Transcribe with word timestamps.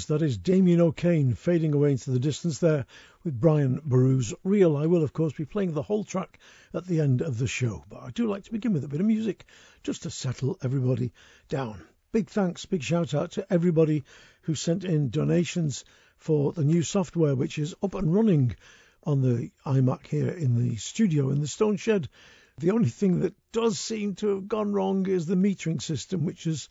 Genius 0.00 0.20
that 0.20 0.24
is 0.24 0.38
Damien 0.38 0.80
O'Kane 0.80 1.34
fading 1.34 1.74
away 1.74 1.90
into 1.90 2.10
the 2.10 2.18
distance 2.18 2.58
there 2.58 2.86
with 3.22 3.38
Brian 3.38 3.82
Boru's 3.84 4.32
Reel. 4.44 4.74
I 4.74 4.86
will, 4.86 5.02
of 5.02 5.12
course, 5.12 5.34
be 5.34 5.44
playing 5.44 5.74
the 5.74 5.82
whole 5.82 6.04
track 6.04 6.38
at 6.72 6.86
the 6.86 7.00
end 7.00 7.20
of 7.20 7.36
the 7.36 7.46
show, 7.46 7.84
but 7.90 8.02
I 8.02 8.10
do 8.10 8.26
like 8.26 8.44
to 8.44 8.50
begin 8.50 8.72
with 8.72 8.82
a 8.82 8.88
bit 8.88 9.00
of 9.00 9.06
music 9.06 9.44
just 9.82 10.04
to 10.04 10.10
settle 10.10 10.56
everybody 10.62 11.12
down. 11.50 11.82
Big 12.12 12.30
thanks, 12.30 12.64
big 12.64 12.82
shout 12.82 13.12
out 13.12 13.32
to 13.32 13.52
everybody 13.52 14.04
who 14.42 14.54
sent 14.54 14.84
in 14.84 15.10
donations 15.10 15.84
for 16.16 16.54
the 16.54 16.64
new 16.64 16.82
software, 16.82 17.34
which 17.34 17.58
is 17.58 17.74
up 17.82 17.92
and 17.94 18.14
running 18.14 18.56
on 19.04 19.20
the 19.20 19.50
iMac 19.66 20.06
here 20.06 20.30
in 20.30 20.54
the 20.54 20.76
studio 20.76 21.28
in 21.28 21.42
the 21.42 21.46
Stone 21.46 21.76
Shed. 21.76 22.08
The 22.56 22.70
only 22.70 22.88
thing 22.88 23.20
that 23.20 23.34
does 23.52 23.78
seem 23.78 24.14
to 24.14 24.28
have 24.28 24.48
gone 24.48 24.72
wrong 24.72 25.06
is 25.06 25.26
the 25.26 25.34
metering 25.34 25.82
system, 25.82 26.24
which 26.24 26.44
has 26.44 26.70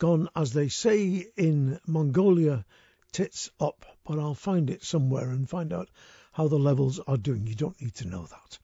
gone, 0.00 0.28
as 0.34 0.52
they 0.52 0.68
say 0.68 1.26
in 1.36 1.78
Mongolia, 1.86 2.64
tits 3.12 3.50
up. 3.60 3.86
But 4.04 4.18
I'll 4.18 4.34
find 4.34 4.68
it 4.70 4.82
somewhere 4.82 5.30
and 5.30 5.48
find 5.48 5.72
out 5.72 5.88
how 6.32 6.48
the 6.48 6.58
levels 6.58 6.98
are 6.98 7.16
doing. 7.16 7.46
You 7.46 7.54
don't 7.54 7.80
need 7.80 7.94
to 7.96 8.08
know 8.08 8.26
that. 8.26 8.58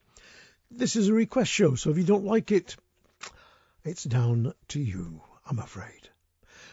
This 0.70 0.96
is 0.96 1.08
a 1.08 1.12
request 1.12 1.52
show, 1.52 1.76
so 1.76 1.90
if 1.90 1.98
you 1.98 2.04
don't 2.04 2.24
like 2.24 2.50
it, 2.50 2.74
it's 3.84 4.02
down 4.02 4.52
to 4.68 4.80
you, 4.80 5.22
I'm 5.48 5.60
afraid. 5.60 6.08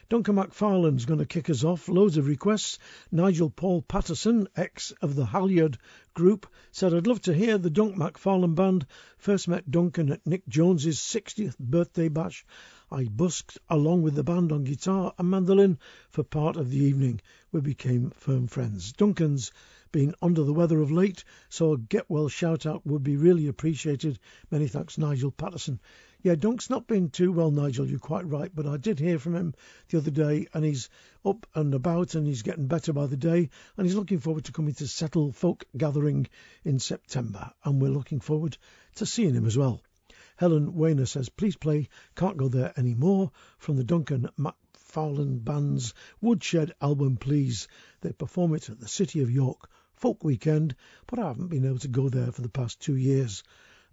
Duncan 0.10 0.36
McFarlane's 0.36 1.06
going 1.06 1.20
to 1.20 1.26
kick 1.26 1.50
us 1.50 1.64
off. 1.64 1.90
Loads 1.90 2.18
of 2.18 2.28
requests. 2.28 2.80
Nigel 3.12 3.50
Paul 3.50 3.82
Patterson, 3.82 4.48
ex 4.56 4.92
of 5.02 5.16
the 5.16 5.26
Halyard 5.26 5.78
group, 6.14 6.48
said, 6.72 6.94
I'd 6.94 7.08
love 7.08 7.22
to 7.24 7.34
hear 7.34 7.58
the 7.58 7.70
Dunk 7.70 7.96
McFarlane 7.96 8.56
band. 8.56 8.86
First 9.18 9.48
met 9.48 9.70
Duncan 9.70 10.12
at 10.12 10.26
Nick 10.26 10.48
Jones's 10.48 11.00
60th 11.00 11.58
birthday 11.58 12.08
bash 12.08 12.46
I 12.96 13.06
busked 13.06 13.58
along 13.72 14.04
with 14.04 14.14
the 14.14 14.24
band 14.24 14.52
on 14.52 14.66
guitar 14.66 15.16
and 15.18 15.28
mandolin 15.28 15.80
for 16.12 16.22
part 16.22 16.58
of 16.58 16.70
the 16.70 16.78
evening. 16.78 17.22
We 17.52 17.60
became 17.60 18.12
firm 18.12 18.46
friends. 18.46 18.94
Duncan's 18.94 19.52
been 19.92 20.14
under 20.22 20.44
the 20.44 20.54
weather 20.54 20.80
of 20.80 20.92
late, 20.92 21.24
so 21.50 21.74
a 21.74 21.78
get 21.80 22.08
well 22.08 22.30
shout 22.30 22.68
out 22.68 22.86
would 22.86 23.02
be 23.02 23.18
really 23.18 23.48
appreciated. 23.48 24.20
Many 24.52 24.68
thanks, 24.68 25.00
Nigel 25.00 25.32
Patterson. 25.32 25.82
Yeah, 26.22 26.36
Dunk's 26.36 26.70
not 26.70 26.86
been 26.86 27.10
too 27.10 27.32
well, 27.32 27.50
Nigel, 27.50 27.88
you're 27.88 27.98
quite 27.98 28.28
right, 28.28 28.52
but 28.54 28.68
I 28.68 28.78
did 28.78 29.00
hear 29.00 29.18
from 29.18 29.34
him 29.34 29.56
the 29.90 29.98
other 29.98 30.12
day 30.12 30.46
and 30.54 30.64
he's 30.64 30.88
up 31.26 31.48
and 31.56 31.74
about 31.74 32.14
and 32.14 32.28
he's 32.28 32.44
getting 32.44 32.68
better 32.68 32.94
by 32.94 33.08
the 33.08 33.18
day 33.18 33.50
and 33.76 33.88
he's 33.88 33.96
looking 33.96 34.20
forward 34.20 34.46
to 34.46 34.52
coming 34.52 34.76
to 34.76 34.88
Settle 34.88 35.32
Folk 35.32 35.66
Gathering 35.76 36.28
in 36.64 36.78
September 36.78 37.52
and 37.64 37.82
we're 37.82 37.90
looking 37.90 38.20
forward 38.20 38.56
to 38.98 39.08
seeing 39.08 39.34
him 39.34 39.48
as 39.48 39.58
well. 39.58 39.82
Helen 40.36 40.74
Wayner 40.76 41.06
says, 41.06 41.30
please 41.30 41.56
play 41.56 41.90
Can't 42.16 42.38
Go 42.38 42.48
There 42.48 42.74
Anymore 42.78 43.32
from 43.60 43.76
the 43.76 43.84
Duncan 43.84 44.30
McFarlane 44.40 45.44
Band's 45.44 45.94
Woodshed 46.22 46.74
album, 46.82 47.18
please. 47.18 47.68
They 48.02 48.14
perform 48.14 48.56
it 48.56 48.70
at 48.70 48.80
the 48.80 48.88
City 48.88 49.22
of 49.22 49.30
York 49.30 49.70
Folk 49.94 50.24
Weekend, 50.24 50.76
but 51.06 51.20
I 51.20 51.28
haven't 51.28 51.50
been 51.50 51.66
able 51.66 51.80
to 51.80 51.88
go 51.88 52.10
there 52.10 52.32
for 52.32 52.42
the 52.42 52.50
past 52.50 52.80
two 52.80 52.96
years. 52.96 53.44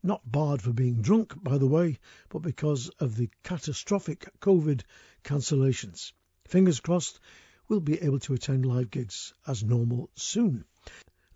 Not 0.02 0.22
barred 0.24 0.62
for 0.62 0.72
being 0.72 1.02
drunk, 1.02 1.34
by 1.42 1.58
the 1.58 1.66
way, 1.66 1.98
but 2.30 2.40
because 2.40 2.88
of 3.00 3.16
the 3.16 3.28
catastrophic 3.42 4.28
COVID 4.40 4.82
cancellations. 5.22 6.12
Fingers 6.46 6.80
crossed 6.80 7.20
we'll 7.68 7.80
be 7.80 8.02
able 8.02 8.18
to 8.18 8.34
attend 8.34 8.66
live 8.66 8.90
gigs 8.90 9.34
as 9.46 9.62
normal 9.62 10.10
soon. 10.14 10.64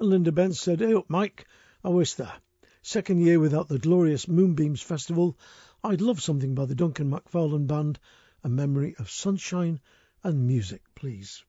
And 0.00 0.08
Linda 0.08 0.32
Benz 0.32 0.58
said, 0.60 0.80
Hey 0.80 0.94
up, 0.94 1.08
Mike, 1.08 1.46
I 1.84 1.90
wish 1.90 2.14
there. 2.14 2.32
Second 2.86 3.20
year 3.20 3.40
without 3.40 3.68
the 3.68 3.78
glorious 3.78 4.28
Moonbeams 4.28 4.82
Festival. 4.82 5.38
I'd 5.82 6.02
love 6.02 6.20
something 6.20 6.54
by 6.54 6.66
the 6.66 6.74
Duncan 6.74 7.10
McFarlane 7.10 7.66
Band, 7.66 7.98
a 8.42 8.50
memory 8.50 8.94
of 8.98 9.10
sunshine 9.10 9.80
and 10.22 10.46
music, 10.46 10.82
please. 10.94 11.42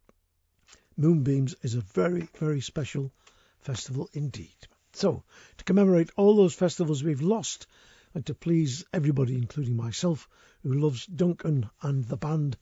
Moonbeams 0.96 1.54
is 1.62 1.76
a 1.76 1.82
very, 1.82 2.30
very 2.40 2.62
special 2.62 3.12
festival 3.60 4.10
indeed. 4.14 4.56
So, 4.94 5.26
to 5.58 5.64
commemorate 5.66 6.10
all 6.16 6.38
those 6.38 6.56
festivals 6.56 7.04
we've 7.04 7.22
lost, 7.22 7.68
and 8.14 8.26
to 8.28 8.34
please 8.34 8.86
everybody, 8.94 9.36
including 9.36 9.76
myself, 9.76 10.30
who 10.64 10.72
loves 10.72 11.06
Duncan 11.06 11.70
and 11.82 12.06
the 12.06 12.16
band, 12.16 12.56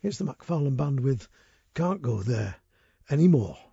here's 0.00 0.18
the 0.18 0.26
McFarlane 0.26 0.76
Band 0.76 1.00
with 1.00 1.28
Can't 1.72 2.02
Go 2.02 2.22
There 2.22 2.56
Anymore. 3.08 3.71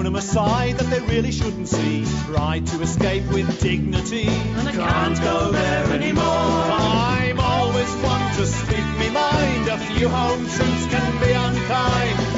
Shown 0.00 0.06
them 0.06 0.16
a 0.16 0.22
side 0.22 0.78
that 0.78 0.88
they 0.88 1.00
really 1.14 1.30
shouldn't 1.30 1.68
see. 1.68 2.06
Tried 2.24 2.66
to 2.68 2.80
escape 2.80 3.22
with 3.34 3.60
dignity. 3.60 4.28
And 4.28 4.66
I 4.66 4.72
can't 4.72 5.20
go 5.20 5.50
there 5.50 5.92
anymore. 5.92 6.24
I'm 6.24 7.38
always 7.38 7.92
one 7.96 8.34
to 8.36 8.46
speak 8.46 8.98
me 8.98 9.10
mind. 9.10 9.68
A 9.68 9.76
few 9.76 10.08
home 10.08 10.40
truths 10.48 10.86
can 10.86 11.20
be 11.20 11.32
unkind. 11.32 12.29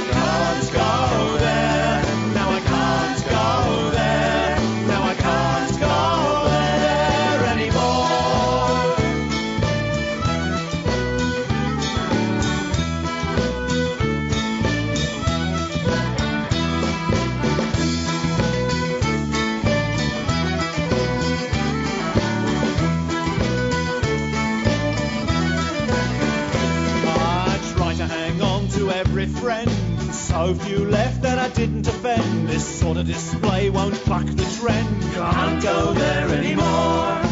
so 30.47 30.55
few 30.55 30.85
left 30.87 31.23
that 31.23 31.39
I 31.39 31.49
didn't 31.51 31.87
offend. 31.87 32.49
This 32.49 32.67
sort 32.67 32.97
of 32.97 33.07
display 33.07 33.71
won't 33.71 33.95
buck 34.07 34.27
the 34.27 34.49
trend. 34.59 35.03
Can't 35.15 35.63
go 35.63 35.93
there 35.93 36.29
anymore. 36.41 37.23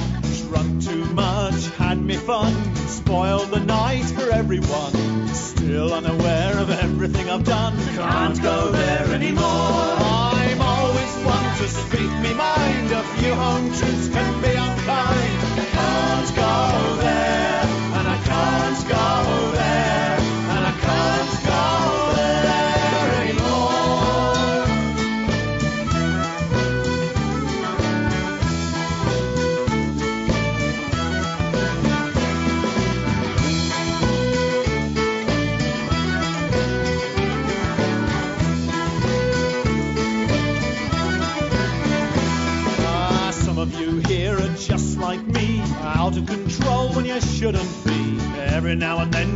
Drunk 0.46 0.84
too 0.84 1.04
much, 1.06 1.66
had 1.70 1.98
me 2.00 2.16
fun, 2.16 2.54
spoiled 2.76 3.50
the 3.50 3.58
night 3.60 4.04
for 4.04 4.30
everyone. 4.30 4.94
Still 5.34 5.92
unaware 5.92 6.56
of 6.58 6.70
everything 6.70 7.28
I've 7.28 7.44
done. 7.44 7.76
Can't 7.96 8.40
go 8.42 8.70
there 8.70 9.06
anymore. 9.18 9.88
I'm 10.22 10.60
always 10.60 11.12
one 11.34 11.48
to 11.60 11.68
speak 11.68 12.12
me 12.24 12.32
mind. 12.34 12.92
A 12.92 13.02
few 13.16 13.34
home 13.34 13.66
truths 13.74 14.08
can 14.08 14.32
be 14.40 14.54
unkind. 14.66 15.40
Can't 15.78 16.30
go 16.36 16.96
there, 17.06 17.62
and 17.96 18.06
I 18.14 18.18
can't 18.24 18.88
go. 18.88 19.29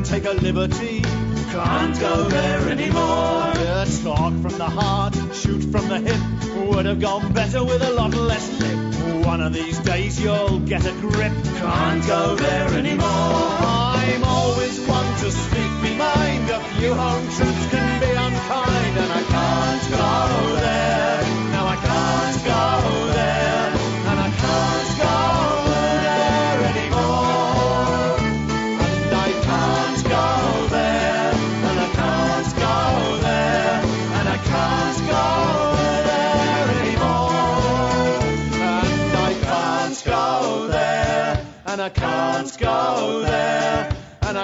And 0.05 0.23
take 0.23 0.31
a 0.31 0.35
liberty. 0.35 1.01
Can't 1.51 1.99
go 2.01 2.25
there 2.25 2.69
anymore. 2.69 3.53
Yeah, 3.57 3.85
talk 4.03 4.33
from 4.43 4.59
the 4.59 4.69
heart, 4.69 5.15
shoot 5.33 5.63
from 5.63 5.89
the 5.89 5.99
hip. 5.99 6.69
Would 6.69 6.87
have 6.87 7.01
gone 7.01 7.33
better 7.33 7.65
with 7.65 7.83
a 7.83 7.93
lot 7.93 8.15
less 8.15 8.47
lip. 8.61 9.27
One 9.27 9.41
of 9.41 9.53
these 9.53 9.79
days 9.81 10.21
you'll 10.21 10.61
get 10.61 10.85
a 10.87 10.93
grip. 10.93 11.33
Can't 11.57 12.07
go 12.07 12.37
there 12.37 12.69
anymore. 12.79 13.07
I'm 13.07 14.25
always 14.25 14.79
one 14.87 15.11
to 15.21 15.31
speak 15.31 15.73
me 15.83 15.97
mind. 15.97 16.51
A 16.51 16.61
few 16.77 16.95
home 16.95 17.25
truths 17.37 17.67
can 17.71 18.01
be 18.01 18.11
unkind, 18.11 18.95
and 19.03 19.13
I 19.13 19.23
can't 19.35 19.85
go 19.91 20.57
there. 20.57 21.23
No, 21.53 21.67
I 21.67 21.77
can't 21.77 22.45
go 22.45 22.84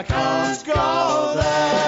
I 0.01 0.03
can't 0.03 0.65
go 0.65 1.35
there 1.37 1.80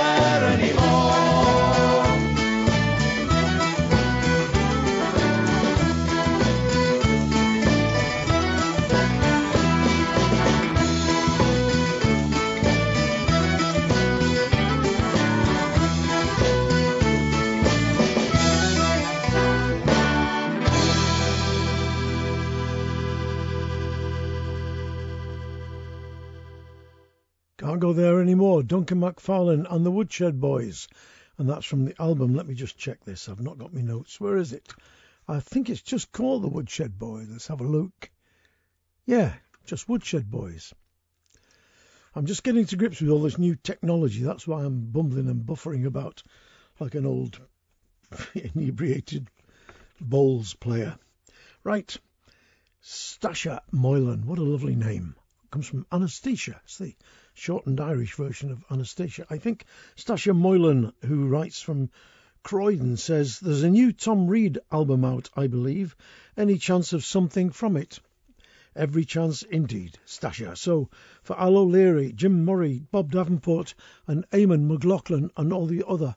there 27.92 28.20
anymore. 28.20 28.62
Duncan 28.62 29.00
McFarlane 29.00 29.66
and 29.70 29.84
the 29.84 29.90
Woodshed 29.90 30.40
Boys. 30.40 30.88
And 31.38 31.48
that's 31.48 31.66
from 31.66 31.84
the 31.84 32.00
album. 32.00 32.34
Let 32.34 32.46
me 32.46 32.54
just 32.54 32.76
check 32.76 33.04
this. 33.04 33.28
I've 33.28 33.40
not 33.40 33.58
got 33.58 33.72
my 33.72 33.80
notes. 33.80 34.20
Where 34.20 34.36
is 34.36 34.52
it? 34.52 34.72
I 35.26 35.40
think 35.40 35.70
it's 35.70 35.82
just 35.82 36.12
called 36.12 36.42
the 36.42 36.48
Woodshed 36.48 36.98
Boys. 36.98 37.28
Let's 37.30 37.46
have 37.46 37.60
a 37.60 37.64
look. 37.64 38.10
Yeah, 39.06 39.32
just 39.64 39.88
Woodshed 39.88 40.30
Boys. 40.30 40.74
I'm 42.14 42.26
just 42.26 42.42
getting 42.42 42.66
to 42.66 42.76
grips 42.76 43.00
with 43.00 43.10
all 43.10 43.22
this 43.22 43.38
new 43.38 43.56
technology. 43.56 44.22
That's 44.22 44.46
why 44.46 44.64
I'm 44.64 44.90
bumbling 44.90 45.28
and 45.28 45.46
buffering 45.46 45.86
about 45.86 46.22
like 46.78 46.94
an 46.94 47.06
old 47.06 47.40
inebriated 48.34 49.28
bowls 50.00 50.54
player. 50.54 50.98
Right. 51.64 51.96
Stasha 52.82 53.60
Moylan. 53.70 54.26
What 54.26 54.38
a 54.38 54.42
lovely 54.42 54.74
name. 54.74 55.14
Comes 55.50 55.66
from 55.66 55.86
Anastasia. 55.92 56.60
It's 56.64 56.78
the 56.78 56.94
shortened 57.34 57.80
Irish 57.80 58.14
version 58.14 58.50
of 58.50 58.64
Anastasia. 58.70 59.26
I 59.30 59.38
think 59.38 59.64
Stasia 59.96 60.36
Moylan, 60.36 60.92
who 61.06 61.28
writes 61.28 61.60
from 61.60 61.90
Croydon, 62.42 62.96
says 62.96 63.40
there's 63.40 63.62
a 63.62 63.70
new 63.70 63.92
Tom 63.92 64.26
Reid 64.26 64.58
album 64.70 65.04
out, 65.04 65.30
I 65.34 65.46
believe. 65.46 65.96
Any 66.36 66.58
chance 66.58 66.92
of 66.92 67.04
something 67.04 67.50
from 67.50 67.76
it? 67.76 68.00
Every 68.74 69.04
chance 69.04 69.42
indeed, 69.42 69.98
Stasia. 70.06 70.56
So 70.56 70.90
for 71.22 71.38
Al 71.38 71.56
O'Leary, 71.56 72.12
Jim 72.12 72.44
Murray, 72.44 72.82
Bob 72.90 73.12
Davenport, 73.12 73.74
and 74.06 74.28
Eamon 74.30 74.66
McLaughlin, 74.66 75.30
and 75.36 75.52
all 75.52 75.66
the 75.66 75.86
other 75.86 76.16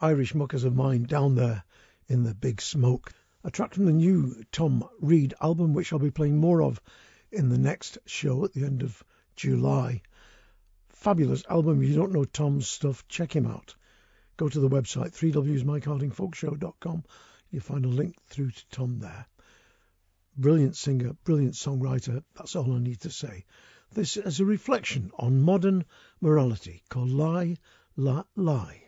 Irish 0.00 0.34
muckers 0.34 0.64
of 0.64 0.74
mine 0.74 1.04
down 1.04 1.34
there 1.34 1.64
in 2.08 2.24
the 2.24 2.34
big 2.34 2.60
smoke. 2.60 3.12
A 3.42 3.50
track 3.50 3.74
from 3.74 3.86
the 3.86 3.92
new 3.92 4.44
Tom 4.52 4.88
Reid 5.00 5.34
album, 5.40 5.72
which 5.72 5.92
I'll 5.92 5.98
be 5.98 6.10
playing 6.10 6.38
more 6.38 6.62
of 6.62 6.80
in 7.30 7.48
the 7.48 7.58
next 7.58 7.98
show 8.06 8.44
at 8.44 8.52
the 8.52 8.64
end 8.64 8.82
of 8.82 9.02
July. 9.36 10.02
Fabulous 11.04 11.44
album. 11.50 11.82
If 11.82 11.90
you 11.90 11.96
don't 11.96 12.14
know 12.14 12.24
Tom's 12.24 12.66
stuff, 12.66 13.06
check 13.08 13.36
him 13.36 13.46
out. 13.46 13.74
Go 14.38 14.48
to 14.48 14.58
the 14.58 14.70
website, 14.70 15.12
3wsmikehardingfolkshow.com. 15.12 17.04
You'll 17.50 17.62
find 17.62 17.84
a 17.84 17.88
link 17.88 18.16
through 18.28 18.52
to 18.52 18.68
Tom 18.70 19.00
there. 19.00 19.26
Brilliant 20.38 20.76
singer, 20.76 21.12
brilliant 21.24 21.56
songwriter. 21.56 22.24
That's 22.34 22.56
all 22.56 22.72
I 22.72 22.78
need 22.78 23.02
to 23.02 23.10
say. 23.10 23.44
This 23.92 24.16
is 24.16 24.40
a 24.40 24.46
reflection 24.46 25.10
on 25.18 25.42
modern 25.42 25.84
morality 26.22 26.82
called 26.88 27.10
Lie, 27.10 27.58
La, 27.98 28.22
Lie. 28.34 28.80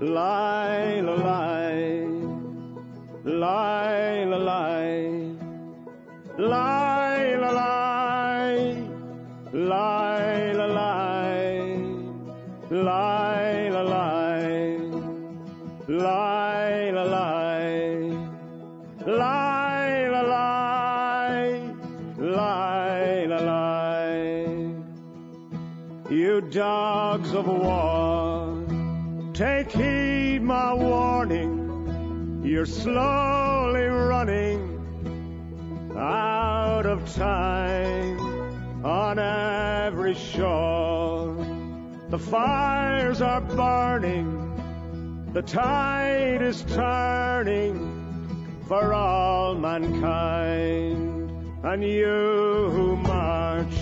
Lie, 0.00 1.00
lie. 1.00 2.08
Lie. 3.24 3.71
Lie, 6.38 7.36
lie. 7.36 8.88
Lie, 9.52 10.52
lie. 10.52 11.76
Lie, 12.70 13.68
lie. 13.68 14.78
Lie, 15.88 16.90
lie. 20.08 20.52
Lie, 22.18 23.26
lie. 23.26 23.72
You 26.10 26.40
dogs 26.40 27.34
of 27.34 27.46
war, 27.46 28.64
take 29.34 29.70
heed 29.70 30.40
my 30.40 30.72
warning. 30.72 32.40
You're 32.42 32.64
slowly 32.64 33.84
running 33.84 34.71
out 36.02 36.84
of 36.84 37.14
time 37.14 38.84
on 38.84 39.18
every 39.18 40.14
shore. 40.14 41.36
The 42.08 42.18
fires 42.18 43.22
are 43.22 43.40
burning, 43.40 45.30
the 45.32 45.42
tide 45.42 46.42
is 46.42 46.62
turning 46.62 48.02
for 48.66 48.92
all 48.92 49.54
mankind. 49.54 51.10
And 51.62 51.84
you 51.84 52.68
who 52.72 52.96
march, 52.96 53.76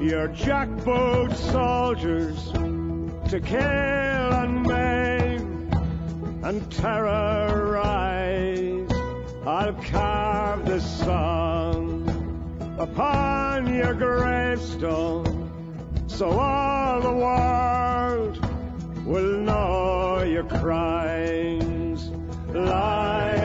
your 0.00 0.28
jackboot 0.28 1.36
soldiers 1.36 2.52
to 3.30 3.40
kill 3.40 3.60
and 3.60 4.62
maim 4.66 5.70
and 6.42 6.72
terrorize. 6.72 8.57
I'll 9.48 9.72
carve 9.72 10.66
this 10.66 10.84
song 10.98 12.04
upon 12.78 13.74
your 13.74 13.94
gravestone 13.94 16.04
so 16.06 16.38
all 16.38 17.00
the 17.00 17.10
world 17.10 18.46
will 19.06 19.38
know 19.38 20.22
your 20.22 20.44
crimes. 20.44 22.10
Lie, 22.52 23.37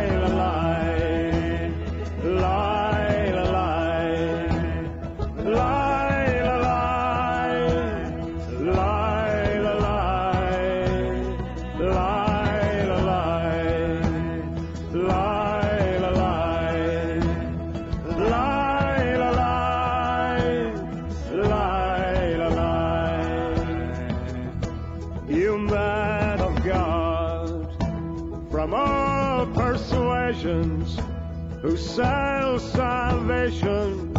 sell 31.84 32.58
salvation 32.60 34.14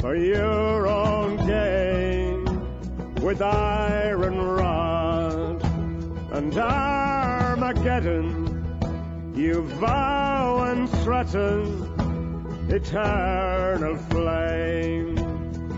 for 0.00 0.16
your 0.16 0.88
own 0.88 1.36
gain 1.46 2.44
with 3.22 3.40
iron 3.42 4.38
rod 4.38 5.62
and 6.32 6.56
Armageddon. 6.56 8.44
You 9.36 9.62
vow 9.62 10.64
and 10.70 10.88
threaten 11.04 11.84
eternal 12.70 13.96
flame, 14.10 15.18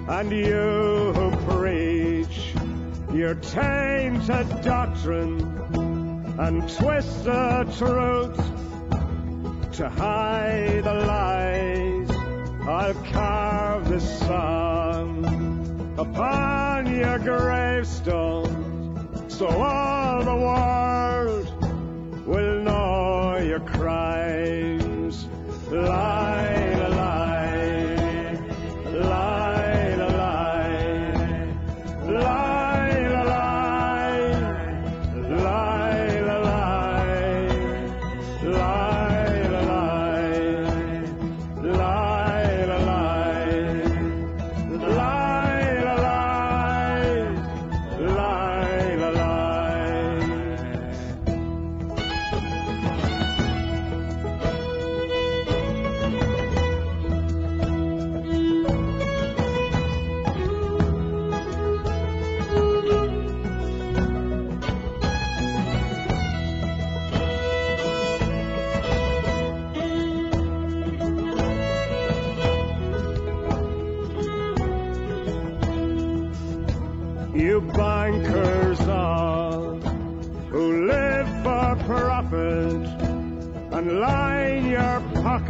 and 0.09 0.31
you 0.31 1.13
who 1.17 1.31
preach 1.49 2.55
your 3.13 3.35
tainted 3.35 4.63
doctrine 4.63 5.41
and 6.39 6.63
twist 6.69 7.25
the 7.25 7.67
truth 7.77 8.58
to 9.78 9.88
hide 9.88 10.82
the 10.82 10.92
lies. 10.92 12.11
I'll 12.66 12.94
carve 13.12 13.88
this 13.88 14.18
song 14.26 15.25
upon 15.97 16.92
your 16.92 17.20
gravestone 17.20 18.50
so 19.28 19.47
all 19.47 20.25
the 20.25 20.35
world 20.35 21.47
will 22.26 22.61
know 22.64 23.37
your 23.38 23.61
crimes. 23.61 25.28
Lie, 25.70 26.58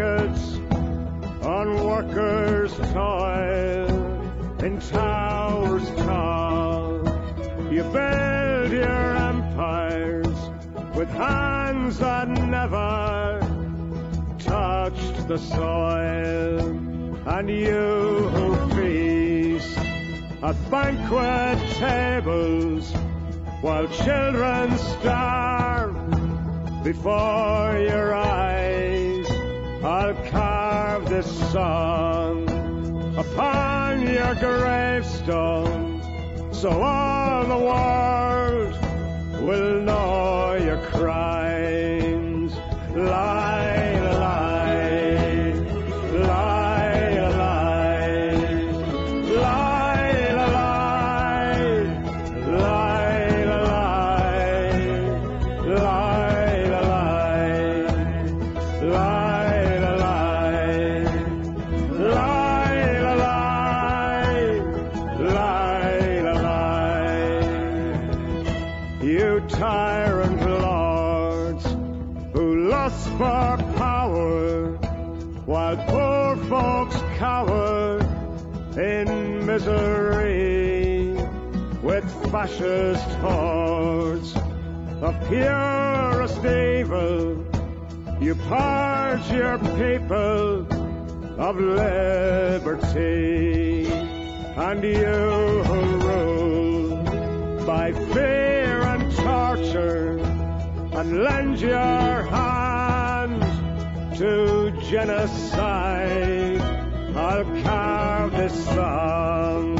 on 0.00 1.84
workers' 1.84 2.72
toil 2.92 3.88
in 4.62 4.78
towers 4.78 5.88
tall. 5.96 6.98
You 7.72 7.82
build 7.82 8.70
your 8.70 9.16
empires 9.16 10.38
with 10.94 11.08
hands 11.08 11.98
that 11.98 12.28
never 12.28 13.40
touched 14.38 15.26
the 15.26 15.38
soil, 15.38 16.60
and 17.26 17.50
you 17.50 18.28
who 18.34 18.70
feast 18.76 19.78
at 20.44 20.70
banquet 20.70 21.58
tables 21.74 22.92
while 23.62 23.88
children 23.88 24.78
starve 24.78 25.96
before 26.84 27.78
your 27.78 28.14
eyes. 28.14 28.57
I'll 29.82 30.14
carve 30.30 31.08
this 31.08 31.52
song 31.52 32.48
upon 33.16 34.06
your 34.08 34.34
gravestone 34.34 36.02
so 36.52 36.82
all 36.82 37.44
the 37.46 37.56
world 37.56 38.74
will 39.40 39.80
know 39.82 40.54
your 40.54 40.78
crimes. 40.88 42.54
Fascist 82.48 83.10
hordes 83.20 84.34
of 85.02 85.28
purest 85.28 86.44
evil. 86.44 87.44
You 88.20 88.34
purge 88.34 89.30
your 89.30 89.58
people 89.58 90.66
of 91.38 91.56
liberty, 91.60 93.06
and 93.86 94.82
you 94.82 95.62
who 95.68 95.80
rule 96.08 96.96
by 97.64 97.92
fear 97.92 98.82
and 98.82 99.14
torture, 99.16 100.18
and 100.18 101.22
lend 101.22 101.60
your 101.60 102.22
hand 102.22 103.42
to 104.16 104.72
genocide. 104.90 106.60
I'll 107.14 107.44
carve 107.62 108.32
this 108.32 108.64
song 108.66 109.77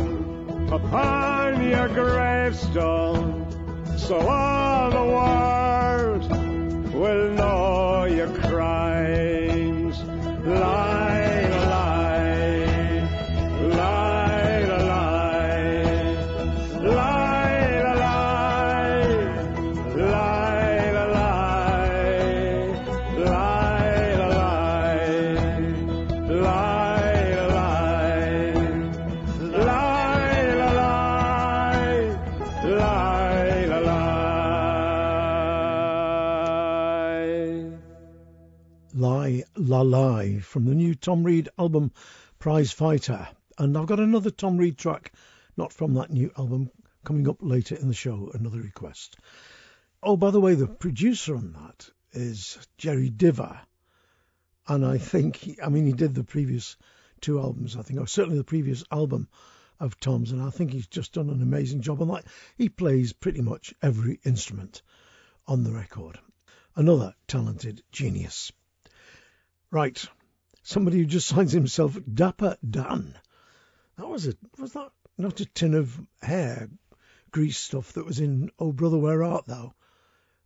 upon 0.88 1.68
your 1.68 1.88
gravestone, 1.88 3.46
so 3.98 4.18
all 4.20 4.90
the 4.90 5.04
world 5.04 6.94
will 6.94 7.30
know 7.32 8.04
your 8.04 8.28
crimes. 8.38 8.87
From 40.18 40.64
the 40.64 40.74
new 40.74 40.96
Tom 40.96 41.22
Reid 41.22 41.48
album 41.56 41.92
Prize 42.40 42.72
Fighter. 42.72 43.28
And 43.56 43.78
I've 43.78 43.86
got 43.86 44.00
another 44.00 44.30
Tom 44.30 44.56
Reid 44.56 44.76
track, 44.76 45.12
not 45.56 45.72
from 45.72 45.94
that 45.94 46.10
new 46.10 46.32
album, 46.36 46.70
coming 47.04 47.28
up 47.28 47.36
later 47.40 47.76
in 47.76 47.86
the 47.86 47.94
show, 47.94 48.30
another 48.34 48.60
request. 48.60 49.16
Oh, 50.02 50.16
by 50.16 50.32
the 50.32 50.40
way, 50.40 50.54
the 50.54 50.66
producer 50.66 51.36
on 51.36 51.52
that 51.52 51.88
is 52.12 52.58
Gerry 52.78 53.10
Diver. 53.10 53.60
And 54.66 54.84
I 54.84 54.98
think, 54.98 55.36
he, 55.36 55.56
I 55.62 55.68
mean, 55.68 55.86
he 55.86 55.92
did 55.92 56.14
the 56.14 56.24
previous 56.24 56.76
two 57.20 57.38
albums, 57.38 57.76
I 57.76 57.82
think, 57.82 58.00
or 58.00 58.08
certainly 58.08 58.38
the 58.38 58.44
previous 58.44 58.82
album 58.90 59.28
of 59.78 60.00
Tom's, 60.00 60.32
and 60.32 60.42
I 60.42 60.50
think 60.50 60.72
he's 60.72 60.88
just 60.88 61.12
done 61.12 61.30
an 61.30 61.42
amazing 61.42 61.82
job 61.82 62.02
on 62.02 62.08
that. 62.08 62.24
He 62.56 62.68
plays 62.68 63.12
pretty 63.12 63.40
much 63.40 63.72
every 63.80 64.18
instrument 64.24 64.82
on 65.46 65.62
the 65.62 65.70
record. 65.70 66.18
Another 66.74 67.14
talented 67.28 67.82
genius. 67.92 68.50
Right, 69.70 70.02
somebody 70.62 70.96
who 70.98 71.04
just 71.04 71.28
signs 71.28 71.52
himself 71.52 71.98
Dapper 72.12 72.56
Dan. 72.68 73.18
That 73.98 74.08
was 74.08 74.26
it. 74.26 74.38
Was 74.58 74.72
that 74.72 74.92
not 75.18 75.40
a 75.40 75.44
tin 75.44 75.74
of 75.74 76.00
hair 76.22 76.70
grease 77.30 77.58
stuff 77.58 77.92
that 77.92 78.06
was 78.06 78.18
in 78.18 78.50
Oh 78.58 78.72
Brother 78.72 78.96
Where 78.96 79.22
Art 79.22 79.44
Thou? 79.44 79.74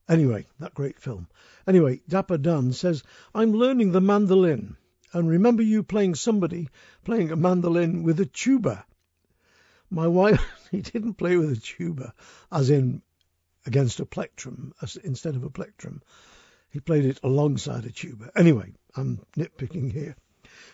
Anyway, 0.09 0.47
that 0.59 0.75
great 0.75 0.99
film. 0.99 1.29
Anyway, 1.69 2.01
Dapper 2.09 2.37
Dan 2.37 2.73
says, 2.73 3.05
I'm 3.33 3.53
learning 3.53 3.93
the 3.93 4.01
mandolin 4.01 4.77
and 5.13 5.29
remember 5.29 5.63
you 5.63 5.85
playing 5.85 6.17
somebody 6.17 6.69
playing 7.05 7.31
a 7.31 7.37
mandolin 7.37 8.03
with 8.03 8.19
a 8.19 8.27
tuba. 8.27 8.85
My 9.89 10.09
wife, 10.09 10.45
he 10.73 10.81
didn't 10.81 11.15
play 11.15 11.37
with 11.37 11.53
a 11.53 11.61
tuba, 11.61 12.13
as 12.51 12.71
in 12.71 13.03
against 13.67 14.01
a 14.01 14.07
plectrum 14.07 14.73
as 14.83 14.97
instead 14.97 15.37
of 15.37 15.45
a 15.45 15.51
plectrum. 15.51 16.03
He 16.73 16.81
played 16.81 17.05
it 17.05 17.21
alongside 17.23 17.85
a 17.85 17.91
tuba. 17.91 18.31
Anyway, 18.35 18.73
I'm 18.97 19.21
nitpicking 19.37 19.93
here. 19.93 20.17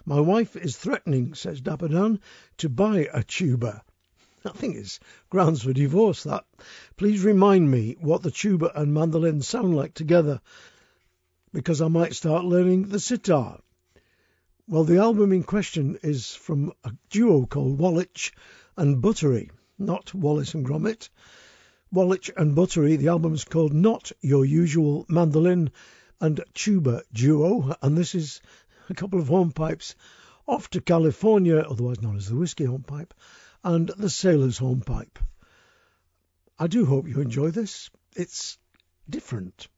My 0.04 0.20
wife 0.20 0.54
is 0.54 0.76
threatening, 0.76 1.34
says 1.34 1.60
Dapper 1.60 1.88
Dan, 1.88 2.20
to 2.58 2.68
buy 2.68 3.08
a 3.12 3.24
tuba. 3.24 3.82
I 4.44 4.50
think 4.50 4.76
it's 4.76 5.00
grounds 5.28 5.64
for 5.64 5.72
divorce, 5.72 6.22
that. 6.22 6.44
Please 6.96 7.24
remind 7.24 7.68
me 7.68 7.96
what 8.00 8.22
the 8.22 8.30
tuba 8.30 8.70
and 8.80 8.94
mandolin 8.94 9.42
sound 9.42 9.74
like 9.74 9.92
together, 9.92 10.40
because 11.52 11.82
I 11.82 11.88
might 11.88 12.14
start 12.14 12.44
learning 12.44 12.88
the 12.88 13.00
sitar. 13.00 13.58
Well, 14.68 14.84
the 14.84 14.98
album 14.98 15.32
in 15.32 15.42
question 15.42 15.98
is 16.04 16.32
from 16.32 16.72
a 16.84 16.92
duo 17.10 17.44
called 17.44 17.80
Walach 17.80 18.30
and 18.76 19.02
Buttery, 19.02 19.50
not 19.78 20.14
Wallace 20.14 20.54
and 20.54 20.64
Gromit. 20.64 21.08
Walach 21.92 22.30
and 22.36 22.54
Buttery, 22.54 22.96
the 22.96 23.08
album 23.08 23.32
is 23.32 23.44
called 23.44 23.72
Not 23.72 24.12
Your 24.20 24.44
Usual 24.44 25.06
Mandolin 25.08 25.70
and 26.20 26.44
Tuba 26.52 27.02
Duo, 27.12 27.74
and 27.80 27.96
this 27.96 28.14
is 28.14 28.42
a 28.90 28.94
couple 28.94 29.18
of 29.18 29.28
hornpipes 29.28 29.94
off 30.46 30.68
to 30.70 30.82
California, 30.82 31.56
otherwise 31.58 32.02
known 32.02 32.16
as 32.16 32.28
the 32.28 32.36
Whiskey 32.36 32.64
Hornpipe, 32.64 33.14
and 33.64 33.88
the 33.88 34.10
Sailor's 34.10 34.58
Hornpipe. 34.58 35.18
I 36.58 36.66
do 36.66 36.84
hope 36.84 37.08
you 37.08 37.20
enjoy 37.20 37.52
this. 37.52 37.88
It's 38.14 38.58
different. 39.08 39.68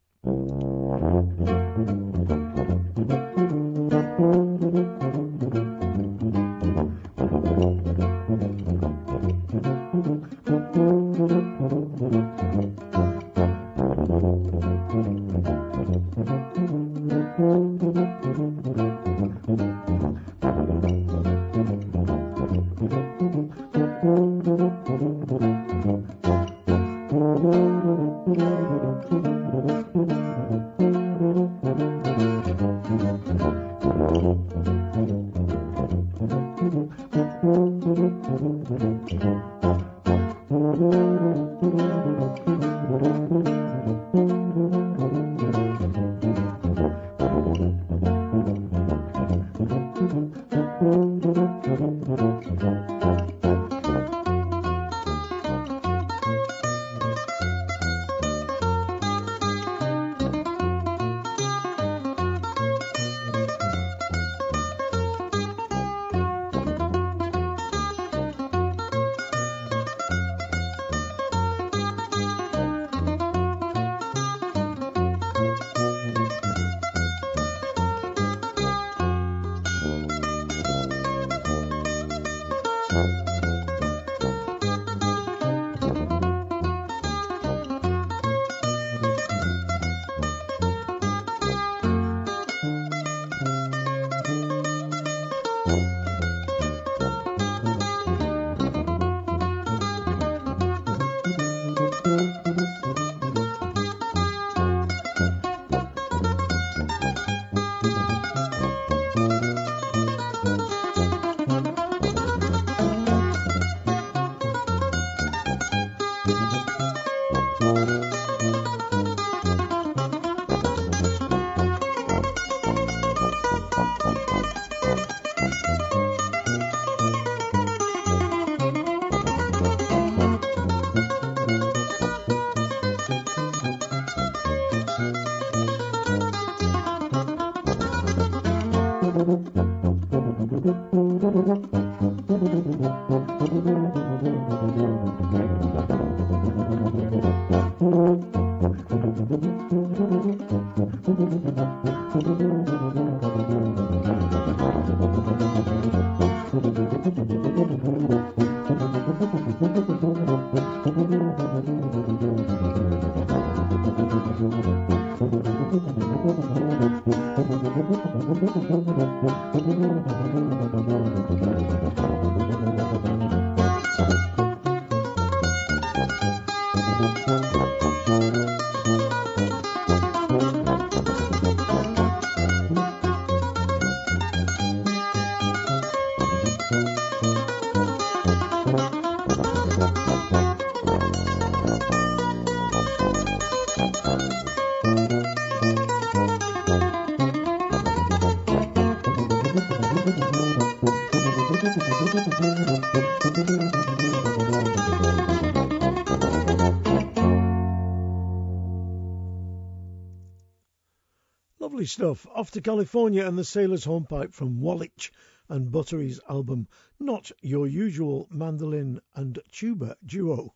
Stuff. 211.91 212.25
Off 212.33 212.53
to 212.53 212.61
California 212.61 213.26
and 213.26 213.37
the 213.37 213.43
Sailor's 213.43 213.83
Hornpipe 213.83 214.33
from 214.33 214.61
Walach 214.61 215.11
and 215.49 215.73
Buttery's 215.73 216.21
album 216.29 216.69
Not 217.00 217.33
Your 217.43 217.67
Usual 217.67 218.29
Mandolin 218.31 219.00
and 219.17 219.41
Tuba 219.50 219.97
Duo. 220.07 220.55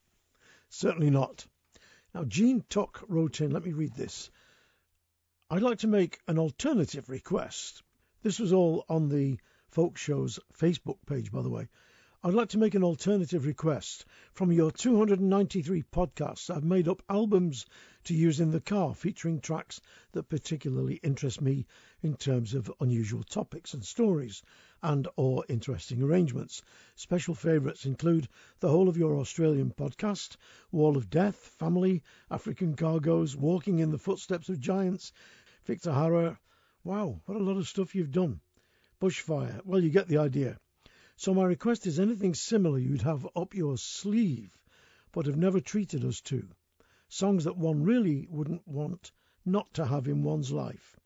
Certainly 0.68 1.10
not. 1.10 1.44
Now, 2.14 2.22
Jean 2.22 2.64
Tuck 2.68 3.02
wrote 3.08 3.40
in, 3.40 3.50
let 3.50 3.64
me 3.64 3.72
read 3.72 3.96
this. 3.96 4.30
I'd 5.50 5.62
like 5.62 5.78
to 5.78 5.88
make 5.88 6.20
an 6.28 6.38
alternative 6.38 7.08
request. 7.08 7.82
This 8.22 8.38
was 8.38 8.52
all 8.52 8.84
on 8.88 9.08
the 9.08 9.40
Folk 9.70 9.98
Show's 9.98 10.38
Facebook 10.56 10.98
page, 11.04 11.32
by 11.32 11.42
the 11.42 11.50
way. 11.50 11.66
I'd 12.22 12.32
like 12.32 12.50
to 12.50 12.58
make 12.58 12.76
an 12.76 12.84
alternative 12.84 13.44
request. 13.44 14.06
From 14.34 14.52
your 14.52 14.70
293 14.70 15.82
podcasts, 15.82 16.48
I've 16.48 16.62
made 16.62 16.86
up 16.86 17.02
albums 17.10 17.66
to 18.04 18.14
use 18.14 18.40
in 18.40 18.50
the 18.50 18.60
car 18.60 18.94
featuring 18.94 19.40
tracks 19.40 19.80
that 20.12 20.28
particularly 20.28 20.94
interest 21.02 21.40
me 21.40 21.66
in 22.02 22.14
terms 22.16 22.54
of 22.54 22.72
unusual 22.80 23.22
topics 23.22 23.74
and 23.74 23.84
stories 23.84 24.42
and 24.82 25.08
or 25.16 25.44
interesting 25.48 26.02
arrangements. 26.02 26.62
Special 26.94 27.34
favourites 27.34 27.86
include 27.86 28.28
the 28.60 28.68
whole 28.68 28.88
of 28.88 28.96
your 28.98 29.16
Australian 29.18 29.70
podcast, 29.70 30.36
Wall 30.70 30.96
of 30.96 31.08
Death, 31.08 31.36
Family, 31.36 32.02
African 32.30 32.76
Cargoes, 32.76 33.34
Walking 33.34 33.78
in 33.78 33.90
the 33.90 33.98
Footsteps 33.98 34.48
of 34.48 34.60
Giants, 34.60 35.12
Victor 35.64 35.90
Jara. 35.90 36.38
Wow, 36.84 37.22
what 37.24 37.40
a 37.40 37.42
lot 37.42 37.56
of 37.56 37.66
stuff 37.66 37.94
you've 37.94 38.12
done. 38.12 38.40
Bushfire. 39.00 39.64
Well, 39.64 39.82
you 39.82 39.90
get 39.90 40.08
the 40.08 40.18
idea. 40.18 40.58
So 41.16 41.32
my 41.32 41.44
request 41.44 41.86
is 41.86 41.98
anything 41.98 42.34
similar 42.34 42.78
you'd 42.78 43.02
have 43.02 43.26
up 43.34 43.54
your 43.54 43.78
sleeve, 43.78 44.58
but 45.12 45.26
have 45.26 45.36
never 45.36 45.60
treated 45.60 46.04
us 46.04 46.20
to. 46.22 46.48
Songs 47.14 47.44
that 47.44 47.56
one 47.56 47.84
really 47.84 48.26
wouldn't 48.28 48.66
want 48.66 49.12
not 49.44 49.72
to 49.74 49.86
have 49.86 50.08
in 50.08 50.24
one's 50.24 50.50
life. 50.50 50.98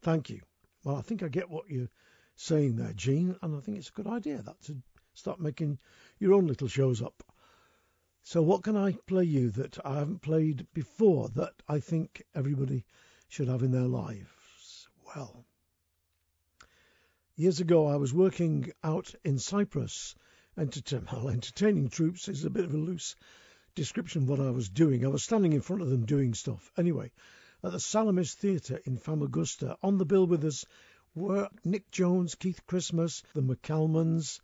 Thank 0.00 0.30
you. 0.30 0.42
Well, 0.84 0.94
I 0.94 1.02
think 1.02 1.24
I 1.24 1.28
get 1.28 1.50
what 1.50 1.68
you're 1.68 1.90
saying 2.36 2.76
there, 2.76 2.92
Jean, 2.92 3.36
and 3.42 3.56
I 3.56 3.58
think 3.58 3.76
it's 3.76 3.88
a 3.88 3.92
good 3.92 4.06
idea 4.06 4.42
that 4.42 4.62
to 4.66 4.80
start 5.12 5.40
making 5.40 5.80
your 6.20 6.34
own 6.34 6.46
little 6.46 6.68
shows 6.68 7.02
up. 7.02 7.24
So, 8.22 8.42
what 8.42 8.62
can 8.62 8.76
I 8.76 8.92
play 8.92 9.24
you 9.24 9.50
that 9.50 9.84
I 9.84 9.94
haven't 9.98 10.22
played 10.22 10.68
before 10.72 11.28
that 11.30 11.54
I 11.66 11.80
think 11.80 12.22
everybody 12.32 12.86
should 13.26 13.48
have 13.48 13.64
in 13.64 13.72
their 13.72 13.88
lives? 13.88 14.88
Well, 15.16 15.44
years 17.34 17.58
ago 17.58 17.88
I 17.88 17.96
was 17.96 18.14
working 18.14 18.70
out 18.84 19.12
in 19.24 19.40
Cyprus. 19.40 20.14
Entertain, 20.56 21.08
well, 21.12 21.28
entertaining 21.28 21.88
troops 21.88 22.28
is 22.28 22.44
a 22.44 22.50
bit 22.50 22.66
of 22.66 22.72
a 22.72 22.78
loose 22.78 23.16
description 23.74 24.22
of 24.22 24.28
what 24.28 24.40
I 24.40 24.50
was 24.50 24.68
doing. 24.68 25.04
I 25.04 25.08
was 25.08 25.22
standing 25.22 25.52
in 25.52 25.60
front 25.60 25.82
of 25.82 25.90
them 25.90 26.06
doing 26.06 26.34
stuff. 26.34 26.70
Anyway, 26.76 27.12
at 27.62 27.72
the 27.72 27.80
Salamis 27.80 28.34
Theatre 28.34 28.80
in 28.84 28.96
Famagusta, 28.96 29.76
on 29.82 29.98
the 29.98 30.04
bill 30.04 30.26
with 30.26 30.44
us 30.44 30.64
were 31.14 31.48
Nick 31.64 31.90
Jones, 31.90 32.34
Keith 32.34 32.66
Christmas, 32.66 33.22
the 33.34 33.42
McCalmans, 33.42 34.40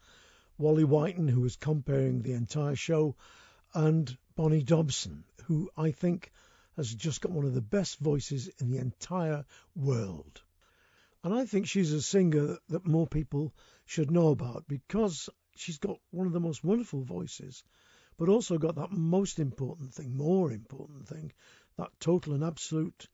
Wally 0.58 0.84
Whyton, 0.84 1.28
who 1.28 1.40
was 1.42 1.56
comparing 1.56 2.22
the 2.22 2.32
entire 2.32 2.76
show, 2.76 3.14
and 3.74 4.16
Bonnie 4.36 4.62
Dobson, 4.62 5.24
who 5.44 5.70
I 5.76 5.90
think 5.92 6.32
has 6.76 6.94
just 6.94 7.20
got 7.20 7.32
one 7.32 7.44
of 7.46 7.54
the 7.54 7.62
best 7.62 7.98
voices 7.98 8.48
in 8.58 8.70
the 8.70 8.78
entire 8.78 9.44
world. 9.74 10.42
And 11.24 11.34
I 11.34 11.46
think 11.46 11.66
she's 11.66 11.92
a 11.92 12.02
singer 12.02 12.58
that 12.68 12.86
more 12.86 13.06
people 13.06 13.52
should 13.84 14.10
know 14.10 14.28
about 14.28 14.64
because 14.68 15.28
she's 15.56 15.78
got 15.78 15.98
one 16.10 16.26
of 16.26 16.32
the 16.32 16.40
most 16.40 16.62
wonderful 16.62 17.02
voices, 17.02 17.64
but 18.18 18.28
also 18.28 18.58
got 18.58 18.76
that 18.76 18.92
most 18.92 19.38
important 19.38 19.92
thing, 19.94 20.16
more 20.16 20.50
important 20.50 21.06
thing, 21.06 21.32
that 21.76 21.90
total 22.00 22.34
and 22.34 22.42
absolute 22.44 23.08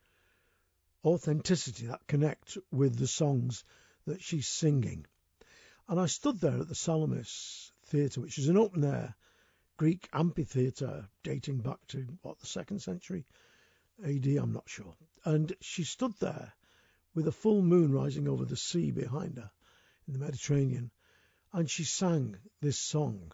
authenticity, 1.05 1.87
that 1.87 2.07
connect 2.07 2.57
with 2.71 2.97
the 2.97 3.09
songs 3.09 3.65
that 4.07 4.23
she's 4.23 4.49
singing. 4.49 5.05
And 5.89 5.99
I 5.99 6.07
stood 6.07 6.41
there 6.41 6.61
at 6.61 6.69
the 6.69 6.75
Salamis 6.75 7.73
Theatre, 7.87 8.21
which 8.21 8.39
is 8.39 8.49
an 8.49 8.57
open 8.57 8.85
air 8.85 9.15
Greek 9.77 10.09
amphitheatre 10.13 11.09
dating 11.25 11.59
back 11.59 11.85
to 11.89 12.07
what 12.23 12.39
the 12.39 12.47
second 12.47 12.81
century 12.81 13.25
AD, 14.05 14.27
I'm 14.27 14.53
not 14.53 14.69
sure. 14.69 14.95
And 15.25 15.53
she 15.61 15.85
stood 15.85 16.15
there 16.21 16.53
with 17.15 17.27
a 17.29 17.33
full 17.33 17.63
moon 17.63 17.93
rising 17.93 18.29
over 18.29 18.45
the 18.45 18.57
sea 18.57 18.91
behind 18.91 19.39
her 19.39 19.51
in 20.07 20.13
the 20.13 20.19
Mediterranean, 20.19 20.91
and 21.53 21.71
she 21.71 21.85
sang 21.85 22.37
this 22.61 22.79
song. 22.79 23.33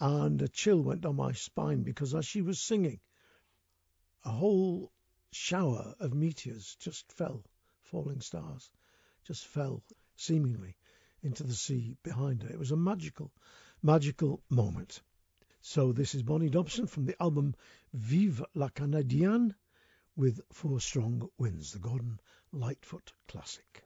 And 0.00 0.40
a 0.40 0.48
chill 0.48 0.80
went 0.80 1.02
down 1.02 1.16
my 1.16 1.32
spine 1.32 1.82
because 1.82 2.14
as 2.14 2.24
she 2.24 2.40
was 2.40 2.58
singing, 2.58 3.00
a 4.24 4.30
whole 4.30 4.90
shower 5.30 5.94
of 6.00 6.14
meteors 6.14 6.76
just 6.80 7.12
fell, 7.12 7.44
falling 7.82 8.20
stars, 8.20 8.70
just 9.24 9.46
fell 9.46 9.82
seemingly 10.16 10.76
into 11.22 11.44
the 11.44 11.54
sea 11.54 11.96
behind 12.02 12.42
her. 12.42 12.48
It 12.48 12.58
was 12.58 12.70
a 12.70 12.76
magical, 12.76 13.30
magical 13.82 14.42
moment. 14.48 15.02
So 15.60 15.92
this 15.92 16.14
is 16.14 16.22
Bonnie 16.22 16.48
Dobson 16.48 16.86
from 16.86 17.04
the 17.04 17.20
album 17.22 17.54
Vive 17.92 18.42
la 18.54 18.68
Canadienne 18.68 19.54
with 20.16 20.40
Four 20.52 20.80
Strong 20.80 21.28
Winds, 21.38 21.72
the 21.72 21.78
Gordon 21.78 22.18
Lightfoot 22.52 23.12
classic. 23.28 23.84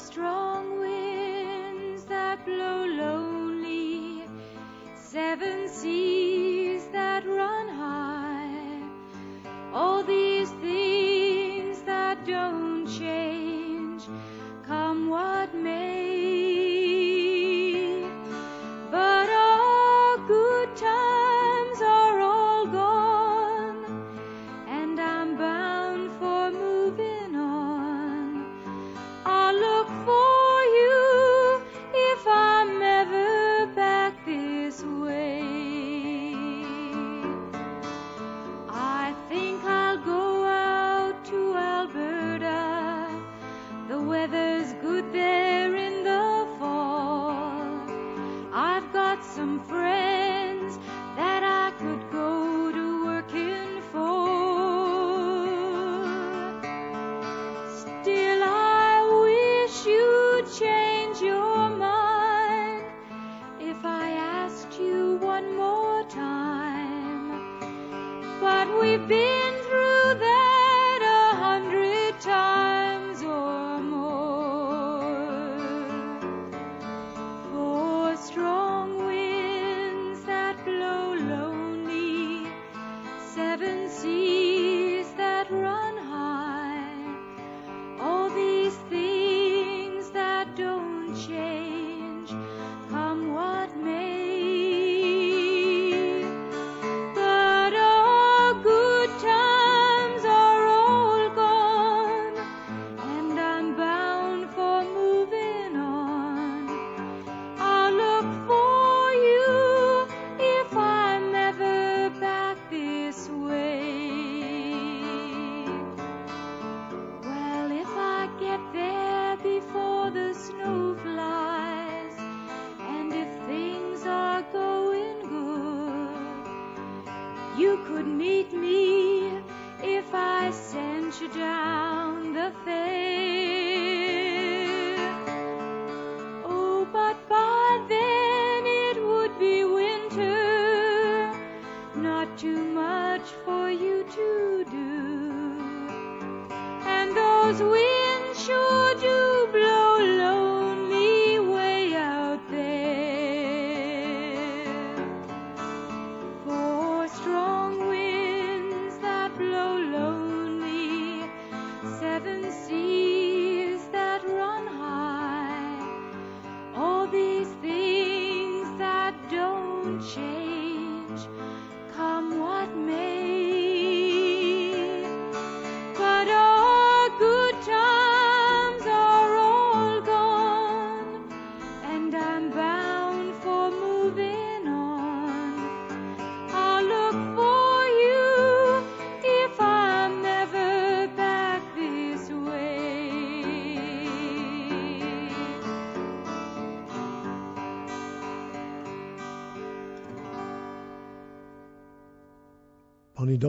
Strong 0.00 0.78
winds 0.80 2.04
that 2.04 2.44
blow 2.46 2.86
lonely, 2.86 4.24
seven 4.96 5.68
seas 5.68 6.19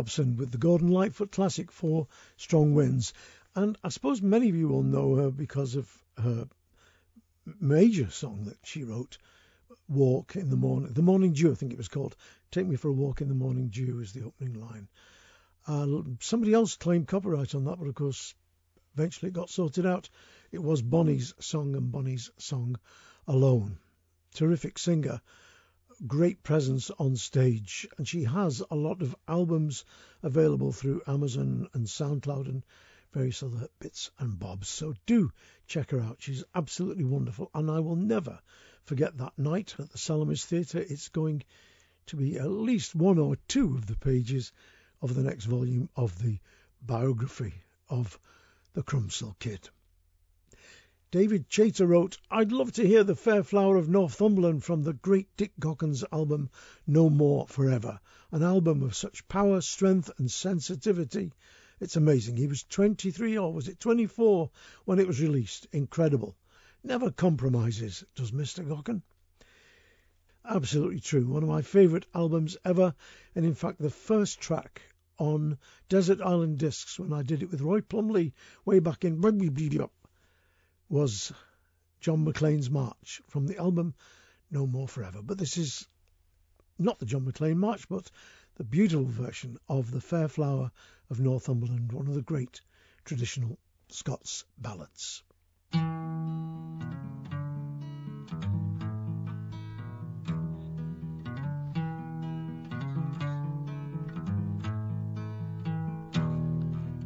With 0.02 0.52
the 0.52 0.58
Gordon 0.58 0.88
Lightfoot 0.88 1.32
classic 1.32 1.72
Four 1.72 2.08
Strong 2.36 2.74
Winds. 2.74 3.14
And 3.54 3.78
I 3.84 3.90
suppose 3.90 4.20
many 4.20 4.50
of 4.50 4.56
you 4.56 4.68
will 4.68 4.82
know 4.82 5.16
her 5.16 5.30
because 5.30 5.76
of 5.76 5.88
her 6.18 6.48
major 7.60 8.10
song 8.10 8.46
that 8.46 8.58
she 8.64 8.84
wrote, 8.84 9.20
Walk 9.88 10.36
in 10.36 10.50
the 10.50 10.56
Morning, 10.56 10.92
The 10.92 11.04
Morning 11.04 11.34
Dew, 11.34 11.52
I 11.52 11.56
think 11.56 11.72
it 11.72 11.78
was 11.78 11.88
called. 11.88 12.16
Take 12.50 12.66
Me 12.66 12.78
for 12.78 12.88
a 12.88 12.94
Walk 12.94 13.22
in 13.22 13.28
the 13.28 13.36
Morning 13.36 13.68
Dew 13.68 14.00
is 14.00 14.12
the 14.12 14.24
opening 14.24 14.54
line. 14.54 14.88
Uh, 15.68 16.02
somebody 16.20 16.54
else 16.54 16.78
claimed 16.78 17.08
copyright 17.08 17.54
on 17.54 17.66
that, 17.66 17.78
but 17.78 17.88
of 17.88 17.94
course, 17.94 18.34
eventually 18.96 19.30
it 19.30 19.36
got 19.36 19.50
sorted 19.50 19.86
out. 19.86 20.10
It 20.52 20.64
was 20.64 20.82
Bonnie's 20.82 21.34
song 21.40 21.76
and 21.76 21.92
Bonnie's 21.92 22.32
song 22.38 22.78
alone. 23.28 23.78
Terrific 24.34 24.80
singer, 24.80 25.22
great 26.08 26.42
presence 26.42 26.90
on 26.98 27.16
stage, 27.16 27.88
and 27.98 28.08
she 28.08 28.24
has 28.24 28.64
a 28.72 28.76
lot 28.76 29.02
of 29.02 29.16
albums 29.28 29.86
available 30.24 30.72
through 30.72 31.02
Amazon 31.06 31.68
and 31.74 31.86
SoundCloud 31.86 32.48
and 32.48 32.64
various 33.12 33.44
other 33.44 33.68
bits 33.80 34.10
and 34.20 34.40
bobs. 34.40 34.68
So 34.68 34.94
do 35.06 35.32
check 35.68 35.92
her 35.92 36.00
out. 36.00 36.18
She's 36.20 36.44
absolutely 36.56 37.04
wonderful, 37.04 37.52
and 37.54 37.70
I 37.70 37.80
will 37.80 37.96
never 37.96 38.40
forget 38.84 39.18
that 39.18 39.38
night 39.38 39.76
at 39.78 39.92
the 39.92 39.98
Salamis 39.98 40.46
Theatre. 40.46 40.80
It's 40.80 41.10
going 41.10 41.44
to 42.08 42.16
be 42.16 42.38
at 42.38 42.50
least 42.50 42.96
one 42.96 43.20
or 43.20 43.36
two 43.48 43.76
of 43.76 43.86
the 43.86 43.96
pages 43.96 44.52
of 45.02 45.14
the 45.14 45.24
next 45.24 45.46
volume 45.46 45.90
of 45.96 46.18
the 46.22 46.40
biography 46.82 47.54
of 47.90 48.20
the 48.74 48.84
Crumpsall 48.84 49.38
Kid. 49.40 49.70
David 51.12 51.48
Chater 51.50 51.86
wrote, 51.86 52.18
I'd 52.32 52.54
love 52.54 52.72
to 52.72 52.88
hear 52.88 53.04
the 53.04 53.18
Fair 53.18 53.44
Flower 53.44 53.76
of 53.76 53.90
Northumberland 53.90 54.64
from 54.64 54.84
the 54.84 54.94
great 54.94 55.28
Dick 55.36 55.52
Gaughan's 55.60 56.06
album 56.10 56.50
No 56.88 57.10
More 57.10 57.46
Forever, 57.48 58.00
an 58.32 58.44
album 58.44 58.82
of 58.82 58.96
such 58.96 59.28
power, 59.28 59.60
strength, 59.60 60.10
and 60.18 60.32
sensitivity. 60.32 61.34
It's 61.82 61.98
amazing. 61.98 62.38
He 62.38 62.48
was 62.48 62.64
23 62.64 63.38
or 63.38 63.52
was 63.52 63.68
it 63.68 63.78
24 63.82 64.52
when 64.86 65.00
it 65.00 65.08
was 65.08 65.20
released. 65.20 65.68
Incredible. 65.74 66.38
Never 66.82 67.12
compromises, 67.12 68.06
does 68.16 68.32
Mr. 68.32 68.66
Gaughan. 68.66 69.02
Absolutely 70.46 71.02
true. 71.02 71.28
One 71.28 71.44
of 71.44 71.50
my 71.50 71.62
favourite 71.62 72.06
albums 72.16 72.56
ever, 72.64 72.96
and 73.36 73.46
in 73.46 73.54
fact, 73.54 73.80
the 73.80 73.90
first 73.90 74.40
track 74.40 74.82
on 75.18 75.58
Desert 75.90 76.22
Island 76.22 76.58
Discs 76.58 76.98
when 76.98 77.12
I 77.12 77.22
did 77.22 77.44
it 77.44 77.52
with 77.52 77.60
Roy 77.60 77.82
Plomley 77.82 78.32
way 78.64 78.80
back 78.80 79.04
in 79.04 79.20
was 80.92 81.32
John 82.02 82.26
McLean's 82.26 82.70
March 82.70 83.22
from 83.30 83.48
the 83.48 83.58
album 83.58 83.94
No 84.52 84.68
More 84.68 84.88
Forever. 84.88 85.22
But 85.22 85.38
this 85.38 85.58
is 85.58 85.88
not 86.78 87.00
the 87.00 87.06
John 87.06 87.24
McLean 87.24 87.58
March, 87.60 87.88
but 87.88 88.12
the 88.56 88.64
beautiful 88.66 89.06
version 89.06 89.58
of 89.70 89.92
the 89.92 90.02
Fair 90.02 90.28
Flower 90.28 90.72
of 91.10 91.20
Northumberland, 91.20 91.94
one 91.94 92.08
of 92.08 92.14
the 92.14 92.22
great 92.22 92.62
traditional 93.06 93.58
Scots 93.90 94.44
ballads. 94.58 95.24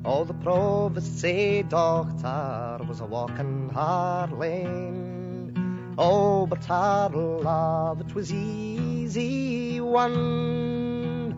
Oh, 0.08 0.24
the 0.24 0.36
provost 0.36 1.20
said 1.20 1.70
doctor 1.70 2.86
was 2.88 3.00
a 3.00 3.06
walking 3.06 3.70
hard 3.70 4.34
lane. 4.34 5.96
Oh, 5.98 6.46
but 6.46 6.70
our 6.70 7.10
love, 7.10 8.02
it 8.02 8.13
was 8.13 8.32
easy 8.32 9.82
won. 9.82 11.32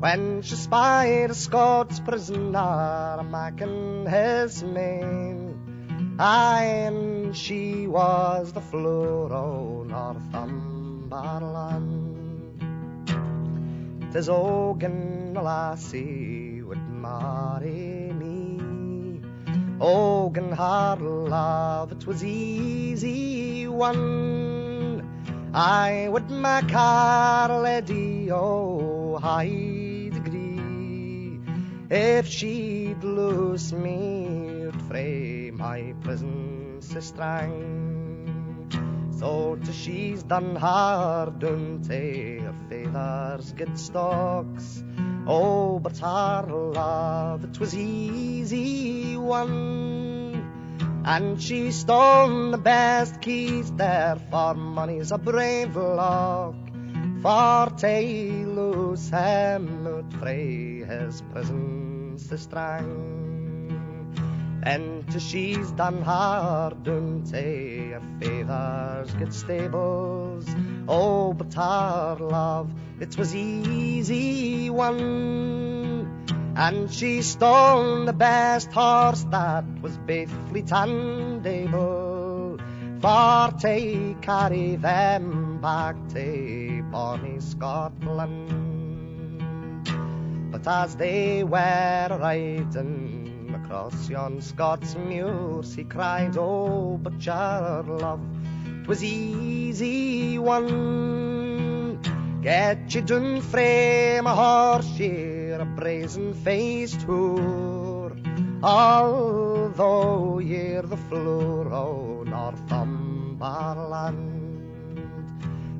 When 0.00 0.40
she 0.40 0.54
spied 0.54 1.30
a 1.30 1.34
Scots 1.34 2.00
prisoner 2.00 3.22
making 3.22 4.06
his 4.06 4.62
mane. 4.62 6.16
Aye, 6.18 6.86
and 6.86 7.36
she 7.36 7.86
was 7.86 8.54
the 8.54 8.62
floor 8.62 9.30
o' 9.30 9.84
Northumberland. 9.84 12.14
Tis 14.10 14.30
Ogan, 14.30 15.34
lassie, 15.34 16.62
would 16.62 16.88
marry 16.88 18.05
Ogan 19.80 20.52
hard 20.52 21.02
love, 21.02 21.92
it 21.92 22.06
was 22.06 22.24
easy 22.24 23.68
won. 23.68 25.02
I 25.52 26.08
would 26.08 26.30
make 26.30 26.70
her 26.70 27.60
lady, 27.62 28.30
oh, 28.30 29.18
high 29.18 30.10
degree. 30.12 31.40
If 31.90 32.26
she'd 32.26 33.04
loose 33.04 33.72
me 33.72 34.46
it 34.66 34.82
frae 34.82 35.50
my 35.50 35.94
so 36.80 37.00
strang. 37.00 38.68
So 39.18 39.56
to 39.56 39.72
she's 39.72 40.22
done 40.22 40.56
hard 40.56 41.42
unto 41.44 42.40
her 42.40 42.54
father's 42.92 43.52
get 43.52 43.78
stocks. 43.78 44.82
Oh, 45.28 45.80
but 45.80 46.00
our 46.02 46.46
love, 46.46 47.42
it 47.44 47.58
was 47.58 47.74
easy 47.74 49.16
won. 49.16 51.02
And 51.04 51.42
she 51.42 51.72
stole 51.72 52.52
the 52.52 52.58
best 52.58 53.20
keys 53.20 53.72
there, 53.72 54.16
for 54.30 54.54
money's 54.54 55.10
a 55.10 55.18
brave 55.18 55.74
lock. 55.76 56.54
For 57.22 57.70
him 59.10 59.86
out 59.86 60.12
frae 60.20 60.84
his 60.84 61.22
prison's 61.32 62.28
the 62.28 62.38
strang. 62.38 63.15
And 64.66 65.22
she's 65.22 65.70
done 65.70 66.02
hard 66.02 66.88
unto 66.88 67.92
her 67.92 68.00
father's 68.20 69.14
good 69.14 69.32
stables. 69.32 70.44
Oh, 70.88 71.32
but 71.34 71.56
our 71.56 72.16
love, 72.16 72.68
it 72.98 73.16
was 73.16 73.32
easy 73.32 74.68
won. 74.68 76.26
And 76.56 76.92
she 76.92 77.22
stole 77.22 78.06
the 78.06 78.12
best 78.12 78.72
horse 78.72 79.22
that 79.30 79.64
was 79.80 79.96
fleet 80.48 80.72
and 80.72 81.46
able 81.46 82.58
for 83.00 83.52
to 83.60 84.16
carry 84.20 84.74
them 84.74 85.60
back 85.60 85.94
to 86.08 86.82
bonny 86.90 87.38
Scotland. 87.38 88.50
But 90.50 90.66
as 90.66 90.96
they 90.96 91.44
were 91.44 92.08
riding 92.18 93.25
across 93.66 94.08
yon 94.08 94.40
Scots 94.40 94.94
muir, 94.94 95.60
he 95.74 95.82
cried, 95.82 96.36
Oh, 96.38 96.98
but 97.02 97.24
your 97.24 97.82
love 97.82 98.20
was 98.86 99.02
easy 99.02 100.38
one. 100.38 101.98
Get 102.42 102.94
you 102.94 103.00
done 103.00 103.40
frame 103.40 104.26
a 104.26 104.34
horse 104.34 104.96
here, 104.96 105.58
a 105.60 105.64
brazen 105.64 106.32
faced 106.32 107.00
whore. 107.00 108.14
Although 108.62 110.38
ye're 110.38 110.82
the 110.82 110.96
floor 110.96 111.72
o' 111.72 112.22
Northumberland. 112.22 114.32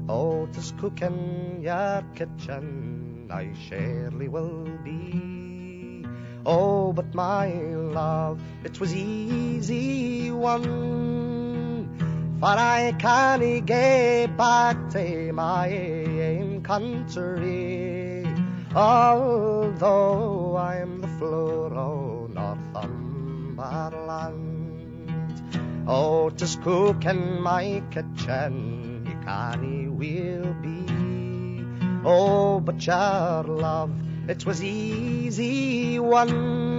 Oh, 0.09 0.49
tis 0.53 0.72
cooking 0.81 1.61
your 1.62 2.03
kitchen, 2.16 3.29
I 3.31 3.53
surely 3.68 4.29
will 4.29 4.66
be. 4.83 5.36
Oh, 6.48 6.92
but 6.92 7.12
my 7.12 7.48
love, 7.48 8.40
it 8.62 8.78
was 8.78 8.94
easy 8.94 10.30
one 10.30 11.88
for 12.38 12.46
I 12.46 12.94
can't 13.00 13.66
get 13.66 14.37
back 14.37 14.90
to 14.90 15.32
my 15.32 15.74
own 15.74 16.62
country, 16.62 18.24
although 18.76 20.56
I'm 20.56 21.00
the 21.00 21.09
floor 21.18 21.74
of 21.74 22.30
Northumberland. 22.30 25.11
Oh, 25.88 26.30
just 26.30 26.62
cook 26.62 27.04
in 27.06 27.42
my 27.42 27.82
kitchen, 27.90 29.04
you 29.04 29.18
can't 29.24 29.96
will 29.96 30.54
be. 30.62 30.87
Oh, 32.04 32.61
but 32.61 32.87
your 32.87 33.42
love, 33.42 33.90
it 34.28 34.46
was 34.46 34.62
easy 34.62 35.98
one 35.98 36.76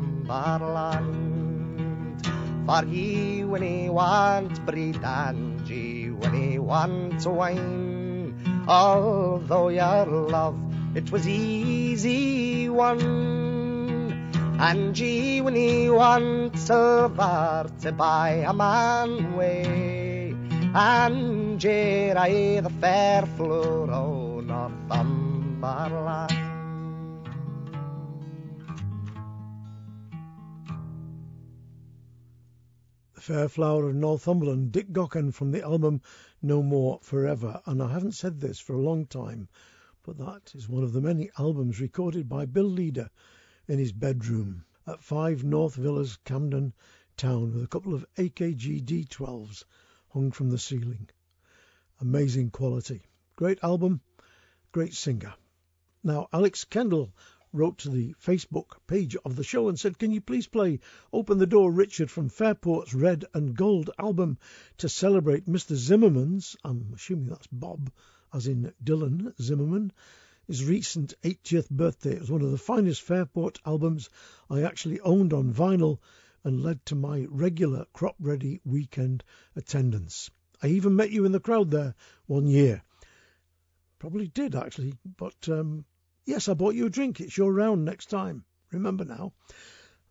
For 2.65 2.83
he, 2.85 3.43
when 3.43 3.61
he 3.61 3.89
wants 3.89 4.57
breed 4.59 5.03
when 6.09 6.33
he 6.33 6.57
want 6.57 7.25
wine, 7.27 8.33
although 8.67 9.69
your 9.69 10.05
love 10.05 10.57
it 10.95 11.11
was 11.11 11.27
easy 11.27 12.69
one. 12.69 14.31
And 14.59 14.97
ye 14.97 15.41
when 15.41 15.55
he 15.55 15.91
wants 15.91 16.63
silver 16.63 17.69
to 17.81 17.91
buy 17.91 18.45
a 18.47 18.53
man 18.53 19.35
way, 19.35 20.33
and 20.73 21.61
I 22.17 22.61
the 22.61 22.69
fair 22.69 23.25
floor 23.37 23.91
o' 23.91 24.39
Northumberland. 24.39 26.44
Fair 33.25 33.49
Flower 33.49 33.89
of 33.89 33.95
Northumberland, 33.95 34.71
Dick 34.71 34.91
Gaughan 34.91 35.33
from 35.33 35.49
the 35.49 35.63
album 35.63 35.99
No 36.43 36.61
More 36.61 36.99
Forever. 37.01 37.59
And 37.65 37.81
I 37.81 37.91
haven't 37.91 38.11
said 38.11 38.39
this 38.39 38.59
for 38.59 38.75
a 38.75 38.83
long 38.83 39.07
time, 39.07 39.49
but 40.03 40.19
that 40.19 40.53
is 40.53 40.69
one 40.69 40.83
of 40.83 40.93
the 40.93 41.01
many 41.01 41.31
albums 41.39 41.81
recorded 41.81 42.29
by 42.29 42.45
Bill 42.45 42.69
Leader 42.69 43.09
in 43.67 43.79
his 43.79 43.91
bedroom 43.91 44.63
at 44.85 45.01
5 45.01 45.43
North 45.43 45.73
Villas, 45.73 46.19
Camden 46.23 46.71
Town, 47.17 47.51
with 47.51 47.63
a 47.63 47.67
couple 47.67 47.95
of 47.95 48.05
AKG 48.15 48.85
D12s 48.85 49.63
hung 50.09 50.29
from 50.29 50.51
the 50.51 50.59
ceiling. 50.59 51.09
Amazing 51.99 52.51
quality. 52.51 53.07
Great 53.35 53.57
album, 53.63 54.01
great 54.71 54.93
singer. 54.93 55.33
Now, 56.03 56.27
Alex 56.31 56.63
Kendall 56.63 57.11
wrote 57.55 57.77
to 57.77 57.89
the 57.89 58.13
Facebook 58.21 58.77
page 58.85 59.15
of 59.23 59.37
the 59.37 59.43
show 59.43 59.69
and 59.69 59.79
said, 59.79 59.97
Can 59.97 60.11
you 60.11 60.19
please 60.19 60.45
play 60.45 60.81
Open 61.13 61.37
the 61.37 61.47
Door 61.47 61.71
Richard 61.71 62.11
from 62.11 62.27
Fairport's 62.27 62.93
Red 62.93 63.23
and 63.33 63.55
Gold 63.55 63.89
album 63.97 64.37
to 64.79 64.89
celebrate 64.89 65.45
Mr. 65.45 65.73
Zimmerman's, 65.73 66.57
I'm 66.65 66.91
assuming 66.93 67.27
that's 67.27 67.47
Bob, 67.47 67.89
as 68.33 68.47
in 68.47 68.73
Dylan 68.83 69.33
Zimmerman, 69.41 69.93
his 70.47 70.65
recent 70.65 71.13
80th 71.23 71.69
birthday. 71.69 72.15
It 72.15 72.19
was 72.19 72.31
one 72.31 72.41
of 72.41 72.51
the 72.51 72.57
finest 72.57 73.01
Fairport 73.01 73.59
albums 73.65 74.09
I 74.49 74.63
actually 74.63 74.99
owned 74.99 75.31
on 75.31 75.53
vinyl 75.53 75.99
and 76.43 76.61
led 76.61 76.85
to 76.87 76.95
my 76.95 77.25
regular 77.29 77.85
Cropredy 77.93 78.59
weekend 78.65 79.23
attendance. 79.55 80.29
I 80.61 80.67
even 80.67 80.95
met 80.97 81.11
you 81.11 81.23
in 81.23 81.31
the 81.31 81.39
crowd 81.39 81.71
there 81.71 81.95
one 82.25 82.47
year. 82.47 82.83
Probably 83.97 84.27
did 84.27 84.55
actually, 84.55 84.93
but 85.17 85.47
um, 85.47 85.85
Yes, 86.25 86.49
I 86.49 86.55
bought 86.55 86.73
you 86.73 86.87
a 86.87 86.89
drink. 86.89 87.21
It's 87.21 87.37
your 87.37 87.53
round 87.53 87.85
next 87.85 88.09
time. 88.09 88.45
Remember 88.71 89.05
now. 89.05 89.33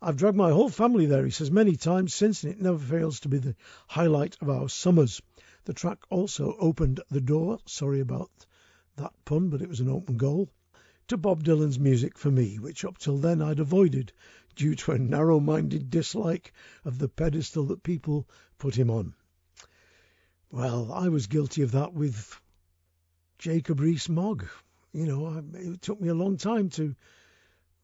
I've 0.00 0.16
dragged 0.16 0.36
my 0.36 0.50
whole 0.50 0.68
family 0.68 1.06
there, 1.06 1.24
he 1.24 1.30
says, 1.30 1.50
many 1.50 1.76
times 1.76 2.14
since, 2.14 2.44
and 2.44 2.52
it 2.52 2.60
never 2.60 2.78
fails 2.78 3.20
to 3.20 3.28
be 3.28 3.38
the 3.38 3.56
highlight 3.88 4.36
of 4.40 4.48
our 4.48 4.68
summers. 4.68 5.20
The 5.64 5.72
track 5.72 5.98
also 6.10 6.54
opened 6.58 7.00
the 7.10 7.20
door, 7.20 7.58
sorry 7.66 8.00
about 8.00 8.30
that 8.96 9.12
pun, 9.24 9.48
but 9.48 9.60
it 9.60 9.68
was 9.68 9.80
an 9.80 9.88
open 9.88 10.16
goal, 10.16 10.50
to 11.08 11.16
Bob 11.16 11.42
Dylan's 11.42 11.80
music 11.80 12.16
for 12.16 12.30
me, 12.30 12.58
which 12.58 12.84
up 12.84 12.98
till 12.98 13.18
then 13.18 13.42
I'd 13.42 13.58
avoided 13.60 14.12
due 14.54 14.74
to 14.76 14.92
a 14.92 14.98
narrow 14.98 15.40
minded 15.40 15.90
dislike 15.90 16.52
of 16.84 16.98
the 16.98 17.08
pedestal 17.08 17.64
that 17.66 17.82
people 17.82 18.28
put 18.58 18.76
him 18.76 18.90
on. 18.90 19.14
Well, 20.50 20.92
I 20.92 21.08
was 21.08 21.26
guilty 21.26 21.62
of 21.62 21.72
that 21.72 21.92
with 21.92 22.40
Jacob 23.38 23.80
Rees 23.80 24.08
Mogg, 24.08 24.46
you 24.94 25.06
know, 25.06 25.42
it 25.54 25.82
took 25.82 26.00
me 26.00 26.08
a 26.08 26.14
long 26.14 26.36
time 26.36 26.70
to 26.70 26.94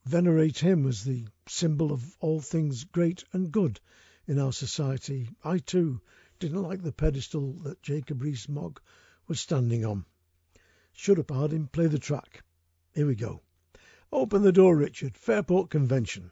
venerate 0.05 0.59
him 0.59 0.87
as 0.87 1.03
the 1.03 1.27
symbol 1.49 1.93
of 1.93 2.17
all 2.21 2.41
things 2.41 2.85
great 2.85 3.25
and 3.33 3.51
good 3.51 3.81
in 4.29 4.39
our 4.39 4.53
society. 4.53 5.29
I 5.45 5.59
too 5.59 6.01
didn't 6.39 6.63
like 6.63 6.83
the 6.83 6.93
pedestal 6.93 7.55
that 7.65 7.83
Jacob 7.83 8.23
Rees-Mogg 8.23 8.81
was 9.27 9.41
standing 9.41 9.85
on. 9.85 10.05
Shut 10.93 11.19
up, 11.19 11.31
Harding, 11.31 11.67
play 11.67 11.89
the 11.89 11.99
track. 11.99 12.45
Here 12.95 13.07
we 13.07 13.17
go. 13.17 13.41
Open 14.13 14.43
the 14.43 14.53
door, 14.53 14.77
Richard. 14.77 15.17
Fairport 15.17 15.69
Convention. 15.69 16.31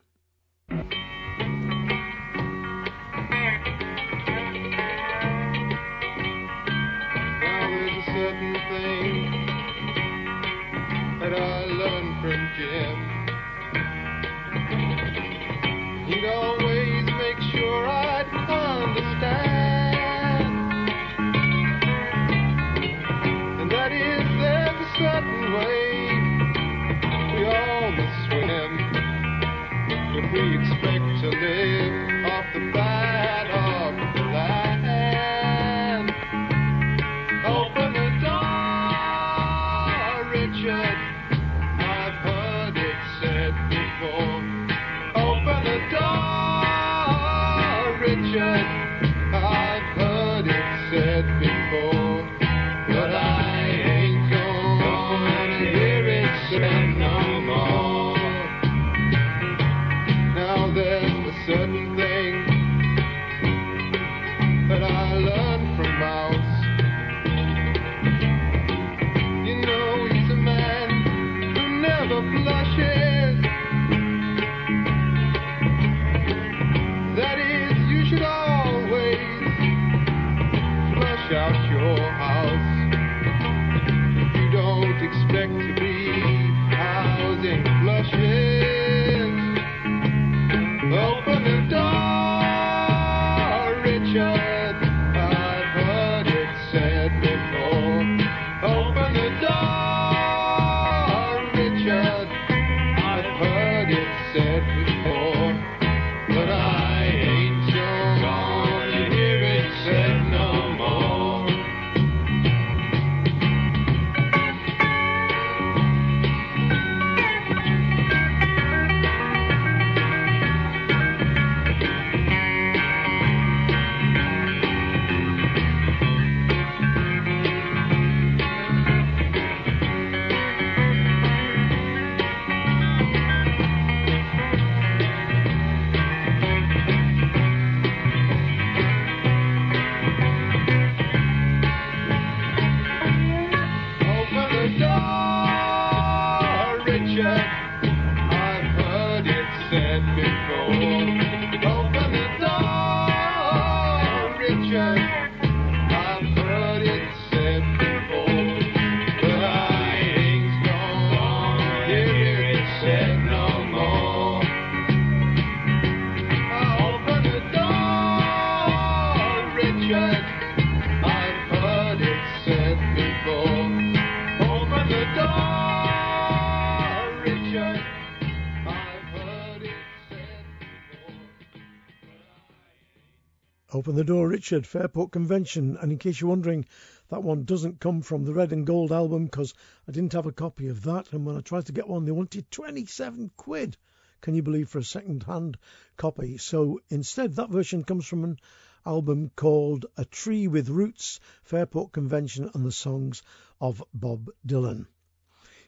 Fairport 184.48 185.12
Convention. 185.12 185.76
And 185.76 185.92
in 185.92 185.98
case 185.98 186.20
you're 186.20 186.30
wondering, 186.30 186.64
that 187.10 187.22
one 187.22 187.44
doesn't 187.44 187.80
come 187.80 188.00
from 188.00 188.24
the 188.24 188.32
Red 188.32 188.52
and 188.52 188.66
Gold 188.66 188.92
album 188.92 189.26
because 189.26 189.52
I 189.86 189.92
didn't 189.92 190.14
have 190.14 190.26
a 190.26 190.32
copy 190.32 190.68
of 190.68 190.82
that. 190.84 191.12
And 191.12 191.26
when 191.26 191.36
I 191.36 191.40
tried 191.40 191.66
to 191.66 191.72
get 191.72 191.86
one, 191.86 192.04
they 192.04 192.12
wanted 192.12 192.50
27 192.50 193.30
quid. 193.36 193.76
Can 194.20 194.34
you 194.34 194.42
believe 194.42 194.68
for 194.68 194.78
a 194.78 194.84
second 194.84 195.22
hand 195.24 195.58
copy? 195.96 196.38
So 196.38 196.80
instead, 196.88 197.34
that 197.34 197.50
version 197.50 197.84
comes 197.84 198.06
from 198.06 198.24
an 198.24 198.38
album 198.86 199.30
called 199.36 199.86
A 199.96 200.04
Tree 200.04 200.48
with 200.48 200.70
Roots, 200.70 201.20
Fairport 201.42 201.92
Convention 201.92 202.50
and 202.54 202.64
the 202.64 202.72
Songs 202.72 203.22
of 203.60 203.84
Bob 203.92 204.30
Dylan. 204.46 204.86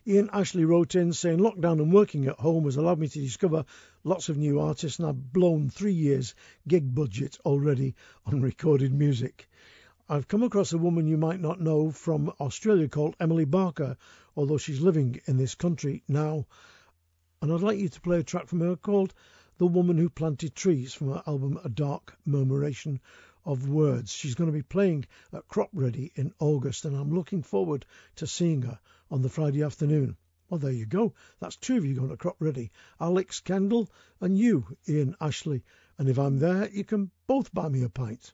Ian 0.07 0.31
Ashley 0.33 0.65
wrote 0.65 0.95
in 0.95 1.13
saying, 1.13 1.39
Lockdown 1.39 1.81
and 1.81 1.93
working 1.93 2.27
at 2.27 2.41
home 2.41 2.65
has 2.65 2.77
allowed 2.77 2.99
me 2.99 3.09
to 3.09 3.21
discover 3.21 3.67
lots 4.03 4.29
of 4.29 4.37
new 4.37 4.61
artists, 4.61 4.99
and 4.99 5.09
I've 5.09 5.33
blown 5.33 5.69
three 5.69 5.93
years' 5.93 6.35
gig 6.67 6.95
budget 6.95 7.39
already 7.45 7.95
on 8.25 8.41
recorded 8.41 8.95
music. 8.95 9.49
I've 10.09 10.27
come 10.27 10.43
across 10.43 10.73
a 10.73 10.79
woman 10.79 11.07
you 11.07 11.17
might 11.17 11.41
not 11.41 11.61
know 11.61 11.91
from 11.91 12.33
Australia 12.41 12.89
called 12.89 13.15
Emily 13.21 13.45
Barker, 13.45 13.97
although 14.35 14.59
she's 14.59 14.81
living 14.81 15.21
in 15.27 15.37
this 15.37 15.55
country 15.55 16.03
now. 16.09 16.47
And 17.43 17.53
I'd 17.53 17.61
like 17.61 17.79
you 17.79 17.89
to 17.89 18.01
play 18.01 18.19
a 18.19 18.23
track 18.23 18.49
from 18.49 18.61
her 18.61 18.77
called 18.77 19.15
The 19.59 19.67
Woman 19.67 19.99
Who 19.99 20.09
Planted 20.09 20.55
Trees 20.55 20.95
from 20.95 21.13
her 21.13 21.23
album 21.27 21.61
A 21.63 21.69
Dark 21.69 22.17
Murmuration 22.25 23.01
of 23.45 23.69
Words. 23.69 24.13
She's 24.13 24.35
going 24.35 24.51
to 24.51 24.57
be 24.57 24.63
playing 24.63 25.07
at 25.33 25.47
Cropredy 25.49 26.11
in 26.15 26.33
August, 26.39 26.85
and 26.85 26.97
I'm 26.97 27.15
looking 27.15 27.43
forward 27.43 27.87
to 28.17 28.27
seeing 28.27 28.63
her 28.63 28.81
on 29.11 29.23
the 29.23 29.29
Friday 29.29 29.63
afternoon. 29.63 30.17
Well, 30.51 30.59
there 30.59 30.73
you 30.73 30.85
go. 30.85 31.15
That's 31.39 31.55
two 31.55 31.77
of 31.77 31.85
you 31.85 31.95
going 31.95 32.09
to 32.09 32.17
Cropredy 32.17 32.71
Alex 33.01 33.39
Kendall 33.39 33.89
and 34.21 34.37
you, 34.37 34.67
Ian 34.89 35.15
Ashley. 35.21 35.63
And 35.97 36.09
if 36.09 36.19
I'm 36.19 36.41
there, 36.41 36.69
you 36.69 36.83
can 36.83 37.13
both 37.29 37.55
buy 37.55 37.69
me 37.69 37.85
a 37.85 37.89
pint. 37.89 38.33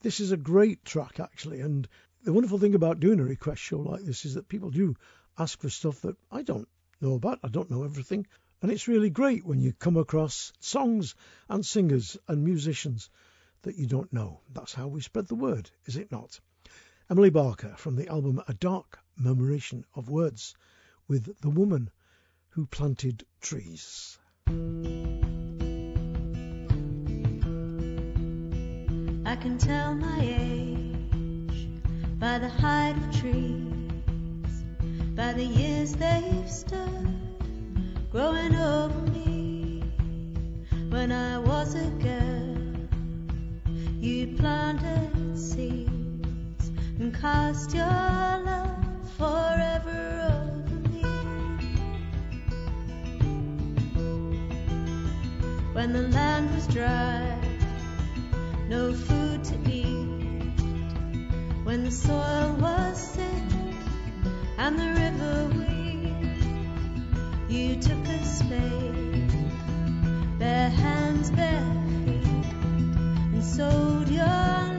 This 0.00 0.18
is 0.18 0.32
a 0.32 0.36
great 0.36 0.84
track, 0.84 1.20
actually. 1.20 1.60
And 1.60 1.86
the 2.24 2.32
wonderful 2.32 2.58
thing 2.58 2.74
about 2.74 2.98
doing 2.98 3.20
a 3.20 3.24
request 3.24 3.62
show 3.62 3.78
like 3.78 4.02
this 4.02 4.24
is 4.24 4.34
that 4.34 4.48
people 4.48 4.70
do 4.70 4.96
ask 5.38 5.60
for 5.60 5.70
stuff 5.70 6.00
that 6.02 6.16
I 6.32 6.42
don't 6.42 6.68
know 7.00 7.14
about. 7.14 7.38
I 7.44 7.48
don't 7.48 7.70
know 7.70 7.84
everything. 7.84 8.26
And 8.60 8.72
it's 8.72 8.88
really 8.88 9.10
great 9.10 9.44
when 9.44 9.60
you 9.60 9.72
come 9.74 9.96
across 9.96 10.52
songs 10.58 11.14
and 11.48 11.64
singers 11.64 12.16
and 12.26 12.42
musicians 12.42 13.10
that 13.62 13.76
you 13.76 13.86
don't 13.86 14.12
know. 14.12 14.40
That's 14.52 14.74
how 14.74 14.88
we 14.88 15.02
spread 15.02 15.28
the 15.28 15.36
word, 15.36 15.70
is 15.84 15.96
it 15.96 16.10
not? 16.10 16.40
Emily 17.08 17.30
Barker 17.30 17.74
from 17.76 17.94
the 17.94 18.08
album 18.08 18.42
A 18.48 18.54
Dark 18.54 19.03
Murmuration 19.16 19.84
of 19.94 20.08
Words 20.08 20.54
with 21.08 21.40
The 21.40 21.50
Woman 21.50 21.90
Who 22.50 22.66
Planted 22.66 23.24
Trees. 23.40 24.18
I 24.46 24.50
can 29.36 29.58
tell 29.58 29.94
my 29.94 30.18
age 30.20 31.68
by 32.18 32.38
the 32.38 32.48
height 32.48 32.96
of 32.96 33.20
trees, 33.20 34.64
by 35.14 35.32
the 35.32 35.44
years 35.44 35.94
they've 35.94 36.50
stood 36.50 37.08
growing 38.10 38.56
over 38.56 39.00
me 39.10 39.82
when 40.90 41.12
I 41.12 41.38
was 41.38 41.74
a 41.74 41.86
girl. 42.02 42.56
You 44.00 44.34
planted 44.36 45.38
seeds 45.38 46.70
and 46.98 47.14
cast 47.14 47.74
your 47.74 47.84
love 47.84 48.73
forever 49.18 50.28
over 50.32 50.88
me. 50.88 51.02
When 55.72 55.92
the 55.92 56.08
land 56.08 56.54
was 56.54 56.66
dry, 56.66 57.38
no 58.68 58.92
food 58.92 59.44
to 59.44 59.54
eat. 59.70 60.60
When 61.64 61.84
the 61.84 61.90
soil 61.90 62.56
was 62.60 62.98
sick 62.98 63.50
and 64.58 64.78
the 64.78 64.90
river 65.02 65.50
weak, 65.58 66.42
you 67.48 67.76
took 67.76 68.06
a 68.08 68.24
spade, 68.24 69.32
bare 70.38 70.70
hands, 70.70 71.30
bare 71.30 71.86
feet, 72.04 72.46
and 73.32 73.44
sowed 73.44 74.08
your 74.08 74.73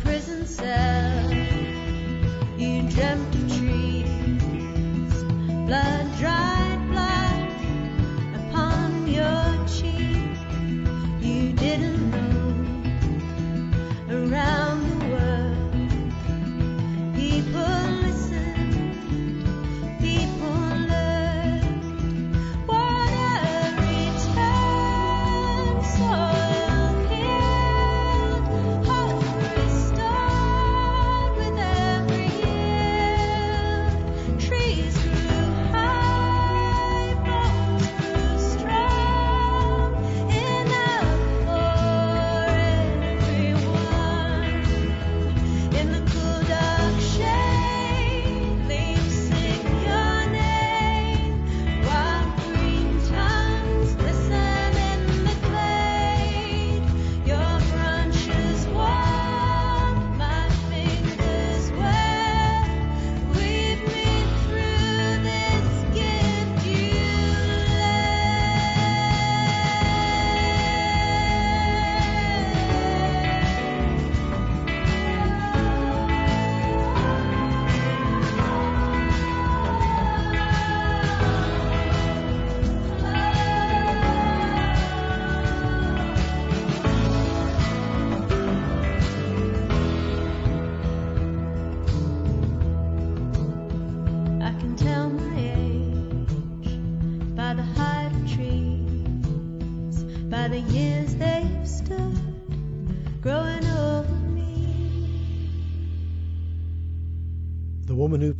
prison 0.00 0.46
cell, 0.46 1.32
you 2.58 2.88
dreamt 2.90 3.34
of 3.34 3.56
trees, 3.56 5.22
blood 5.66 6.18
dried 6.18 6.45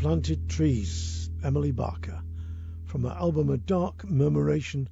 Planted 0.06 0.48
Trees, 0.48 1.30
Emily 1.42 1.72
Barker, 1.72 2.22
from 2.84 3.02
her 3.02 3.10
album 3.10 3.50
A 3.50 3.56
Dark 3.56 4.08
Murmuration 4.08 4.88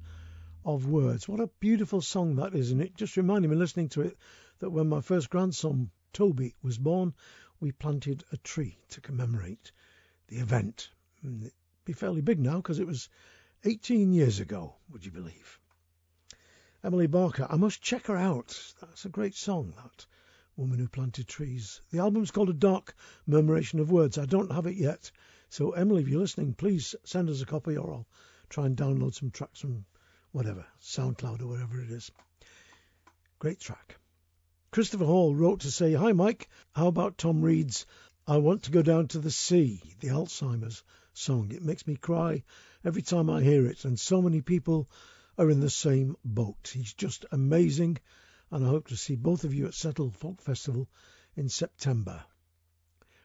of 0.65 0.87
Words. 0.89 1.25
What 1.25 1.39
a 1.39 1.47
beautiful 1.61 2.01
song 2.01 2.35
that 2.35 2.53
is, 2.53 2.71
and 2.71 2.81
it 2.81 2.97
just 2.97 3.15
reminded 3.15 3.49
me 3.49 3.55
listening 3.55 3.87
to 3.89 4.01
it 4.01 4.17
that 4.59 4.71
when 4.71 4.89
my 4.89 4.99
first 4.99 5.29
grandson, 5.29 5.89
Toby, 6.11 6.53
was 6.61 6.77
born, 6.77 7.13
we 7.61 7.71
planted 7.71 8.25
a 8.33 8.37
tree 8.39 8.77
to 8.89 8.99
commemorate 8.99 9.71
the 10.27 10.39
event. 10.39 10.89
And 11.23 11.43
it'd 11.43 11.53
be 11.85 11.93
fairly 11.93 12.19
big 12.19 12.41
now 12.41 12.57
because 12.57 12.79
it 12.79 12.87
was 12.87 13.07
18 13.63 14.11
years 14.11 14.41
ago, 14.41 14.75
would 14.89 15.05
you 15.05 15.11
believe? 15.11 15.61
Emily 16.83 17.07
Barker, 17.07 17.47
I 17.49 17.55
must 17.55 17.81
check 17.81 18.07
her 18.07 18.17
out. 18.17 18.73
That's 18.81 19.05
a 19.05 19.09
great 19.09 19.35
song, 19.35 19.75
that 19.77 20.07
Woman 20.57 20.79
Who 20.79 20.87
Planted 20.87 21.27
Trees. 21.27 21.81
The 21.91 21.99
album's 21.99 22.31
called 22.31 22.49
A 22.49 22.53
Dark 22.53 22.95
Murmuration 23.27 23.79
of 23.79 23.91
Words. 23.91 24.17
I 24.17 24.25
don't 24.25 24.51
have 24.51 24.67
it 24.67 24.75
yet. 24.75 25.11
So, 25.49 25.71
Emily, 25.71 26.01
if 26.01 26.07
you're 26.07 26.21
listening, 26.21 26.53
please 26.53 26.95
send 27.03 27.29
us 27.29 27.41
a 27.41 27.45
copy 27.45 27.75
or 27.75 27.91
I'll 27.91 28.07
try 28.49 28.65
and 28.65 28.77
download 28.77 29.13
some 29.13 29.31
tracks 29.31 29.59
from 29.59 29.85
whatever, 30.31 30.65
SoundCloud 30.81 31.41
or 31.41 31.47
wherever 31.47 31.81
it 31.81 31.91
is. 31.91 32.09
Great 33.39 33.59
track. 33.59 33.97
Christopher 34.71 35.05
Hall 35.05 35.35
wrote 35.35 35.61
to 35.61 35.71
say, 35.71 35.93
Hi 35.93 36.13
Mike, 36.13 36.49
how 36.73 36.87
about 36.87 37.17
Tom 37.17 37.41
Reid's 37.41 37.85
I 38.27 38.37
Want 38.37 38.63
to 38.63 38.71
Go 38.71 38.81
Down 38.81 39.07
to 39.09 39.19
the 39.19 39.31
Sea, 39.31 39.81
the 39.99 40.09
Alzheimer's 40.09 40.83
song? 41.13 41.51
It 41.51 41.63
makes 41.63 41.85
me 41.85 41.95
cry 41.95 42.43
every 42.83 43.01
time 43.01 43.29
I 43.29 43.41
hear 43.41 43.65
it, 43.65 43.83
and 43.83 43.99
so 43.99 44.21
many 44.21 44.41
people 44.41 44.89
are 45.37 45.49
in 45.49 45.59
the 45.59 45.69
same 45.69 46.15
boat. 46.23 46.71
He's 46.73 46.93
just 46.93 47.25
amazing, 47.31 47.97
and 48.51 48.65
I 48.65 48.69
hope 48.69 48.87
to 48.89 48.97
see 48.97 49.15
both 49.15 49.43
of 49.43 49.53
you 49.53 49.67
at 49.67 49.73
Settle 49.73 50.11
Folk 50.11 50.41
Festival 50.41 50.87
in 51.35 51.49
September. 51.49 52.23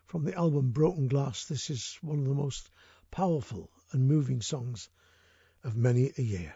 From 0.07 0.25
the 0.25 0.35
album 0.35 0.71
Broken 0.73 1.09
Glass, 1.09 1.45
this 1.45 1.71
is 1.71 1.99
one 2.03 2.19
of 2.19 2.25
the 2.25 2.35
most 2.35 2.69
powerful 3.11 3.71
and 3.93 4.09
moving 4.09 4.41
songs 4.41 4.89
of 5.63 5.77
many 5.77 6.13
a 6.17 6.23
year. 6.23 6.55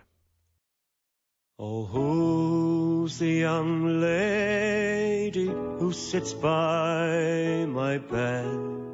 Oh, 1.59 1.85
who's 1.85 3.19
the 3.19 3.31
young 3.31 4.01
lady 4.01 5.47
who 5.47 5.93
sits 5.93 6.33
by 6.33 7.65
my 7.69 7.99
bed? 7.99 8.85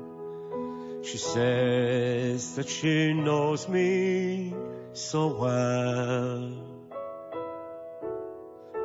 She 1.03 1.17
says 1.17 2.57
that 2.57 2.69
she 2.69 3.15
knows 3.15 3.67
me 3.67 4.55
so 4.93 5.29
well. 5.29 6.70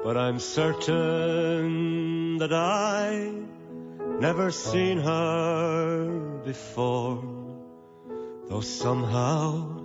But 0.05 0.17
I'm 0.17 0.37
certain 0.37 2.37
that 2.37 2.53
I 2.53 3.33
never 4.19 4.51
seen 4.51 4.99
her 4.99 6.41
before, 6.45 7.23
though 8.47 8.61
somehow 8.61 9.81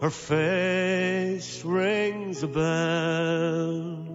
her 0.00 0.08
face 0.08 1.62
rings 1.62 2.42
a 2.42 2.48
bell. 2.48 4.06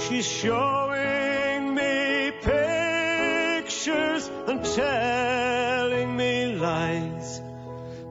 She's 0.00 0.26
showing 0.26 1.76
me 1.76 2.32
pictures 2.42 4.28
and 4.48 4.64
telling 4.64 6.16
me 6.16 6.56
lies. 6.56 7.40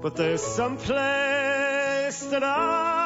But 0.02 0.16
there's 0.16 0.42
some 0.42 0.78
place 0.78 2.24
that 2.28 2.44
rather 2.44 3.03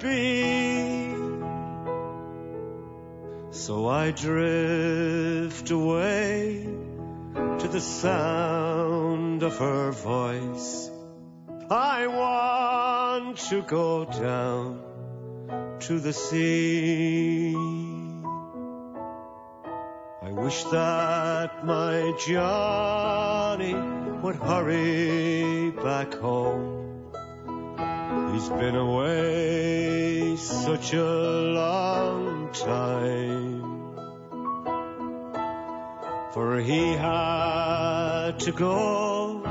be. 0.00 1.14
So 3.50 3.88
I 3.88 4.10
drift 4.12 5.70
away 5.70 6.68
to 7.58 7.68
the 7.68 7.80
sound 7.80 9.42
of 9.42 9.58
her 9.58 9.90
voice. 9.92 10.90
I 11.70 12.06
want 12.06 13.36
to 13.50 13.62
go 13.62 14.04
down 14.04 14.80
to 15.80 15.98
the 15.98 16.12
sea. 16.12 17.54
I 20.22 20.32
wish 20.32 20.64
that 20.64 21.64
my 21.64 22.14
Johnny 22.26 23.74
would 24.22 24.36
hurry 24.36 25.70
back 25.70 26.14
home. 26.14 26.87
He's 28.38 28.50
been 28.50 28.76
away 28.76 30.36
such 30.36 30.92
a 30.94 31.04
long 31.04 32.50
time. 32.52 33.96
For 36.32 36.60
he 36.60 36.92
had 36.92 38.38
to 38.38 38.52
go 38.52 39.42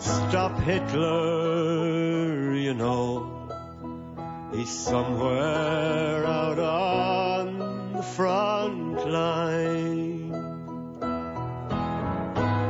stop 0.00 0.58
Hitler, 0.58 2.54
you 2.54 2.74
know. 2.74 3.48
He's 4.52 4.68
somewhere 4.68 6.26
out 6.26 6.58
on 6.58 7.92
the 7.92 8.02
front 8.02 9.08
line. 9.08 10.30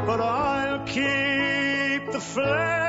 But 0.05 0.21
I'll 0.21 0.85
keep 0.85 2.13
the 2.13 2.21
flame 2.21 2.84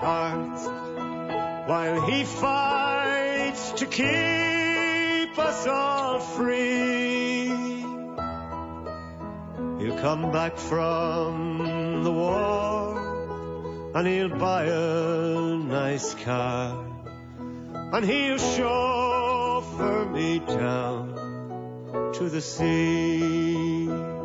in 0.00 0.06
heart 0.06 1.68
while 1.68 2.00
he 2.02 2.24
fights 2.24 3.72
to 3.72 3.86
keep 3.86 5.38
us 5.38 5.66
all 5.66 6.20
free. 6.20 7.46
He'll 9.78 9.98
come 10.00 10.32
back 10.32 10.56
from 10.56 12.04
the 12.04 12.12
war 12.12 13.92
and 13.94 14.06
he'll 14.06 14.36
buy 14.38 14.64
a 14.64 15.56
nice 15.56 16.14
car 16.14 16.86
and 17.92 18.04
he'll 18.04 18.38
chauffeur 18.38 20.06
me 20.06 20.38
down 20.38 21.14
to 22.14 22.28
the 22.28 22.40
sea. 22.40 24.19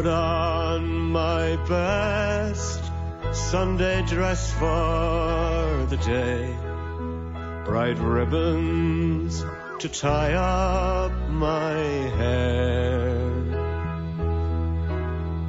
Put 0.00 0.08
on 0.08 0.82
my 1.12 1.56
best 1.68 2.80
Sunday 3.32 4.00
dress 4.06 4.50
for 4.50 5.86
the 5.90 5.98
day. 5.98 6.56
Bright 7.66 7.98
ribbons 7.98 9.44
to 9.80 9.88
tie 9.90 10.32
up 10.32 11.12
my 11.28 11.74
hair. 12.16 13.10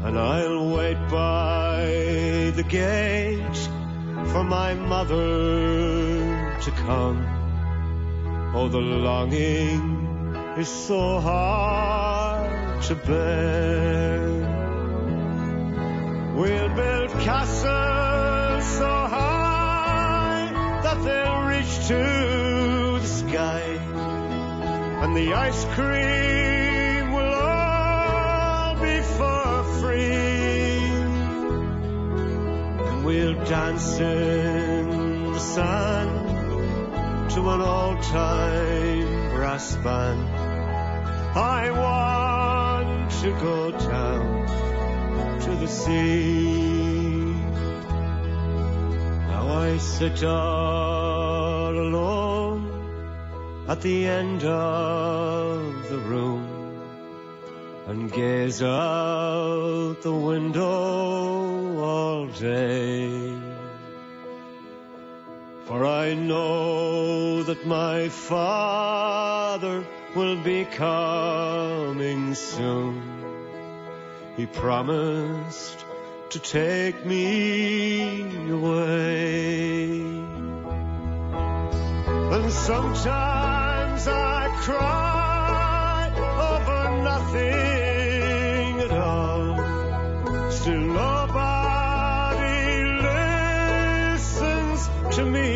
And 0.06 0.20
I'll 0.20 0.70
wait 0.76 1.00
by 1.10 1.86
the 2.54 2.66
gate 2.68 3.60
for 4.32 4.44
my 4.44 4.74
mother 4.74 6.60
to 6.66 6.72
come. 6.72 7.20
Oh, 8.54 8.68
the 8.68 8.80
longing 8.80 10.36
is 10.58 10.68
so 10.68 11.22
hard 11.22 12.82
to 12.84 12.96
bear. 12.96 14.21
We'll 16.42 16.70
build 16.70 17.12
castles 17.20 18.66
so 18.80 18.90
high 18.90 20.50
that 20.82 21.04
they'll 21.04 21.44
reach 21.54 21.88
to 21.90 23.00
the 23.00 23.06
sky, 23.06 23.62
and 25.04 25.16
the 25.16 25.36
ice 25.36 25.64
cream 25.76 27.12
will 27.14 27.36
all 27.54 28.74
be 28.82 29.02
for 29.02 29.64
free. 29.82 30.80
And 32.88 33.06
we'll 33.06 33.36
dance 33.46 34.00
in 34.00 35.34
the 35.34 35.40
sand 35.40 37.30
to 37.34 37.50
an 37.52 37.62
old-time 37.62 39.36
brass 39.36 39.76
band. 39.76 40.28
I 41.38 41.70
want 41.70 43.12
to 43.22 43.30
go 43.30 43.70
down 43.70 44.41
the 45.62 45.68
sea. 45.68 47.34
Now 49.30 49.46
I 49.66 49.78
sit 49.78 50.24
all 50.24 51.74
alone 51.88 52.62
at 53.68 53.80
the 53.82 54.08
end 54.08 54.44
of 54.44 55.88
the 55.92 56.00
room 56.00 56.48
and 57.86 58.12
gaze 58.12 58.64
out 58.64 59.98
the 60.02 60.18
window 60.32 61.80
all 61.80 62.26
day. 62.26 63.38
For 65.66 65.86
I 65.86 66.16
know 66.16 67.44
that 67.44 67.68
my 67.68 68.10
father 68.10 69.86
will 70.16 70.38
be 70.44 70.66
coming 70.66 72.34
soon. 72.34 73.11
He 74.38 74.46
promised 74.46 75.86
to 76.30 76.40
take 76.40 77.06
me 77.06 78.22
away. 78.50 80.02
And 82.32 82.52
sometimes 82.52 84.08
I 84.08 84.48
cry 84.62 86.12
over 86.50 87.02
nothing 87.04 88.80
at 88.80 88.92
all. 88.92 90.52
Still 90.52 90.80
nobody 90.80 92.58
listens 94.14 94.90
to 95.18 95.26
me. 95.26 95.52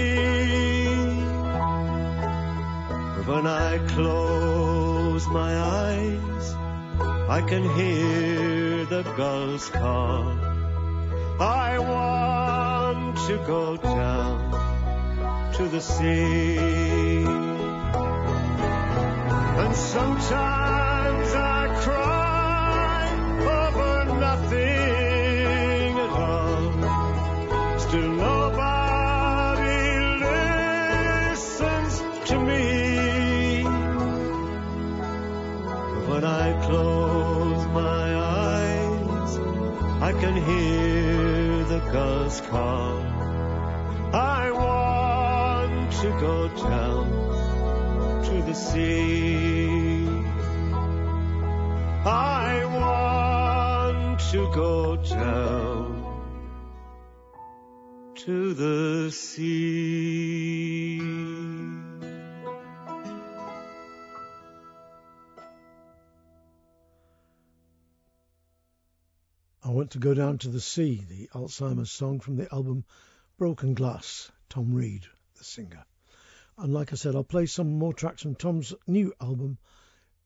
When 3.26 3.48
I 3.48 3.78
close 3.88 5.28
my 5.30 5.58
eyes, 5.58 6.56
I 7.30 7.42
can 7.42 7.64
the 8.86 9.02
gulls 9.18 9.70
call. 9.70 10.38
I 11.40 11.80
want 11.80 13.18
to 13.28 13.38
go 13.46 13.78
down 13.78 14.52
to 15.54 15.68
the 15.68 15.82
sea. 15.82 17.26
And 19.62 19.76
sometimes 19.76 21.34
I 21.34 21.68
cry 21.82 23.10
over 23.58 24.20
nothing 24.20 24.75
can 40.20 40.36
hear 40.36 41.64
the 41.66 41.80
gulls 41.92 42.42
call. 42.42 42.98
I 44.14 44.52
want 44.52 45.92
to 46.02 46.10
go 46.20 46.48
down 46.48 48.24
to 48.26 48.42
the 48.42 48.54
sea. 48.54 50.08
I 52.06 52.66
want 52.80 54.20
to 54.32 54.52
go 54.54 54.96
down 54.96 55.86
to 58.16 58.54
the 58.54 59.12
sea. 59.12 60.95
I 69.66 69.70
Want 69.70 69.90
to 69.92 69.98
Go 69.98 70.14
Down 70.14 70.38
to 70.38 70.50
the 70.50 70.62
Sea, 70.62 71.04
the 71.10 71.28
Alzheimer's 71.34 71.92
song 71.92 72.20
from 72.20 72.36
the 72.36 72.48
album 72.54 72.86
Broken 73.40 73.74
Glass, 73.74 74.32
Tom 74.48 74.72
Reid, 74.72 75.08
the 75.40 75.44
singer. 75.44 75.84
And 76.56 76.72
like 76.72 76.94
I 76.94 76.96
said, 76.98 77.16
I'll 77.16 77.24
play 77.24 77.48
some 77.48 77.80
more 77.80 77.92
tracks 77.92 78.22
from 78.22 78.36
Tom's 78.36 78.76
new 78.86 79.12
album 79.20 79.58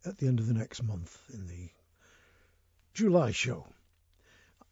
at 0.05 0.17
the 0.17 0.27
end 0.27 0.41
of 0.41 0.47
the 0.47 0.53
next 0.53 0.83
month 0.83 1.17
in 1.33 1.47
the 1.47 1.69
July 2.93 3.31
show. 3.31 3.65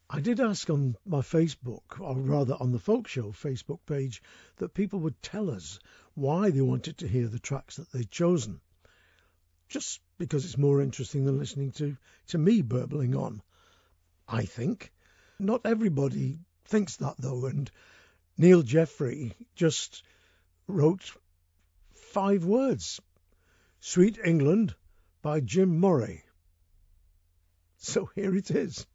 I 0.09 0.19
did 0.19 0.41
ask 0.41 0.69
on 0.69 0.97
my 1.05 1.21
Facebook, 1.21 2.01
or 2.01 2.19
rather 2.19 2.57
on 2.59 2.73
the 2.73 2.79
Folk 2.79 3.07
Show 3.07 3.31
Facebook 3.31 3.79
page, 3.85 4.21
that 4.57 4.73
people 4.73 4.99
would 4.99 5.23
tell 5.23 5.49
us 5.49 5.79
why 6.13 6.49
they 6.49 6.59
wanted 6.59 6.97
to 6.97 7.07
hear 7.07 7.29
the 7.29 7.39
tracks 7.39 7.77
that 7.77 7.89
they'd 7.93 8.11
chosen. 8.11 8.59
Just 9.69 10.01
because 10.17 10.43
it's 10.43 10.57
more 10.57 10.81
interesting 10.81 11.23
than 11.23 11.39
listening 11.39 11.71
to, 11.71 11.95
to 12.27 12.37
me 12.37 12.61
burbling 12.61 13.15
on. 13.15 13.41
I 14.27 14.43
think. 14.43 14.91
Not 15.39 15.61
everybody 15.65 16.39
thinks 16.65 16.97
that 16.97 17.15
though, 17.17 17.45
and 17.45 17.71
Neil 18.37 18.61
Jeffrey 18.61 19.33
just 19.55 20.03
wrote 20.67 21.11
five 21.93 22.43
words 22.43 22.99
Sweet 23.79 24.19
England 24.23 24.75
by 25.21 25.39
Jim 25.39 25.79
Moray. 25.79 26.23
So 27.77 28.09
here 28.15 28.35
it 28.35 28.51
is. 28.51 28.85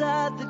At 0.00 0.41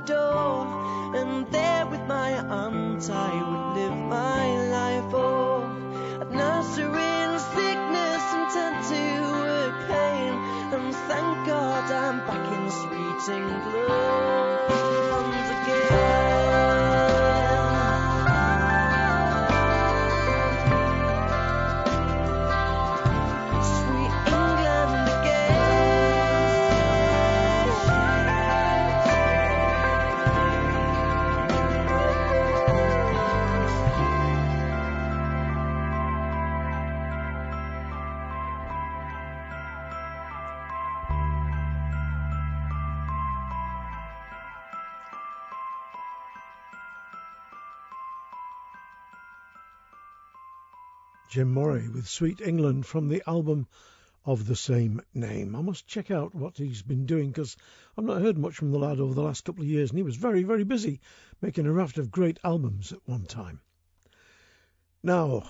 Jim 51.33 51.51
Moray 51.51 51.89
with 51.89 52.07
Sweet 52.07 52.43
England 52.43 52.85
from 52.85 53.09
the 53.09 53.23
album 53.27 53.67
of 54.27 54.47
the 54.47 54.55
same 54.55 55.01
name. 55.15 55.57
I 55.57 55.63
must 55.63 55.87
check 55.87 56.11
out 56.11 56.35
what 56.35 56.59
he's 56.59 56.83
been 56.83 57.07
doing 57.07 57.29
because 57.29 57.57
I've 57.97 58.05
not 58.05 58.21
heard 58.21 58.37
much 58.37 58.55
from 58.55 58.71
the 58.71 58.79
lad 58.79 59.01
over 59.01 59.15
the 59.15 59.23
last 59.23 59.43
couple 59.43 59.63
of 59.63 59.69
years, 59.71 59.89
and 59.89 59.99
he 59.99 60.03
was 60.03 60.17
very, 60.17 60.43
very 60.43 60.65
busy 60.65 61.01
making 61.41 61.65
a 61.65 61.73
raft 61.73 61.97
of 61.97 62.11
great 62.11 62.39
albums 62.45 62.93
at 62.93 62.99
one 63.07 63.25
time. 63.25 63.63
Now, 65.03 65.49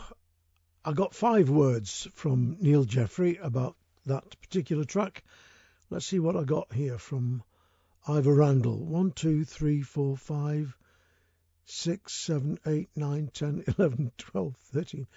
I 0.84 0.92
got 0.92 1.16
five 1.16 1.50
words 1.50 2.06
from 2.12 2.58
Neil 2.60 2.84
Jeffrey 2.84 3.38
about 3.38 3.74
that 4.06 4.40
particular 4.40 4.84
track. 4.84 5.24
Let's 5.90 6.06
see 6.06 6.20
what 6.20 6.36
I 6.36 6.44
got 6.44 6.72
here 6.72 6.96
from 6.96 7.42
Ivor 8.06 8.36
Randall. 8.36 8.78
One, 8.84 9.10
two, 9.10 9.44
three, 9.44 9.82
four, 9.82 10.16
five, 10.16 10.76
six, 11.64 12.12
seven, 12.12 12.60
eight, 12.66 12.90
nine, 12.94 13.30
ten, 13.34 13.64
eleven, 13.76 14.12
twelve, 14.16 14.54
thirteen. 14.72 15.08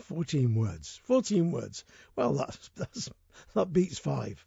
14 0.00 0.54
words. 0.54 1.00
14 1.04 1.50
words. 1.50 1.84
Well, 2.16 2.34
that's, 2.34 2.70
that's, 2.76 3.10
that 3.54 3.72
beats 3.72 3.98
five. 3.98 4.44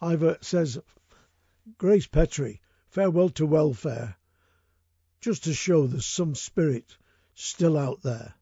Ivor 0.00 0.38
says, 0.40 0.78
Grace 1.78 2.06
Petrie, 2.06 2.60
farewell 2.88 3.30
to 3.30 3.46
welfare, 3.46 4.16
just 5.20 5.44
to 5.44 5.54
show 5.54 5.86
there's 5.86 6.06
some 6.06 6.34
spirit 6.34 6.96
still 7.34 7.76
out 7.76 8.02
there. 8.02 8.34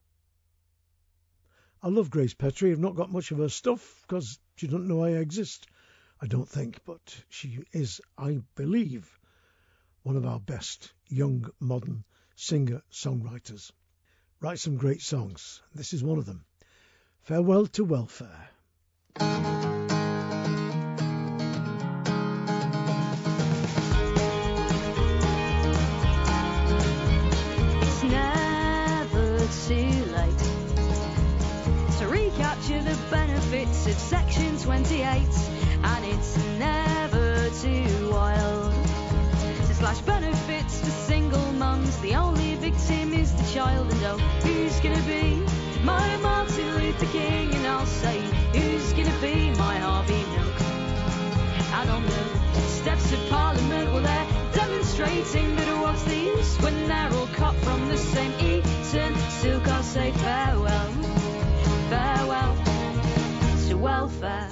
I 1.83 1.89
love 1.89 2.11
Grace 2.11 2.35
Petrie. 2.35 2.73
I've 2.73 2.79
not 2.79 2.97
got 2.97 3.12
much 3.12 3.31
of 3.31 3.39
her 3.39 3.49
stuff 3.49 4.03
because 4.03 4.39
she 4.57 4.67
doesn't 4.67 4.89
know 4.89 5.05
I 5.05 5.11
exist, 5.11 5.67
I 6.21 6.27
don't 6.27 6.49
think, 6.49 6.83
but 6.85 7.25
she 7.29 7.62
is, 7.73 8.01
I 8.17 8.41
believe, 8.55 9.19
one 10.03 10.17
of 10.17 10.27
our 10.27 10.41
best 10.41 10.93
young 11.09 11.51
modern 11.61 12.05
singer 12.37 12.83
songwriters. 12.91 13.71
Writes 14.41 14.62
some 14.62 14.77
great 14.77 15.01
songs. 15.01 15.62
This 15.75 15.93
is 15.93 16.03
one 16.03 16.19
of 16.19 16.27
them. 16.27 16.45
Farewell 17.25 17.66
to 17.68 17.85
welfare. 17.85 18.51
It's 19.16 19.22
never 28.03 29.39
too 29.66 30.05
late 30.12 30.39
to 31.99 32.07
recapture 32.09 32.83
the 32.83 32.99
benefits 33.11 33.87
of 33.87 33.95
Section 33.95 34.59
28, 34.59 35.01
and 35.83 36.05
it's 36.05 36.37
never 36.59 37.49
too 37.62 38.11
wild 38.11 38.75
to 39.66 39.75
slash 39.75 40.01
benefits 40.01 40.81
for 40.81 40.91
single 40.91 41.53
mums. 41.53 41.97
The 42.03 42.16
only 42.16 42.57
victim 42.57 43.14
is 43.14 43.35
the 43.35 43.51
child, 43.55 43.91
and 43.91 44.05
oh, 44.05 44.18
who's 44.43 44.79
gonna 44.81 45.01
be 45.07 45.43
my 45.85 46.16
Martin 46.18 46.78
Luther 46.78 47.07
King? 47.07 47.55
And 47.55 47.66
I'll 47.66 47.87
say, 47.87 48.20
who's 48.55 48.93
gonna 48.93 49.18
be 49.20 49.51
my 49.59 49.76
Harvey 49.76 50.24
Milk? 50.35 50.61
And 51.78 51.91
on 51.91 52.03
the 52.05 52.61
steps 52.61 53.12
of 53.12 53.28
Parliament, 53.28 53.93
well, 53.93 54.03
they're 54.03 54.26
demonstrating 54.53 55.57
that 55.57 55.80
what's 55.82 56.03
the 56.05 56.16
use 56.16 56.57
when 56.62 56.89
they're 56.89 57.12
all 57.12 57.26
cut 57.35 57.55
from 57.57 57.89
the 57.89 57.99
same 57.99 58.32
Eton 58.41 59.14
silk. 59.30 59.68
I'll 59.68 59.82
say 59.82 60.12
farewell, 60.12 60.93
farewell 61.91 62.57
to 63.68 63.74
welfare. 63.74 64.49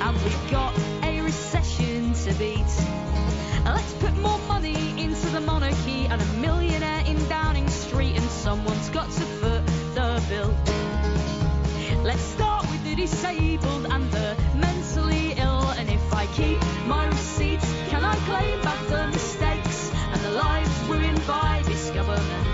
And 0.00 0.22
we've 0.22 0.50
got 0.50 0.78
a 1.02 1.20
recession 1.22 2.12
to 2.12 2.34
beat. 2.34 3.01
Let's 3.64 3.92
put 3.94 4.16
more 4.18 4.38
money 4.48 5.00
into 5.00 5.26
the 5.30 5.40
monarchy 5.40 6.06
and 6.06 6.20
a 6.20 6.26
millionaire 6.34 7.04
in 7.06 7.16
Downing 7.28 7.68
Street, 7.68 8.16
and 8.16 8.28
someone's 8.30 8.88
got 8.90 9.06
to 9.06 9.24
foot 9.40 9.64
the 9.94 10.22
bill. 10.28 10.54
Let's 12.02 12.22
start 12.22 12.68
with 12.70 12.82
the 12.84 12.96
disabled 12.96 13.86
and 13.86 14.10
the 14.10 14.36
mentally 14.56 15.34
ill. 15.36 15.68
And 15.78 15.88
if 15.88 16.12
I 16.12 16.26
keep 16.26 16.58
my 16.86 17.06
receipts, 17.06 17.64
can 17.88 18.04
I 18.04 18.16
claim 18.26 18.60
back 18.62 18.86
the 18.88 19.06
mistakes 19.08 19.92
and 20.12 20.20
the 20.22 20.32
lives 20.32 20.82
ruined 20.88 21.24
by 21.26 21.62
this 21.64 21.90
government? 21.90 22.46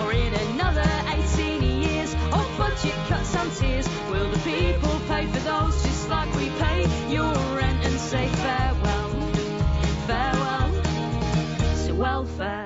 Or 0.00 0.12
in 0.12 0.32
another 0.52 0.88
18 1.08 1.62
years 1.62 2.14
of 2.14 2.46
budget 2.56 2.94
cuts 3.08 3.36
and 3.36 3.52
tears, 3.52 3.88
will 4.10 4.30
the 4.30 4.38
people 4.38 4.98
pay 5.08 5.26
for 5.26 5.40
those 5.40 5.82
just 5.82 6.08
like 6.08 6.34
we 6.36 6.48
pay 6.58 6.86
your 7.12 7.34
rent 7.54 7.84
and 7.84 8.00
say 8.00 8.26
farewell, 8.28 8.73
to 12.24 12.63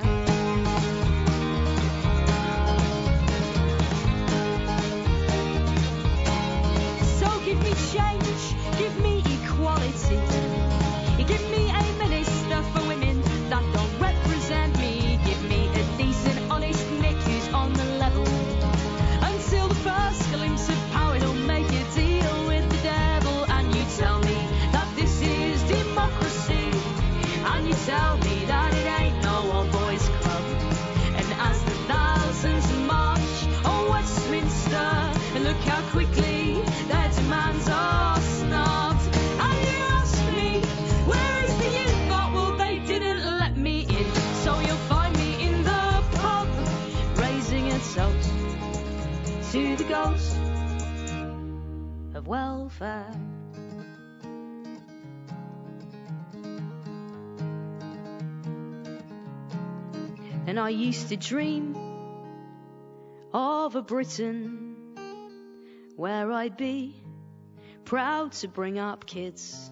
welfare. 52.28 53.10
And 60.46 60.60
I 60.60 60.68
used 60.68 61.08
to 61.08 61.16
dream 61.16 61.74
of 63.32 63.76
a 63.76 63.82
Britain 63.82 64.76
where 65.96 66.30
I'd 66.30 66.58
be 66.58 67.02
proud 67.86 68.32
to 68.32 68.48
bring 68.48 68.78
up 68.78 69.06
kids. 69.06 69.70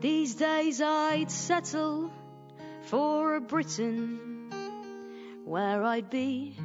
These 0.00 0.34
days 0.34 0.82
I'd 0.82 1.30
settle 1.30 2.12
for 2.82 3.36
a 3.36 3.40
Britain 3.40 4.50
where 5.44 5.84
I'd 5.84 6.10
be 6.10 6.56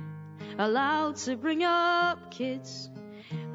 allowed 0.57 1.17
to 1.17 1.37
bring 1.37 1.63
up 1.63 2.31
kids. 2.31 2.89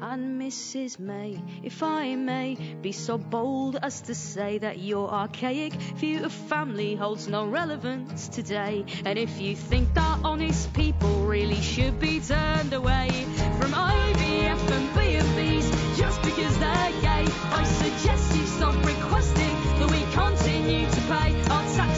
And 0.01 0.39
Mrs. 0.41 0.99
May, 0.99 1.41
if 1.63 1.81
I 1.81 2.15
may 2.15 2.57
be 2.81 2.91
so 2.91 3.17
bold 3.17 3.77
as 3.81 4.01
to 4.01 4.15
say 4.15 4.57
that 4.57 4.79
your 4.79 5.09
archaic 5.09 5.73
view 5.73 6.25
of 6.25 6.31
family 6.31 6.95
holds 6.95 7.27
no 7.27 7.47
relevance 7.47 8.27
today. 8.27 8.85
And 9.05 9.17
if 9.17 9.39
you 9.39 9.55
think 9.55 9.93
that 9.93 10.19
honest 10.23 10.73
people 10.73 11.25
really 11.25 11.61
should 11.61 11.99
be 11.99 12.19
turned 12.19 12.73
away 12.73 13.09
from 13.59 13.71
IVF 13.71 14.71
and 14.71 14.93
B&Bs 14.95 15.97
just 15.97 16.21
because 16.21 16.57
they're 16.59 16.91
gay, 17.01 17.25
I 17.51 17.63
suggest 17.63 18.35
you 18.35 18.45
stop 18.45 18.75
requesting 18.85 19.55
that 19.79 19.89
we 19.89 20.01
continue 20.13 20.89
to 20.89 21.01
pay 21.01 21.49
our 21.49 21.63
taxes 21.75 21.92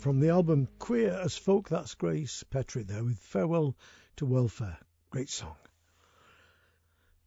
From 0.00 0.18
the 0.18 0.30
album 0.30 0.66
Queer 0.78 1.10
as 1.10 1.36
Folk, 1.36 1.68
that's 1.68 1.94
Grace 1.94 2.42
Petrie 2.44 2.84
there 2.84 3.04
with 3.04 3.18
Farewell 3.18 3.76
to 4.16 4.24
Welfare. 4.24 4.78
Great 5.10 5.28
song. 5.28 5.56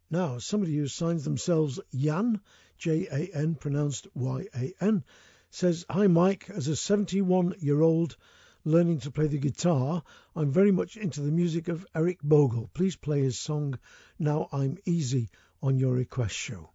Now, 0.09 0.39
somebody 0.39 0.75
who 0.77 0.87
signs 0.87 1.23
themselves 1.23 1.79
Jan, 1.93 2.41
J 2.79 3.05
A 3.11 3.37
N, 3.37 3.53
pronounced 3.53 4.07
Y 4.15 4.47
A 4.55 4.73
N, 4.81 5.03
says, 5.51 5.85
Hi 5.87 6.07
Mike, 6.07 6.49
as 6.49 6.67
a 6.67 6.75
71 6.75 7.53
year 7.59 7.79
old 7.79 8.17
learning 8.65 9.01
to 9.01 9.11
play 9.11 9.27
the 9.27 9.37
guitar, 9.37 10.01
I'm 10.35 10.49
very 10.49 10.71
much 10.71 10.97
into 10.97 11.21
the 11.21 11.31
music 11.31 11.67
of 11.67 11.85
Eric 11.93 12.23
Bogle. 12.23 12.71
Please 12.73 12.95
play 12.95 13.21
his 13.21 13.39
song 13.39 13.77
Now 14.17 14.49
I'm 14.51 14.79
Easy 14.83 15.29
on 15.61 15.77
your 15.77 15.93
request 15.93 16.33
show. 16.33 16.71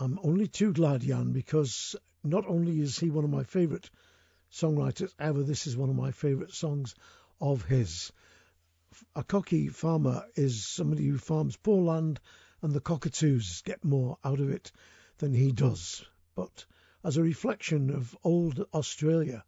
I'm 0.00 0.18
only 0.24 0.48
too 0.48 0.72
glad, 0.72 1.02
Jan, 1.02 1.30
because 1.30 1.94
not 2.24 2.48
only 2.48 2.80
is 2.80 2.98
he 2.98 3.10
one 3.10 3.22
of 3.22 3.30
my 3.30 3.44
favourite 3.44 3.88
songwriters 4.52 5.14
ever, 5.18 5.42
this 5.42 5.66
is 5.66 5.76
one 5.76 5.88
of 5.88 5.96
my 5.96 6.10
favourite 6.10 6.52
songs 6.52 6.94
of 7.40 7.64
his. 7.64 8.12
A 9.16 9.24
cocky 9.24 9.68
farmer 9.68 10.26
is 10.34 10.66
somebody 10.66 11.06
who 11.08 11.16
farms 11.16 11.56
poor 11.56 11.82
land, 11.82 12.20
and 12.60 12.72
the 12.72 12.80
cockatoos 12.80 13.62
get 13.62 13.82
more 13.82 14.18
out 14.22 14.40
of 14.40 14.50
it 14.50 14.70
than 15.18 15.32
he 15.32 15.52
does. 15.52 16.04
But 16.34 16.66
as 17.02 17.16
a 17.16 17.22
reflection 17.22 17.90
of 17.90 18.16
old 18.22 18.64
Australia 18.74 19.44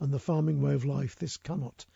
and 0.00 0.12
the 0.12 0.18
farming 0.18 0.60
way 0.60 0.74
of 0.74 0.84
life, 0.84 1.16
this 1.16 1.36
cannot 1.36 1.86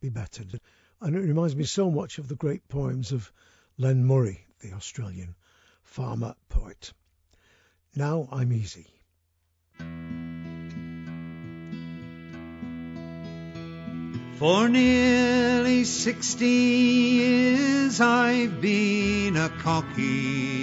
be 0.00 0.10
bettered. 0.10 0.60
And 1.00 1.16
it 1.16 1.20
reminds 1.20 1.56
me 1.56 1.64
so 1.64 1.90
much 1.90 2.18
of 2.18 2.28
the 2.28 2.36
great 2.36 2.68
poems 2.68 3.12
of 3.12 3.32
Les 3.78 3.94
Murray, 3.94 4.46
the 4.60 4.72
Australian 4.74 5.34
farmer 5.82 6.34
poet. 6.50 6.92
Now 7.96 8.28
I'm 8.30 8.52
easy. 8.52 8.99
For 14.40 14.70
nearly 14.70 15.84
sixty 15.84 16.46
years 16.46 18.00
I've 18.00 18.58
been 18.58 19.36
a 19.36 19.50
cocky. 19.50 20.56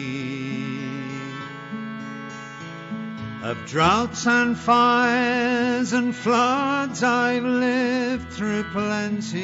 Of 3.44 3.64
droughts 3.68 4.26
and 4.26 4.58
fires 4.58 5.94
and 5.94 6.16
floods 6.16 7.04
I've 7.04 7.44
lived 7.44 8.32
through 8.32 8.64
plenty. 8.64 9.38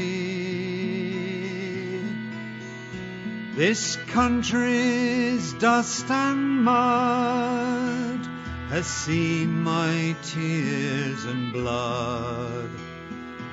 This 3.56 3.98
country's 4.08 5.54
dust 5.54 6.10
and 6.10 6.64
mud 6.64 8.26
has 8.70 8.88
seen 8.88 9.62
my 9.62 10.16
tears 10.24 11.26
and 11.26 11.54
blood. 11.54 12.72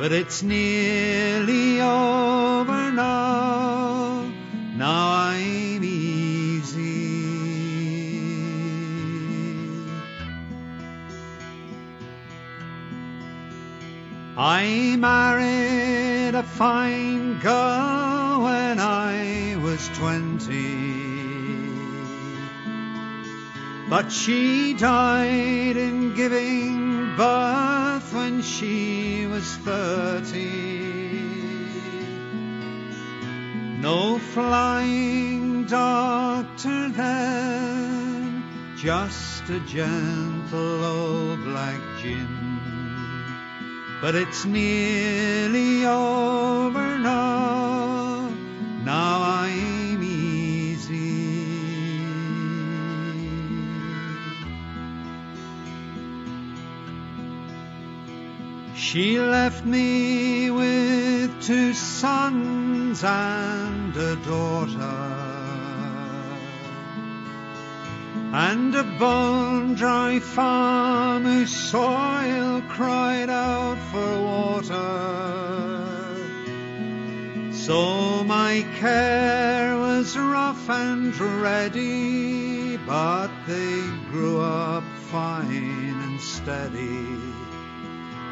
But 0.01 0.13
it's 0.13 0.43
nearly 0.43 1.79
over 1.79 2.91
now. 2.91 4.33
Now 4.75 5.13
I'm 5.13 5.85
easy. 5.85 7.05
I 14.39 14.97
married 14.99 16.35
a 16.35 16.45
fine 16.45 17.39
girl 17.41 18.45
when 18.45 18.81
I 18.81 19.59
was 19.63 19.87
twenty. 19.99 20.79
But 23.91 24.11
she 24.11 24.73
died 24.73 25.77
in 25.77 26.15
giving 26.15 26.90
birth 27.17 28.13
when 28.15 28.43
she 28.43 29.27
was 29.27 29.57
thirty. 29.57 30.81
No 33.81 34.19
flying 34.19 35.65
doctor 35.65 36.89
then, 36.91 38.45
just 38.77 39.49
a 39.49 39.61
gentle 39.61 40.85
old 40.85 41.43
black 41.45 41.81
gin. 42.03 42.51
But 44.01 44.15
it's 44.15 44.45
nearly 44.45 45.87
over 45.87 46.99
now. 46.99 47.70
She 58.93 59.21
left 59.21 59.65
me 59.65 60.51
with 60.51 61.41
two 61.45 61.75
sons 61.75 63.05
and 63.05 63.97
a 63.97 64.17
daughter. 64.17 65.07
And 68.33 68.75
a 68.75 68.83
bone 68.99 69.75
dry 69.75 70.19
farm 70.19 71.23
whose 71.23 71.55
soil 71.55 72.63
cried 72.63 73.31
out 73.31 73.79
for 73.93 74.23
water. 74.23 74.83
So 77.53 78.25
my 78.25 78.67
care 78.81 79.77
was 79.77 80.19
rough 80.19 80.69
and 80.69 81.17
ready, 81.41 82.77
but 82.77 83.31
they 83.47 83.83
grew 84.11 84.41
up 84.41 84.83
fine 85.13 85.95
and 86.03 86.21
steady. 86.21 87.40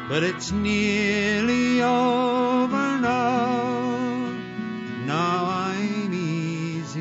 But 0.09 0.23
it's 0.23 0.51
nearly 0.51 1.83
over 1.83 2.97
now. 2.97 4.33
Now 5.05 5.45
I'm 5.45 6.11
easy. 6.11 6.99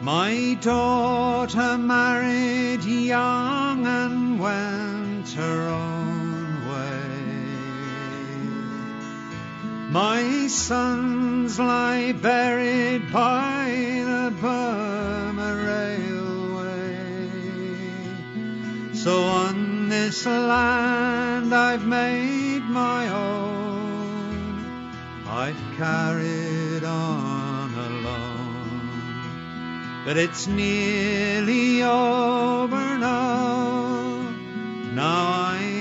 My 0.00 0.56
daughter 0.62 1.76
married 1.76 2.82
young 2.82 3.86
and 3.86 4.40
went 4.40 5.28
her 5.32 5.68
own 5.68 6.01
My 9.92 10.46
sons 10.46 11.58
lie 11.58 12.12
buried 12.12 13.12
by 13.12 13.66
the 14.10 14.32
Burma 14.40 15.50
Railway. 15.68 16.96
So 18.94 19.24
on 19.24 19.90
this 19.90 20.24
land 20.24 21.54
I've 21.54 21.86
made 21.86 22.64
my 22.64 23.08
own. 23.08 24.94
I've 25.26 25.62
carried 25.76 26.84
on 26.84 27.74
alone 27.74 28.42
but 30.06 30.16
it's 30.16 30.46
nearly 30.46 31.82
over 31.82 32.98
now. 32.98 34.20
Now 34.94 35.52
I'm 35.52 35.71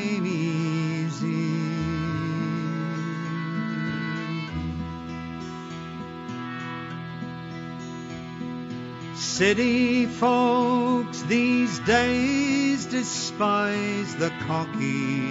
City 9.38 10.06
folks 10.08 11.22
these 11.22 11.80
days 11.80 12.86
despise 12.86 14.16
the 14.18 14.30
cocky. 14.46 15.26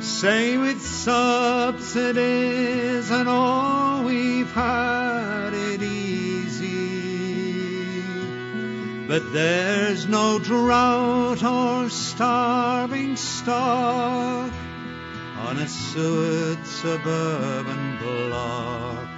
Say 0.00 0.56
with 0.56 0.80
subsidies 0.80 2.00
and 3.10 3.28
all 3.28 4.04
we've 4.04 4.50
had 4.52 5.50
it 5.52 5.82
easy. 5.82 6.72
But 9.06 9.34
there's 9.34 10.06
no 10.08 10.38
drought 10.38 11.44
or 11.44 11.90
starving 11.90 13.16
stock 13.16 14.50
on 15.40 15.58
a 15.58 15.68
sewered 15.68 16.66
suburban 16.66 17.98
block. 17.98 19.15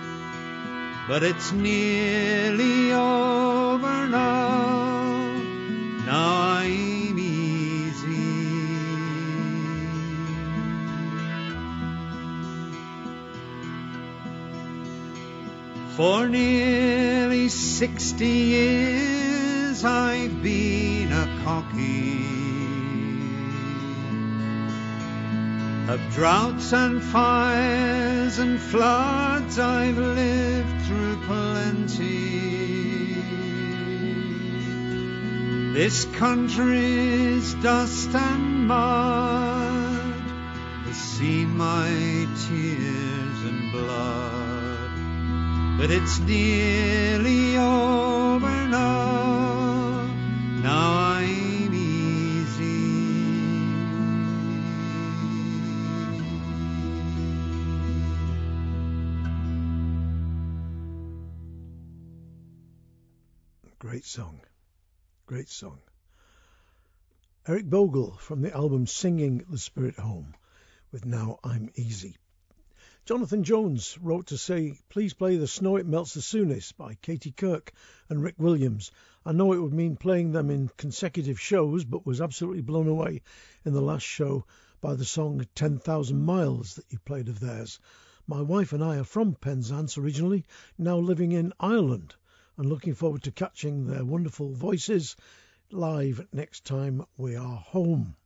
But 1.09 1.23
it's 1.23 1.53
nearly 1.53 2.93
over 2.93 4.07
now. 4.09 5.33
Now 6.05 6.43
I'm 6.61 7.19
easy. 7.19 8.29
For 15.97 16.29
nearly 16.29 17.49
sixty 17.49 18.27
years 18.27 19.87
I've 19.87 20.43
been 20.43 21.11
a 21.11 21.41
cocky. 21.43 22.28
Of 25.89 26.01
droughts 26.13 26.73
and 26.73 27.03
fires 27.03 28.39
and 28.39 28.61
floods 28.61 29.59
I've 29.59 29.97
lived 29.99 30.87
through 30.87 31.17
plenty. 31.27 33.15
This 35.73 36.05
country's 36.17 37.55
dust 37.55 38.15
and 38.15 38.67
mud 38.69 40.21
has 40.87 40.97
seen 40.97 41.57
my 41.57 41.89
tears 42.47 43.43
and 43.45 43.73
blood 43.73 44.59
but 45.79 45.93
it's 45.93 46.19
nearly 46.19 47.57
over 47.57 48.67
now. 48.67 49.68
Great 63.81 64.05
song. 64.05 64.41
Great 65.27 65.49
song. 65.49 65.79
Eric 67.47 67.71
Bogle 67.71 68.17
from 68.17 68.43
the 68.43 68.53
album 68.53 68.89
Singing 68.89 69.45
the 69.49 69.57
Spirit 69.57 69.95
Home 70.01 70.35
with 70.91 71.07
Now 71.07 71.39
I'm 71.45 71.71
Easy. 71.77 72.17
Jonathan 73.05 73.45
Jones 73.45 73.97
wrote 74.03 74.27
to 74.27 74.37
say, 74.37 74.81
please 74.89 75.15
play 75.15 75.37
The 75.37 75.47
Snow 75.47 75.77
It 75.77 75.87
Melts 75.87 76.15
the 76.15 76.23
Soonest 76.23 76.77
by 76.77 76.97
Katie 77.03 77.31
Kirk 77.31 77.71
and 78.09 78.21
Rick 78.21 78.35
Williams. 78.37 78.91
I 79.25 79.31
know 79.31 79.53
it 79.53 79.63
would 79.63 79.73
mean 79.73 79.95
playing 79.95 80.33
them 80.33 80.51
in 80.51 80.71
consecutive 80.77 81.39
shows, 81.39 81.85
but 81.85 82.05
was 82.05 82.21
absolutely 82.21 82.63
blown 82.63 82.89
away 82.89 83.23
in 83.65 83.75
the 83.75 83.81
last 83.81 84.03
show 84.03 84.45
by 84.81 84.97
the 84.97 85.05
song 85.05 85.47
10,000 85.55 86.21
Miles 86.21 86.75
that 86.75 86.91
you 86.91 86.99
played 86.99 87.29
of 87.29 87.39
theirs. 87.39 87.79
My 88.27 88.43
wife 88.43 88.73
and 88.73 88.83
I 88.83 88.97
are 88.97 89.05
from 89.05 89.37
Penzance 89.37 89.97
originally, 89.99 90.47
now 90.79 90.99
living 90.99 91.31
in 91.31 91.53
Ireland, 91.61 92.17
and 92.59 92.69
looking 92.69 92.95
forward 92.95 93.23
to 93.23 93.31
catching 93.31 93.87
their 93.87 94.05
wonderful 94.05 94.53
voices 94.53 95.17
live 95.71 96.27
next 96.33 96.65
time 96.65 97.05
we 97.17 97.37
are 97.37 97.57
home. 97.57 98.17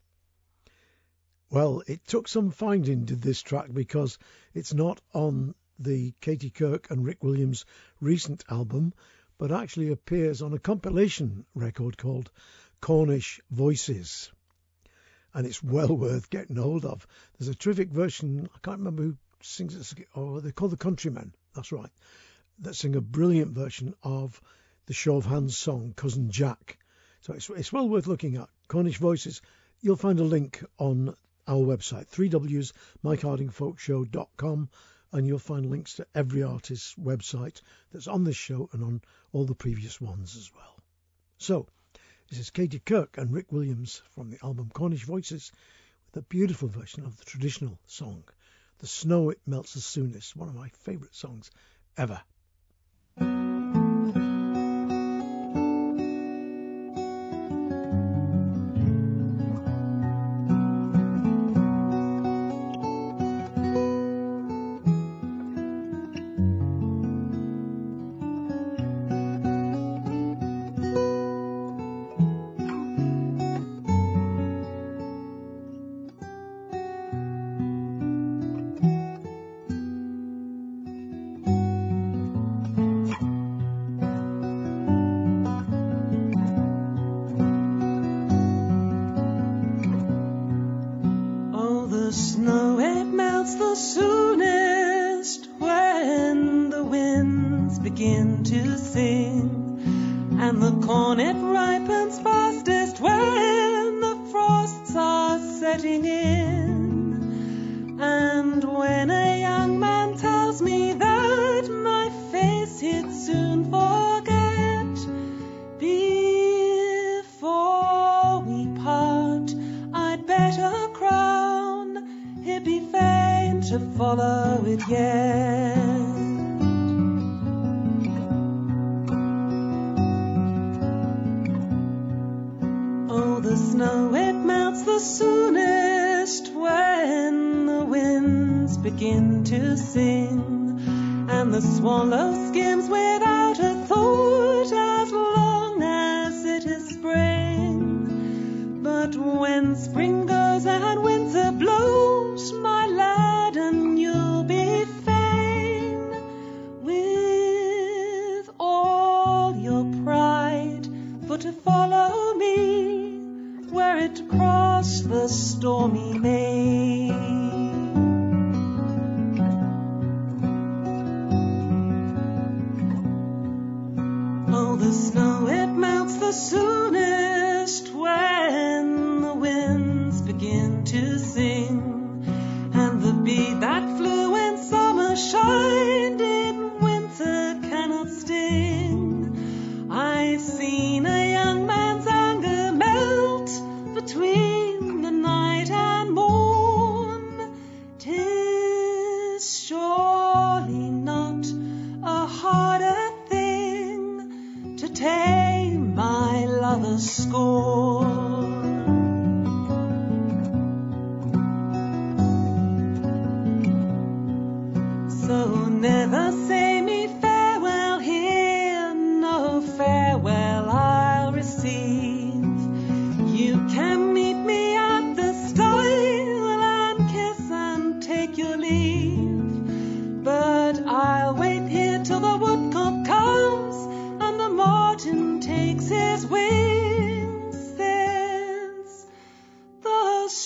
Well, 1.51 1.83
it 1.87 2.07
took 2.07 2.29
some 2.29 2.51
finding, 2.51 3.05
did 3.05 3.21
this 3.21 3.43
track, 3.43 3.67
because 3.71 4.19
it's 4.55 4.73
not 4.73 5.03
on 5.13 5.55
the 5.79 6.15
Katie 6.23 6.49
Kirk 6.49 6.91
and 6.91 7.05
Rick 7.05 7.23
Williams 7.23 7.67
recent 8.01 8.43
album, 8.49 8.95
but 9.37 9.53
actually 9.53 9.91
appears 9.91 10.41
on 10.41 10.55
a 10.55 10.59
compilation 10.59 11.45
record 11.55 11.99
called 11.99 12.31
Cornish 12.81 13.39
Voices. 13.51 14.33
And 15.35 15.47
it's 15.47 15.63
well 15.63 15.95
worth 15.95 16.31
getting 16.31 16.57
hold 16.57 16.87
of. 16.87 17.07
There's 17.39 17.49
a 17.49 17.55
terrific 17.55 17.91
version, 17.91 18.49
I 18.55 18.59
can't 18.63 18.79
remember 18.79 19.03
who 19.03 19.17
sings 19.43 19.93
it, 19.93 20.09
or 20.15 20.41
they're 20.41 20.53
called 20.53 20.73
the 20.73 20.79
Countrymen, 20.79 21.35
that's 21.55 21.73
right, 21.73 21.91
that 22.61 22.75
sing 22.75 22.97
a 22.97 23.01
brilliant 23.01 23.53
version 23.53 23.95
of 24.03 24.41
the 24.87 24.95
Show 24.95 25.17
of 25.17 25.27
Hands 25.27 25.57
song, 25.57 25.95
Cousin 25.97 26.31
Jack. 26.31 26.79
So 27.21 27.35
it's, 27.35 27.49
it's 27.51 27.73
well 27.73 27.89
worth 27.89 28.07
looking 28.07 28.37
at. 28.37 28.49
Cornish 28.69 28.99
Voices. 28.99 29.43
You'll 29.81 29.97
find 29.97 30.19
a 30.19 30.25
link 30.25 30.65
on 30.79 31.15
our 31.47 31.59
website, 31.59 32.09
3Ws, 32.09 32.73
MikeHardingFolkShow.com, 33.05 34.69
and 35.13 35.27
you'll 35.27 35.39
find 35.39 35.67
links 35.67 35.95
to 35.95 36.07
every 36.15 36.43
artist's 36.43 36.95
website 36.95 37.61
that's 37.93 38.07
on 38.07 38.25
this 38.25 38.37
show 38.37 38.69
and 38.73 38.83
on 38.83 39.03
all 39.33 39.45
the 39.45 39.55
previous 39.55 40.01
ones 40.01 40.37
as 40.37 40.51
well. 40.55 40.81
So, 41.39 41.67
this 42.31 42.39
is 42.39 42.51
Katie 42.51 42.79
Kirk 42.79 43.19
and 43.19 43.33
Rick 43.33 43.53
Williams 43.53 44.03
from 44.15 44.31
the 44.31 44.39
album 44.43 44.71
Cornish 44.73 45.05
Voices 45.05 45.53
with 46.07 46.23
a 46.23 46.27
beautiful 46.27 46.69
version 46.69 47.05
of 47.05 47.17
the 47.19 47.25
traditional 47.25 47.79
song, 47.87 48.25
The 48.79 48.87
Snow 48.87 49.31
It 49.31 49.41
Melts 49.47 49.75
the 49.75 49.81
Soonest, 49.81 50.35
one 50.35 50.49
of 50.49 50.55
my 50.55 50.69
favourite 50.69 51.15
songs 51.15 51.51
ever. 51.97 52.23
Oh, 53.21 53.42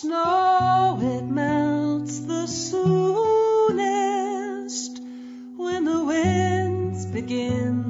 snow 0.01 0.98
it 1.01 1.24
melts 1.24 2.20
the 2.20 2.47
soonest 2.47 3.81
when 5.56 5.86
the 5.86 6.05
winds 6.05 7.06
begin 7.06 7.86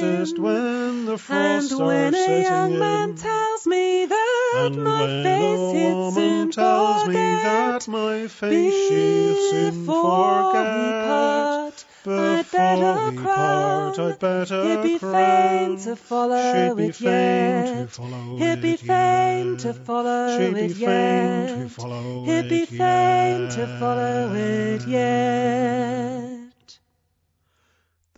fastest 0.00 0.38
when 0.38 1.04
the 1.06 1.12
and 1.12 1.20
frosts 1.20 1.74
when 1.74 2.14
are 2.14 2.18
a 2.18 2.20
setting 2.26 2.42
young 2.42 2.72
in. 2.72 2.78
man 2.78 3.14
tells 3.16 3.66
me 3.66 4.06
that 4.06 4.52
and 4.66 4.84
my 4.84 5.00
when 5.06 5.22
face 5.24 5.74
a 5.74 5.94
woman 5.94 6.50
tells 6.50 7.06
me 7.06 7.14
that 7.14 7.88
my 7.88 8.26
face 8.28 9.52
before 9.52 10.52
we 10.54 10.92
forget. 10.92 11.06
part, 11.06 11.84
I'd 12.06 12.46
Before 12.46 12.50
better 12.50 13.10
we 13.10 13.16
part, 13.22 13.98
I'd 13.98 14.18
better 14.18 14.62
He'd 14.64 14.82
be 14.82 14.98
crown. 14.98 15.12
fain 15.12 15.76
to 15.84 15.96
follow 15.96 16.52
She'd 16.52 16.76
be 16.76 16.86
it 16.86 16.96
fain 16.96 17.64
to 17.66 17.78
yet. 17.80 17.90
follow 17.90 18.36
He'd 18.36 18.62
be 18.62 18.72
it 18.72 18.80
fain 18.80 19.56
to 19.58 19.74
follow 19.74 20.38
She'd 20.38 20.54
be 20.54 20.60
it 20.66 20.72
fain 20.72 20.76
to 20.76 20.99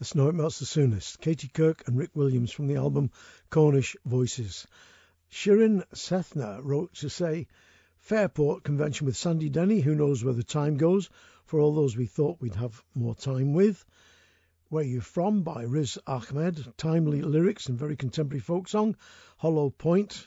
The 0.03 0.07
Snow 0.07 0.31
It 0.31 0.35
Melts 0.35 0.59
the 0.59 0.67
Soonest. 0.67 1.21
Katie 1.21 1.47
Kirk 1.47 1.87
and 1.87 1.97
Rick 1.97 2.11
Williams 2.15 2.51
from 2.51 2.67
the 2.67 2.75
album 2.75 3.13
Cornish 3.51 3.95
Voices. 4.05 4.67
Shirin 5.31 5.85
Sethna 5.95 6.59
wrote 6.61 6.93
to 6.95 7.09
say, 7.09 7.47
Fairport 7.99 8.65
convention 8.65 9.07
with 9.07 9.17
Sandy 9.17 9.49
Denny, 9.49 9.79
who 9.79 9.95
knows 9.95 10.25
where 10.25 10.35
the 10.35 10.43
time 10.43 10.77
goes, 10.77 11.09
for 11.45 11.61
all 11.61 11.73
those 11.73 11.97
we 11.97 12.07
thought 12.07 12.41
we'd 12.41 12.57
have 12.57 12.83
more 12.97 13.15
time 13.15 13.53
with. 13.53 13.85
Where 14.71 14.83
You 14.83 15.01
From 15.01 15.45
by 15.45 15.63
Riz 15.63 16.01
Ahmed, 16.05 16.75
timely 16.77 17.23
lyrics 17.23 17.69
and 17.69 17.79
very 17.79 17.95
contemporary 17.95 18.41
folk 18.41 18.69
song. 18.69 18.97
Hollow 19.37 19.71
Point, 19.71 20.27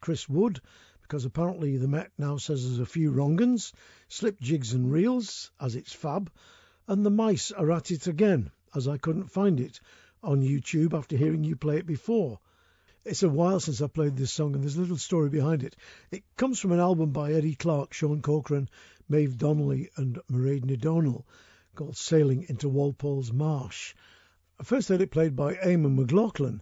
Chris 0.00 0.28
Wood, 0.28 0.60
because 1.02 1.24
apparently 1.24 1.76
the 1.76 1.88
Met 1.88 2.12
now 2.18 2.36
says 2.36 2.62
there's 2.62 2.78
a 2.78 2.86
few 2.86 3.10
wrong 3.10 3.42
uns. 3.42 3.72
Slip 4.06 4.38
Jigs 4.40 4.74
and 4.74 4.92
Reels, 4.92 5.50
as 5.60 5.74
it's 5.74 5.92
fab. 5.92 6.30
And 6.86 7.04
the 7.04 7.10
mice 7.10 7.50
are 7.50 7.72
at 7.72 7.90
it 7.90 8.06
again, 8.06 8.52
as 8.74 8.88
I 8.88 8.98
couldn't 8.98 9.30
find 9.30 9.60
it 9.60 9.80
on 10.22 10.42
YouTube 10.42 10.92
after 10.92 11.16
hearing 11.16 11.44
you 11.44 11.56
play 11.56 11.78
it 11.78 11.86
before. 11.86 12.40
It's 13.04 13.22
a 13.22 13.28
while 13.28 13.60
since 13.60 13.80
I 13.80 13.86
played 13.86 14.16
this 14.16 14.32
song, 14.32 14.54
and 14.54 14.62
there's 14.62 14.76
a 14.76 14.80
little 14.80 14.96
story 14.96 15.30
behind 15.30 15.62
it. 15.62 15.76
It 16.10 16.24
comes 16.36 16.58
from 16.58 16.72
an 16.72 16.80
album 16.80 17.10
by 17.10 17.32
Eddie 17.32 17.54
Clarke, 17.54 17.94
Sean 17.94 18.20
Corcoran, 18.20 18.68
Maeve 19.08 19.38
Donnelly, 19.38 19.88
and 19.96 20.18
Maighread 20.30 20.70
O'Donnell 20.70 21.26
called 21.74 21.96
Sailing 21.96 22.44
into 22.48 22.68
Walpole's 22.68 23.32
Marsh. 23.32 23.94
I 24.60 24.64
first 24.64 24.88
heard 24.88 25.00
it 25.00 25.12
played 25.12 25.36
by 25.36 25.54
Eamon 25.54 25.94
McLaughlin, 25.94 26.60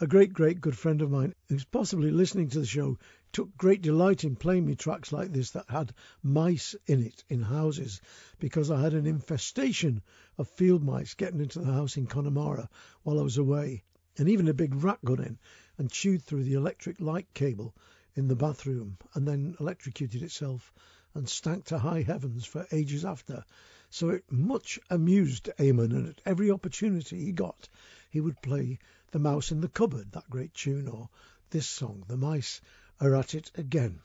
a 0.00 0.06
great, 0.06 0.32
great 0.32 0.60
good 0.60 0.76
friend 0.76 1.00
of 1.00 1.10
mine 1.10 1.34
who's 1.48 1.64
possibly 1.64 2.10
listening 2.10 2.48
to 2.50 2.58
the 2.58 2.66
show, 2.66 2.98
took 3.32 3.56
great 3.56 3.82
delight 3.82 4.24
in 4.24 4.36
playing 4.36 4.64
me 4.64 4.74
tracks 4.74 5.10
like 5.12 5.32
this 5.32 5.50
that 5.50 5.68
had 5.68 5.92
mice 6.22 6.74
in 6.86 7.02
it 7.02 7.24
in 7.28 7.42
houses 7.42 8.00
because 8.38 8.70
I 8.70 8.80
had 8.80 8.94
an 8.94 9.06
infestation 9.06 10.00
of 10.38 10.48
field 10.48 10.84
mice 10.84 11.14
getting 11.14 11.40
into 11.40 11.58
the 11.58 11.72
house 11.72 11.96
in 11.96 12.06
Connemara 12.06 12.68
while 13.02 13.18
I 13.18 13.22
was 13.22 13.36
away, 13.36 13.82
and 14.16 14.28
even 14.28 14.48
a 14.48 14.54
big 14.54 14.74
rat 14.74 15.04
got 15.04 15.20
in 15.20 15.38
and 15.76 15.90
chewed 15.90 16.22
through 16.22 16.44
the 16.44 16.54
electric 16.54 17.00
light 17.00 17.26
cable 17.34 17.74
in 18.14 18.28
the 18.28 18.36
bathroom 18.36 18.96
and 19.14 19.26
then 19.26 19.56
electrocuted 19.60 20.22
itself 20.22 20.72
and 21.14 21.28
stank 21.28 21.64
to 21.64 21.78
high 21.78 22.02
heavens 22.02 22.44
for 22.44 22.66
ages 22.70 23.04
after. 23.04 23.44
So 23.90 24.10
it 24.10 24.24
much 24.30 24.78
amused 24.90 25.48
Eamon, 25.58 25.92
and 25.92 26.08
at 26.08 26.20
every 26.26 26.50
opportunity 26.50 27.24
he 27.24 27.32
got, 27.32 27.68
he 28.10 28.20
would 28.20 28.40
play 28.42 28.78
The 29.10 29.18
Mouse 29.18 29.50
in 29.50 29.60
the 29.60 29.68
Cupboard, 29.68 30.12
that 30.12 30.30
great 30.30 30.54
tune, 30.54 30.88
or 30.88 31.08
this 31.50 31.68
song, 31.68 32.04
The 32.08 32.16
Mice 32.16 32.60
Are 32.98 33.14
At 33.14 33.34
It 33.34 33.50
Again. 33.56 34.00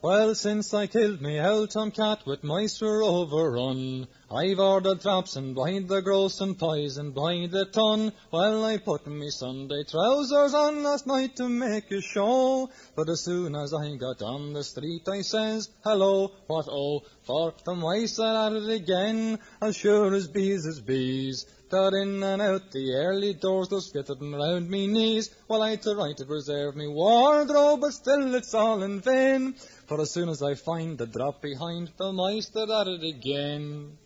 Well, 0.00 0.34
since 0.34 0.72
I 0.72 0.86
killed 0.86 1.20
me 1.20 1.38
old 1.38 1.70
tomcat 1.70 2.24
with 2.24 2.42
mice 2.42 2.80
were 2.80 3.02
overrun, 3.02 4.08
I've 4.30 4.58
ordered 4.58 5.02
traps 5.02 5.36
and 5.36 5.54
blind 5.54 5.90
the 5.90 6.00
gross 6.00 6.40
and 6.40 6.58
poison 6.58 7.10
by 7.10 7.48
the 7.50 7.66
ton. 7.66 8.12
Well, 8.30 8.64
I 8.64 8.78
put 8.78 9.06
me 9.06 9.28
Sunday 9.28 9.84
trousers 9.84 10.54
on 10.54 10.82
last 10.82 11.06
night 11.06 11.36
to 11.36 11.50
make 11.50 11.90
a 11.90 12.00
show, 12.00 12.70
but 12.96 13.10
as 13.10 13.20
soon 13.20 13.54
as 13.54 13.74
I 13.74 13.94
got 13.96 14.22
on 14.22 14.54
the 14.54 14.64
street 14.64 15.06
I 15.06 15.20
says, 15.20 15.68
hello, 15.84 16.32
what 16.46 16.68
oh, 16.70 17.02
for 17.24 17.52
the 17.62 17.74
mice 17.74 18.18
are 18.18 18.46
at 18.46 18.54
it 18.54 18.70
again, 18.70 19.38
as 19.60 19.76
sure 19.76 20.14
as 20.14 20.28
bees 20.28 20.64
is 20.64 20.80
bees. 20.80 21.44
That 21.72 21.94
in 21.94 22.22
and 22.22 22.42
out 22.42 22.70
the 22.70 22.92
early 22.96 23.32
doors 23.32 23.68
those 23.68 23.88
fitting 23.90 24.34
round 24.34 24.68
me 24.68 24.86
knees, 24.88 25.30
while 25.46 25.62
I 25.62 25.76
try 25.76 26.12
to 26.12 26.26
preserve 26.26 26.76
me 26.76 26.86
wardrobe, 26.86 27.80
but 27.80 27.94
still 27.94 28.34
it's 28.34 28.52
all 28.52 28.82
in 28.82 29.00
vain. 29.00 29.54
For 29.86 29.98
as 29.98 30.10
soon 30.10 30.28
as 30.28 30.42
I 30.42 30.52
find 30.52 30.98
the 30.98 31.06
drop 31.06 31.40
behind, 31.40 31.90
the 31.96 32.12
mice 32.12 32.50
they're 32.50 32.70
at 32.70 32.88
it 32.88 33.02
again. 33.02 33.96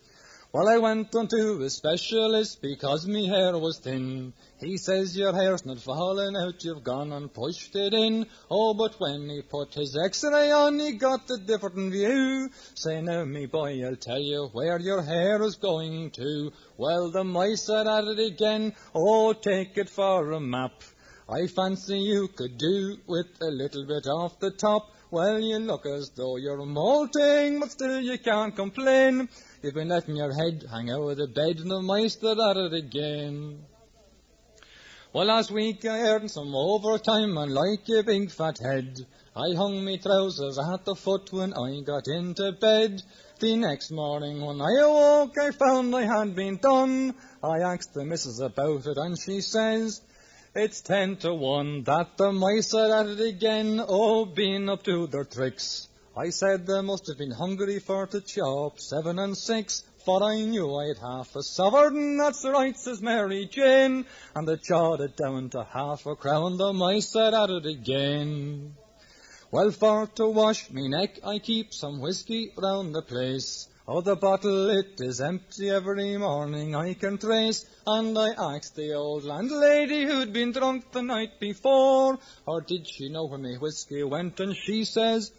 Well, 0.53 0.69
I 0.69 0.79
went 0.79 1.15
unto 1.15 1.61
a 1.61 1.69
specialist 1.69 2.63
because 2.63 3.07
me 3.07 3.27
hair 3.27 3.59
was 3.59 3.79
thin. 3.79 4.33
He 4.59 4.79
says 4.79 5.17
your 5.17 5.35
hair's 5.35 5.67
not 5.67 5.81
falling 5.81 6.37
out, 6.37 6.65
you've 6.65 6.85
gone 6.85 7.13
and 7.13 7.35
pushed 7.35 7.75
it 7.75 7.93
in. 7.93 8.27
Oh, 8.51 8.73
but 8.73 8.99
when 8.99 9.29
he 9.29 9.43
put 9.43 9.75
his 9.75 9.97
x-ray 9.97 10.53
on, 10.53 10.79
he 10.79 10.93
got 10.93 11.29
a 11.31 11.37
different 11.37 11.93
view. 11.93 12.49
Say 12.75 13.03
now, 13.03 13.25
me 13.25 13.47
boy, 13.47 13.85
I'll 13.85 13.97
tell 13.97 14.21
you 14.21 14.49
where 14.53 14.79
your 14.79 15.03
hair 15.03 15.43
is 15.43 15.57
going 15.57 16.13
to. 16.13 16.53
Well, 16.79 17.11
the 17.11 17.25
mice 17.25 17.69
are 17.69 17.87
at 17.99 18.05
it 18.05 18.19
again. 18.19 18.73
Oh, 18.95 19.33
take 19.33 19.77
it 19.77 19.91
for 19.91 20.31
a 20.31 20.41
map. 20.41 20.83
I 21.29 21.49
fancy 21.49 21.99
you 21.99 22.29
could 22.29 22.57
do 22.57 22.99
with 23.09 23.27
a 23.43 23.51
little 23.51 23.85
bit 23.85 24.07
off 24.07 24.39
the 24.39 24.53
top. 24.53 24.93
Well, 25.11 25.41
you 25.41 25.59
look 25.59 25.87
as 25.87 26.11
though 26.11 26.37
you're 26.37 26.65
molting, 26.65 27.61
but 27.61 27.73
still 27.73 28.01
you 28.01 28.19
can't 28.19 28.55
complain. 28.55 29.29
You've 29.63 29.73
been 29.73 29.89
letting 29.89 30.17
your 30.17 30.35
head 30.35 30.65
hang 30.71 30.91
of 30.91 31.17
the 31.17 31.27
bed, 31.29 31.61
and 31.61 31.71
the 31.71 31.81
are 31.81 32.51
at 32.51 32.57
it 32.59 32.75
again. 32.75 33.65
Well, 35.15 35.25
last 35.25 35.51
week 35.51 35.87
I 35.87 36.01
earned 36.01 36.31
some 36.31 36.55
overtime, 36.55 37.39
and 37.39 37.55
like 37.55 37.89
a 37.89 38.03
big 38.03 38.31
fat 38.31 38.59
head, 38.59 39.07
I 39.35 39.55
hung 39.55 39.83
me 39.83 39.97
trousers 39.97 40.59
at 40.59 40.85
the 40.85 40.95
foot 40.95 41.33
when 41.33 41.55
I 41.55 41.81
got 41.81 42.07
into 42.07 42.53
bed. 42.53 43.03
The 43.41 43.57
next 43.57 43.91
morning 43.91 44.45
when 44.45 44.61
I 44.61 44.79
awoke, 44.83 45.39
I 45.39 45.53
found 45.53 45.97
I 45.97 46.03
had 46.03 46.37
been 46.37 46.59
done. 46.59 47.15
I 47.43 47.61
asked 47.61 47.95
the 47.95 48.05
missus 48.05 48.41
about 48.41 48.87
it, 48.87 48.99
and 48.99 49.17
she 49.19 49.41
says, 49.41 50.03
it's 50.55 50.83
ten 50.83 51.17
to 51.19 51.33
one 51.33 51.83
that 51.85 52.19
the 52.19 52.31
mice 52.31 52.75
are 52.75 53.01
at 53.01 53.07
it 53.07 53.21
again, 53.21 53.83
oh, 53.87 54.27
been 54.27 54.69
up 54.69 54.83
to 54.83 55.07
their 55.07 55.25
tricks. 55.25 55.89
I 56.19 56.31
said 56.31 56.67
they 56.67 56.81
must 56.81 57.09
have 57.09 57.19
been 57.19 57.33
hungry 57.33 57.79
for 57.79 58.07
to 58.07 58.23
chop 58.23 58.81
seven 58.81 59.19
and 59.19 59.37
six, 59.37 59.85
for 60.07 60.23
I 60.23 60.41
knew 60.47 60.75
I'd 60.75 60.97
half 60.97 61.37
a 61.37 61.43
sovereign, 61.43 62.17
that's 62.17 62.43
right, 62.43 62.75
says 62.75 63.03
Mary 63.03 63.45
Jane, 63.45 64.07
and 64.35 64.49
they 64.49 64.57
chawed 64.57 65.03
it 65.03 65.15
down 65.15 65.51
to 65.51 65.65
half 65.65 66.07
a 66.07 66.17
crown, 66.17 66.57
the 66.57 66.73
mice 66.73 67.15
are 67.17 67.35
at 67.35 67.51
it 67.51 67.67
again. 67.67 68.77
Well, 69.51 69.71
for 69.73 70.07
to 70.15 70.29
wash 70.29 70.71
me 70.71 70.89
neck, 70.89 71.19
I 71.23 71.39
keep 71.39 71.75
some 71.75 72.01
whiskey 72.01 72.51
round 72.57 72.95
the 72.95 73.03
place. 73.03 73.69
Oh, 73.87 74.01
the 74.01 74.17
bottle, 74.17 74.71
it 74.71 75.01
is 75.01 75.21
empty 75.21 75.71
every 75.71 76.17
morning 76.17 76.75
I 76.75 76.95
can 76.95 77.19
trace. 77.19 77.65
And 77.87 78.19
I 78.19 78.31
asked 78.31 78.75
the 78.75 78.95
old 78.95 79.23
landlady 79.23 80.05
who'd 80.05 80.33
been 80.33 80.51
drunk 80.51 80.91
the 80.91 81.03
night 81.03 81.39
before, 81.39 82.19
or 82.47 82.61
did 82.63 82.89
she 82.89 83.11
know 83.11 83.27
where 83.27 83.39
my 83.39 83.55
whiskey 83.61 84.03
went, 84.03 84.41
and 84.41 84.57
she 84.57 84.85
says, 84.85 85.31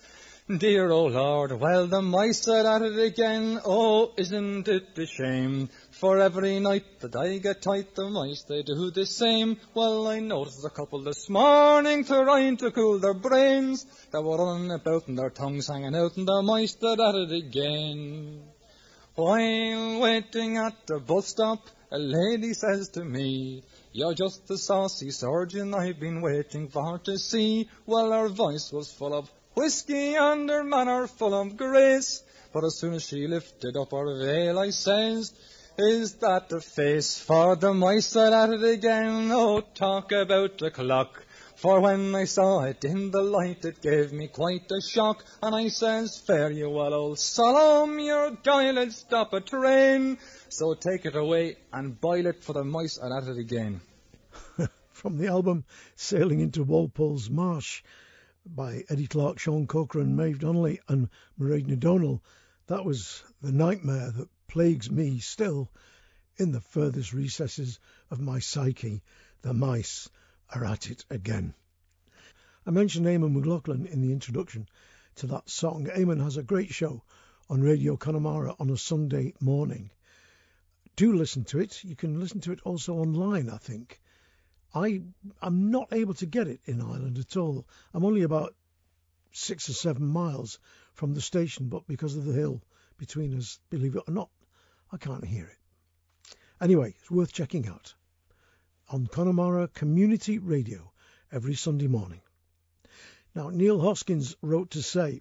Dear 0.49 0.91
old 0.91 1.11
Lord, 1.11 1.51
well 1.59 1.87
the 1.87 2.01
mice 2.01 2.47
are 2.47 2.65
at 2.65 2.81
it 2.81 2.97
again, 2.97 3.59
oh, 3.65 4.13
isn't 4.15 4.65
it 4.69 4.97
a 4.97 5.05
shame? 5.05 5.67
For 5.91 6.21
every 6.21 6.61
night 6.61 7.01
that 7.01 7.17
I 7.17 7.37
get 7.39 7.61
tight, 7.61 7.95
the 7.95 8.09
mice 8.09 8.43
they 8.43 8.63
do 8.63 8.89
the 8.89 9.05
same. 9.05 9.57
Well, 9.73 10.07
I 10.07 10.21
noticed 10.21 10.63
a 10.63 10.69
couple 10.69 11.03
this 11.03 11.27
morning 11.27 12.05
trying 12.05 12.55
to 12.57 12.71
cool 12.71 12.97
their 12.97 13.13
brains. 13.13 13.85
They 14.09 14.19
were 14.19 14.37
running 14.37 14.71
about 14.71 15.09
and 15.09 15.19
their 15.19 15.31
tongues 15.31 15.67
hanging 15.67 15.97
out, 15.97 16.15
and 16.15 16.25
the 16.25 16.41
mice 16.41 16.75
they're 16.75 16.93
at 16.93 17.15
it 17.15 17.31
again. 17.33 18.43
While 19.15 19.99
waiting 19.99 20.55
at 20.55 20.87
the 20.87 20.99
bus 20.99 21.27
stop, 21.27 21.67
a 21.91 21.97
lady 21.97 22.53
says 22.53 22.87
to 22.89 23.03
me, 23.03 23.63
You're 23.91 24.13
just 24.13 24.47
the 24.47 24.57
saucy 24.57 25.11
surgeon 25.11 25.73
I've 25.73 25.99
been 25.99 26.21
waiting 26.21 26.69
for 26.69 26.99
to 26.99 27.17
see. 27.17 27.67
Well, 27.85 28.13
her 28.13 28.29
voice 28.29 28.71
was 28.71 28.93
full 28.93 29.13
of 29.13 29.29
whiskey 29.57 30.13
and 30.13 30.47
her 30.51 30.63
manner 30.63 31.07
full 31.07 31.33
of 31.33 31.57
grace. 31.57 32.23
But 32.53 32.63
as 32.63 32.77
soon 32.77 32.93
as 32.93 33.03
she 33.07 33.27
lifted 33.27 33.75
up 33.75 33.89
her 33.91 34.19
veil, 34.23 34.59
I 34.59 34.69
says, 34.69 35.33
Is 35.79 36.13
that 36.25 36.49
the 36.49 36.61
face 36.61 37.17
for 37.19 37.55
the 37.55 37.73
mice 37.73 38.15
are 38.15 38.33
at 38.33 38.51
it 38.51 38.63
again? 38.63 39.31
Oh, 39.31 39.61
talk 39.61 40.11
about 40.11 40.59
the 40.59 40.69
clock. 40.69 41.23
For 41.55 41.79
when 41.79 42.13
I 42.13 42.25
saw 42.25 42.65
it 42.65 42.85
in 42.85 43.09
the 43.09 43.23
light, 43.23 43.65
it 43.65 43.81
gave 43.81 44.13
me 44.13 44.27
quite 44.27 44.71
a 44.71 44.79
shock. 44.79 45.25
And 45.41 45.55
I 45.55 45.69
says, 45.69 46.19
Fare 46.19 46.51
you 46.51 46.69
well, 46.69 46.93
old 46.93 47.17
Solomon, 47.17 47.99
your 47.99 48.37
dial'd 48.43 48.93
stop 48.93 49.33
a 49.33 49.41
train. 49.41 50.19
So 50.49 50.75
take 50.75 51.05
it 51.05 51.15
away 51.15 51.57
and 51.73 51.99
boil 51.99 52.27
it, 52.27 52.43
for 52.43 52.53
the 52.53 52.63
mice 52.63 52.99
are 52.99 53.17
at 53.17 53.27
it 53.27 53.39
again. 53.39 53.81
From 54.91 55.17
the 55.17 55.27
album 55.27 55.65
Sailing 55.95 56.41
into 56.41 56.63
Walpole's 56.63 57.29
Marsh 57.29 57.81
by 58.55 58.83
Eddie 58.89 59.07
Clarke, 59.07 59.39
Sean 59.39 59.67
Corcoran, 59.67 60.15
Maeve 60.15 60.39
Donnelly, 60.39 60.79
and 60.87 61.09
Maighread 61.39 61.71
O'Donnell, 61.71 62.23
that 62.67 62.85
was 62.85 63.23
the 63.41 63.51
nightmare 63.51 64.11
that 64.11 64.29
plagues 64.47 64.89
me 64.89 65.19
still 65.19 65.69
in 66.37 66.51
the 66.51 66.61
furthest 66.61 67.13
recesses 67.13 67.79
of 68.09 68.19
my 68.19 68.39
psyche. 68.39 69.01
The 69.41 69.53
mice 69.53 70.09
are 70.53 70.65
at 70.65 70.89
it 70.89 71.05
again. 71.09 71.53
I 72.65 72.71
mentioned 72.71 73.05
Eamon 73.05 73.33
McLaughlin 73.33 73.85
in 73.85 74.01
the 74.01 74.11
introduction 74.11 74.67
to 75.15 75.27
that 75.27 75.49
song. 75.49 75.85
Eamon 75.85 76.21
has 76.21 76.37
a 76.37 76.43
great 76.43 76.73
show 76.73 77.03
on 77.49 77.61
Radio 77.61 77.95
Connemara 77.97 78.55
on 78.59 78.69
a 78.69 78.77
Sunday 78.77 79.33
morning. 79.39 79.89
Do 80.95 81.13
listen 81.13 81.45
to 81.45 81.59
it. 81.59 81.83
You 81.83 81.95
can 81.95 82.19
listen 82.19 82.41
to 82.41 82.51
it 82.51 82.59
also 82.63 82.95
online, 82.95 83.49
I 83.49 83.57
think. 83.57 84.01
I 84.73 85.01
am 85.41 85.71
not 85.71 85.93
able 85.93 86.13
to 86.15 86.25
get 86.25 86.47
it 86.47 86.59
in 86.65 86.81
Ireland 86.81 87.17
at 87.17 87.37
all. 87.37 87.65
I'm 87.93 88.05
only 88.05 88.23
about 88.23 88.55
six 89.31 89.69
or 89.69 89.73
seven 89.73 90.05
miles 90.05 90.59
from 90.93 91.13
the 91.13 91.21
station, 91.21 91.69
but 91.69 91.87
because 91.87 92.15
of 92.15 92.25
the 92.25 92.33
hill 92.33 92.61
between 92.97 93.37
us, 93.37 93.59
believe 93.69 93.95
it 93.95 94.03
or 94.07 94.13
not, 94.13 94.29
I 94.91 94.97
can't 94.97 95.25
hear 95.25 95.45
it. 95.45 96.37
Anyway, 96.59 96.95
it's 96.99 97.11
worth 97.11 97.31
checking 97.31 97.67
out 97.67 97.93
on 98.89 99.05
Connemara 99.05 99.67
Community 99.67 100.39
Radio 100.39 100.91
every 101.31 101.55
Sunday 101.55 101.87
morning. 101.87 102.21
Now, 103.35 103.49
Neil 103.49 103.79
Hoskins 103.79 104.35
wrote 104.41 104.71
to 104.71 104.81
say, 104.81 105.19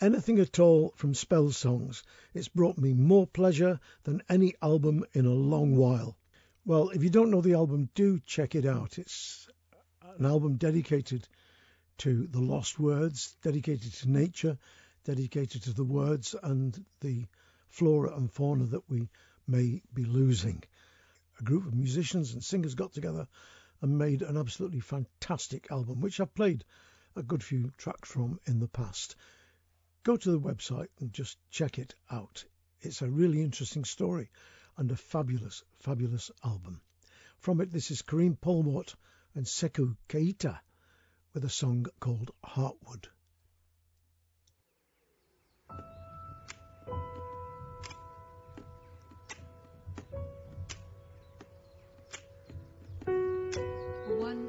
Anything 0.00 0.38
at 0.38 0.58
all 0.58 0.92
from 0.96 1.14
Spell 1.14 1.50
Songs, 1.50 2.02
it's 2.32 2.48
brought 2.48 2.78
me 2.78 2.92
more 2.94 3.26
pleasure 3.26 3.80
than 4.04 4.22
any 4.28 4.54
album 4.62 5.04
in 5.12 5.26
a 5.26 5.32
long 5.32 5.76
while. 5.76 6.16
Well, 6.70 6.90
if 6.90 7.02
you 7.02 7.10
don't 7.10 7.32
know 7.32 7.40
the 7.40 7.54
album, 7.54 7.90
do 7.96 8.20
check 8.20 8.54
it 8.54 8.64
out. 8.64 8.96
It's 8.96 9.48
an 10.16 10.24
album 10.24 10.56
dedicated 10.56 11.26
to 11.98 12.28
the 12.28 12.38
lost 12.38 12.78
words, 12.78 13.36
dedicated 13.42 13.92
to 13.94 14.08
nature, 14.08 14.56
dedicated 15.02 15.64
to 15.64 15.72
the 15.72 15.82
words 15.82 16.36
and 16.40 16.84
the 17.00 17.26
flora 17.70 18.14
and 18.16 18.30
fauna 18.30 18.66
that 18.66 18.88
we 18.88 19.08
may 19.48 19.82
be 19.92 20.04
losing. 20.04 20.62
A 21.40 21.42
group 21.42 21.66
of 21.66 21.74
musicians 21.74 22.34
and 22.34 22.44
singers 22.44 22.76
got 22.76 22.92
together 22.92 23.26
and 23.82 23.98
made 23.98 24.22
an 24.22 24.36
absolutely 24.36 24.78
fantastic 24.78 25.72
album, 25.72 26.00
which 26.00 26.20
I've 26.20 26.36
played 26.36 26.64
a 27.16 27.24
good 27.24 27.42
few 27.42 27.72
tracks 27.78 28.12
from 28.12 28.38
in 28.46 28.60
the 28.60 28.68
past. 28.68 29.16
Go 30.04 30.16
to 30.16 30.30
the 30.30 30.38
website 30.38 30.90
and 31.00 31.12
just 31.12 31.36
check 31.50 31.80
it 31.80 31.96
out. 32.12 32.44
It's 32.80 33.02
a 33.02 33.10
really 33.10 33.42
interesting 33.42 33.84
story 33.84 34.30
and 34.80 34.90
a 34.90 34.96
fabulous, 34.96 35.62
fabulous 35.76 36.30
album. 36.42 36.80
From 37.38 37.60
it, 37.60 37.70
this 37.70 37.90
is 37.90 38.00
Karine 38.00 38.34
Polwart 38.34 38.94
and 39.34 39.44
Sekou 39.44 39.94
Keita 40.08 40.58
with 41.34 41.44
a 41.44 41.50
song 41.50 41.84
called 42.00 42.30
Heartwood. 42.42 43.04
One, 54.18 54.48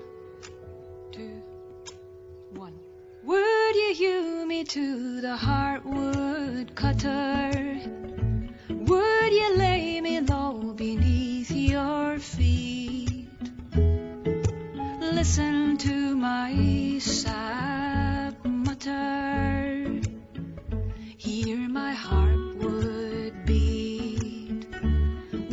two, 1.12 1.44
one. 2.52 2.80
Would 3.26 3.76
you 3.76 3.94
hew 3.96 4.46
me 4.46 4.64
to 4.64 5.20
the 5.20 5.36
heartwood 5.36 6.74
cutter? 6.74 7.52
Would 8.70 9.34
you 9.34 9.58
lay 9.58 9.71
beneath 11.42 11.72
your 11.72 12.20
feet? 12.20 13.30
Listen 15.00 15.78
to 15.78 16.16
my 16.16 17.00
sad 17.00 18.36
mutter. 18.46 20.02
Hear 21.18 21.58
my 21.70 21.94
heart 21.94 22.58
would 22.58 23.46
beat. 23.46 24.68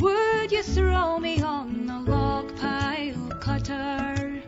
Would 0.00 0.52
you 0.52 0.62
throw 0.62 1.18
me 1.18 1.40
on 1.42 1.86
the 1.86 2.00
log 2.00 2.54
pile 2.56 3.30
cutter? 3.40 4.42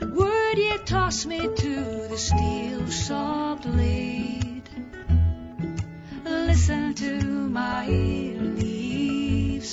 Would 0.00 0.58
you 0.58 0.78
toss 0.86 1.26
me 1.26 1.40
to 1.54 2.08
the 2.08 2.16
steel 2.16 2.86
saw 2.86 3.56
blade? 3.56 4.70
Listen 6.24 6.94
to 6.94 7.20
my 7.48 8.35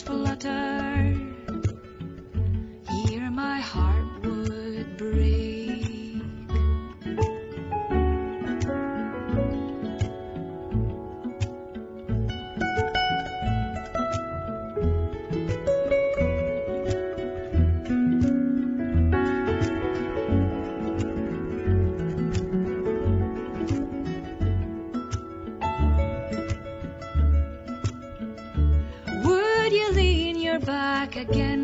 flutter. 0.04 1.13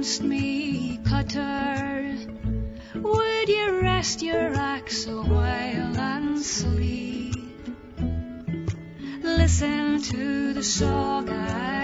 Trust 0.09 0.23
me, 0.23 0.99
cutter? 1.05 2.17
Would 2.95 3.47
you 3.47 3.79
rest 3.81 4.23
your 4.23 4.55
axe 4.55 5.05
a 5.05 5.21
while 5.21 5.97
and 5.97 6.39
sleep? 6.41 7.35
Listen 9.21 10.01
to 10.01 10.53
the 10.53 10.63
song 10.63 11.29
I 11.29 11.78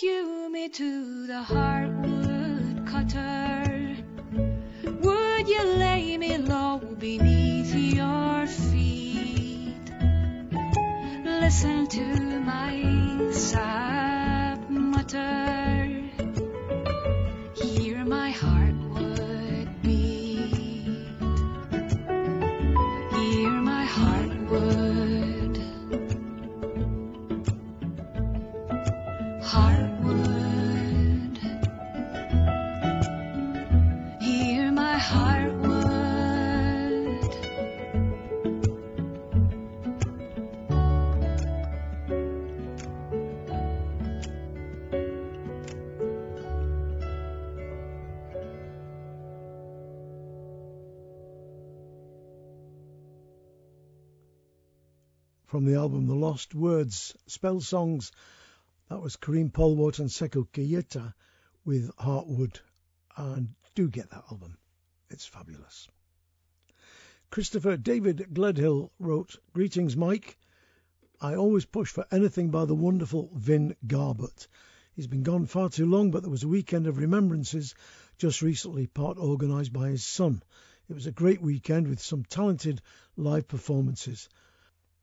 hew 0.00 0.50
me 0.50 0.68
to 0.68 1.26
the 1.26 1.42
hardwood 1.42 2.86
cutter? 2.86 3.96
Would 4.84 5.48
you 5.48 5.64
lay 5.64 6.18
me 6.18 6.36
low 6.36 6.76
beneath 6.98 7.74
your 7.74 8.46
feet? 8.46 9.90
Listen 11.24 11.86
to 11.86 12.04
my 12.40 13.30
sad 13.32 14.68
mutter. 14.68 15.55
From 55.56 55.64
the 55.64 55.76
album 55.76 56.06
The 56.06 56.14
Lost 56.14 56.54
Words 56.54 57.16
Spell 57.28 57.62
Songs. 57.62 58.12
That 58.90 59.00
was 59.00 59.16
Karine 59.16 59.48
Polwart 59.48 60.00
and 60.00 60.10
Sekou 60.10 60.46
Keita 60.52 61.14
with 61.64 61.96
Heartwood. 61.96 62.60
And 63.16 63.54
do 63.74 63.88
get 63.88 64.10
that 64.10 64.24
album, 64.30 64.58
it's 65.08 65.24
fabulous. 65.24 65.88
Christopher 67.30 67.78
David 67.78 68.34
Gledhill 68.34 68.90
wrote 68.98 69.38
Greetings, 69.54 69.96
Mike. 69.96 70.36
I 71.22 71.36
always 71.36 71.64
push 71.64 71.88
for 71.88 72.04
anything 72.10 72.50
by 72.50 72.66
the 72.66 72.74
wonderful 72.74 73.30
Vin 73.34 73.76
Garbutt. 73.86 74.48
He's 74.92 75.06
been 75.06 75.22
gone 75.22 75.46
far 75.46 75.70
too 75.70 75.86
long, 75.86 76.10
but 76.10 76.20
there 76.20 76.30
was 76.30 76.42
a 76.42 76.48
weekend 76.48 76.86
of 76.86 76.98
remembrances 76.98 77.74
just 78.18 78.42
recently, 78.42 78.88
part 78.88 79.16
organised 79.16 79.72
by 79.72 79.88
his 79.88 80.04
son. 80.04 80.42
It 80.90 80.92
was 80.92 81.06
a 81.06 81.12
great 81.12 81.40
weekend 81.40 81.88
with 81.88 82.02
some 82.02 82.24
talented 82.24 82.82
live 83.16 83.48
performances. 83.48 84.28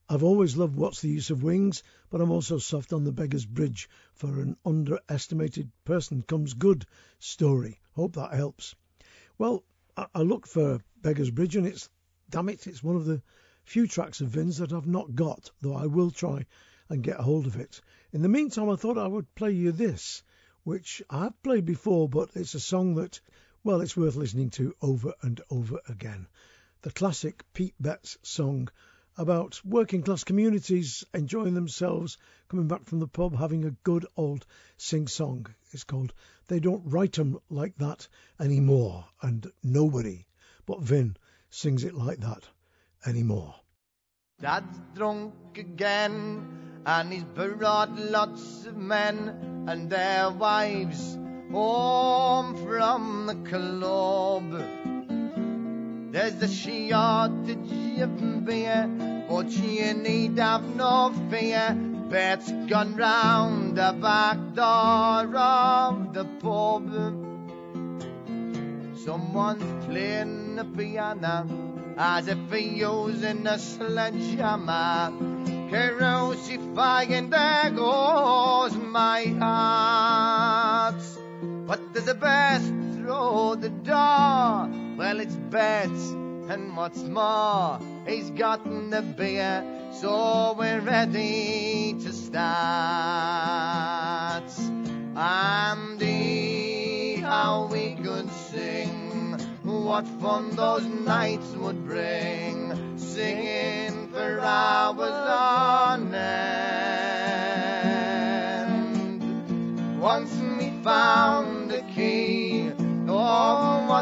I've 0.10 0.24
always 0.24 0.58
loved 0.58 0.76
What's 0.76 1.00
the 1.00 1.10
Use 1.10 1.30
of 1.30 1.44
Wings, 1.44 1.82
but 2.10 2.20
I'm 2.20 2.30
also 2.30 2.58
soft 2.58 2.92
on 2.92 3.06
the 3.06 3.14
Beggar's 3.14 3.46
Bridge 3.46 3.90
for 4.14 4.42
an 4.42 4.58
underestimated 4.66 5.72
person 5.86 6.24
comes 6.24 6.54
good 6.54 6.86
story. 7.20 7.80
Hope 7.94 8.16
that 8.16 8.34
helps. 8.34 8.76
Well, 9.38 9.64
I, 9.96 10.08
I 10.14 10.22
looked 10.24 10.50
for 10.50 10.84
Beggar's 11.02 11.32
Bridge 11.32 11.56
and 11.56 11.66
it's, 11.66 11.90
damn 12.30 12.50
it, 12.50 12.68
it's 12.68 12.84
one 12.84 12.98
of 12.98 13.06
the 13.06 13.22
few 13.64 13.88
tracks 13.88 14.20
of 14.20 14.28
Vin's 14.28 14.58
that 14.58 14.74
I've 14.74 14.86
not 14.86 15.16
got, 15.16 15.50
though 15.62 15.76
I 15.76 15.86
will 15.86 16.12
try 16.12 16.46
and 16.90 17.02
get 17.02 17.22
hold 17.22 17.48
of 17.48 17.56
it. 17.56 17.80
In 18.12 18.22
the 18.22 18.28
meantime, 18.28 18.70
I 18.70 18.76
thought 18.76 18.98
I 18.98 19.08
would 19.08 19.34
play 19.36 19.52
you 19.52 19.72
this, 19.72 20.22
which 20.64 21.02
I've 21.10 21.42
played 21.44 21.66
before, 21.66 22.10
but 22.10 22.32
it's 22.36 22.56
a 22.56 22.60
song 22.60 22.96
that, 22.96 23.22
well, 23.64 23.80
it's 23.80 23.96
worth 23.96 24.18
listening 24.18 24.50
to 24.52 24.76
over 24.82 25.14
and 25.22 25.40
over 25.50 25.80
again. 25.88 26.28
The 26.82 26.92
classic 26.92 27.46
Pete 27.54 27.76
Betts 27.80 28.18
song 28.22 28.68
about 29.18 29.60
working 29.66 30.02
class 30.04 30.24
communities 30.24 31.04
enjoying 31.14 31.54
themselves, 31.54 32.18
coming 32.48 32.68
back 32.68 32.86
from 32.86 33.00
the 33.00 33.08
pub, 33.08 33.36
having 33.36 33.66
a 33.66 33.76
good 33.84 34.06
old 34.18 34.46
sing 34.78 35.08
song. 35.08 35.48
It's 35.72 35.84
called 35.84 36.14
They 36.48 36.60
Don't 36.60 36.84
Write 36.86 37.20
'em 37.20 37.40
Like 37.50 37.76
That 37.78 38.08
Anymore, 38.40 39.06
and 39.22 39.52
nobody 39.64 40.26
but 40.66 40.82
Vin 40.82 41.18
sings 41.50 41.84
it 41.84 41.94
like 41.94 42.20
that 42.20 42.48
anymore. 43.06 43.56
Dad's 44.42 44.80
drunk 44.96 45.34
again, 45.58 46.82
and 46.86 47.14
he's 47.14 47.24
brought 47.24 47.98
lots 47.98 48.66
of 48.66 48.76
men 48.76 49.66
and 49.68 49.90
their 49.90 50.32
wives 50.32 51.18
home 51.52 52.56
from 52.66 53.26
the 53.28 53.36
club. 53.50 54.93
There's 56.14 56.40
a 56.44 56.48
shortage 56.48 58.00
of 58.00 58.46
beer, 58.46 59.26
but 59.28 59.50
you 59.50 59.96
need 59.96 60.38
have 60.38 60.76
no 60.76 61.12
fear. 61.32 61.76
Bet's 62.08 62.52
gone 62.70 62.96
round 62.96 63.76
the 63.76 63.98
back 64.00 64.38
door 64.54 65.36
of 65.36 66.14
the 66.14 66.26
pub. 66.40 66.86
Someone's 68.96 69.86
playing 69.86 70.58
the 70.58 70.66
piano 70.66 71.48
as 71.98 72.28
if 72.28 72.38
he's 72.52 72.78
using 72.78 73.48
a 73.48 73.58
sledgehammer. 73.58 75.12
Crucifying, 75.68 77.32
there 77.32 77.72
goes 77.72 78.76
my 78.76 79.24
heart. 79.40 81.02
But 81.66 81.92
there's 81.92 82.08
a 82.08 82.14
burst 82.14 82.72
through 83.00 83.56
the 83.62 83.70
door. 83.70 84.83
Well, 84.96 85.20
it's 85.20 85.36
Bets, 85.36 86.12
and 86.50 86.78
what's 86.78 87.02
more, 87.02 87.80
he's 88.08 88.30
gotten 88.30 88.92
the 88.92 89.02
beer, 89.02 89.64
so 89.92 90.54
we're 90.56 90.82
ready 90.82 91.96
to 92.00 92.14
start. 92.14 92.44
Andy, 95.18 97.16
how 97.16 97.70
we 97.72 97.96
could 97.96 98.30
sing, 98.52 99.36
what 99.64 100.08
fun 100.22 100.56
those 100.56 100.86
nights 100.86 101.48
would 101.56 101.84
bring, 101.86 102.96
singing 103.00 104.10
for 104.10 104.42
hours 104.42 105.10
on 105.10 106.14
end. 106.14 106.54
Once 110.00 110.32
we 110.60 110.70
found 110.84 111.63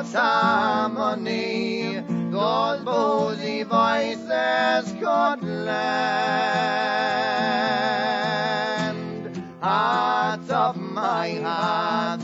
what's 0.02 0.14
harmony, 0.14 2.00
those 2.32 2.84
boozy 2.84 3.62
voices 3.62 4.92
could 4.94 5.44
lend. 5.44 5.78
Heart 9.62 10.50
of 10.50 10.76
my 10.76 11.36
heart, 11.36 12.22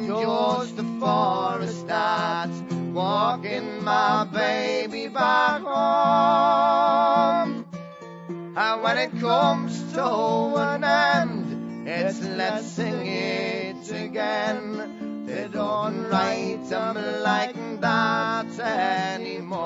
just 0.00 0.76
for 0.98 1.60
a 1.60 1.68
start, 1.68 2.48
walking 2.94 3.84
my 3.84 4.24
baby 4.24 5.08
back 5.08 5.60
home. 5.60 7.66
And 8.56 8.82
when 8.82 8.96
it 8.96 9.20
comes 9.20 9.92
to 9.92 10.56
an 10.56 10.84
end, 10.84 11.86
it's 11.86 12.22
let's 12.22 12.66
sing 12.66 13.06
it 13.06 13.90
again. 13.90 14.89
Don't 15.90 16.06
write 16.08 16.68
them 16.68 16.94
like 17.24 17.80
that 17.80 18.60
anymore. 18.60 19.58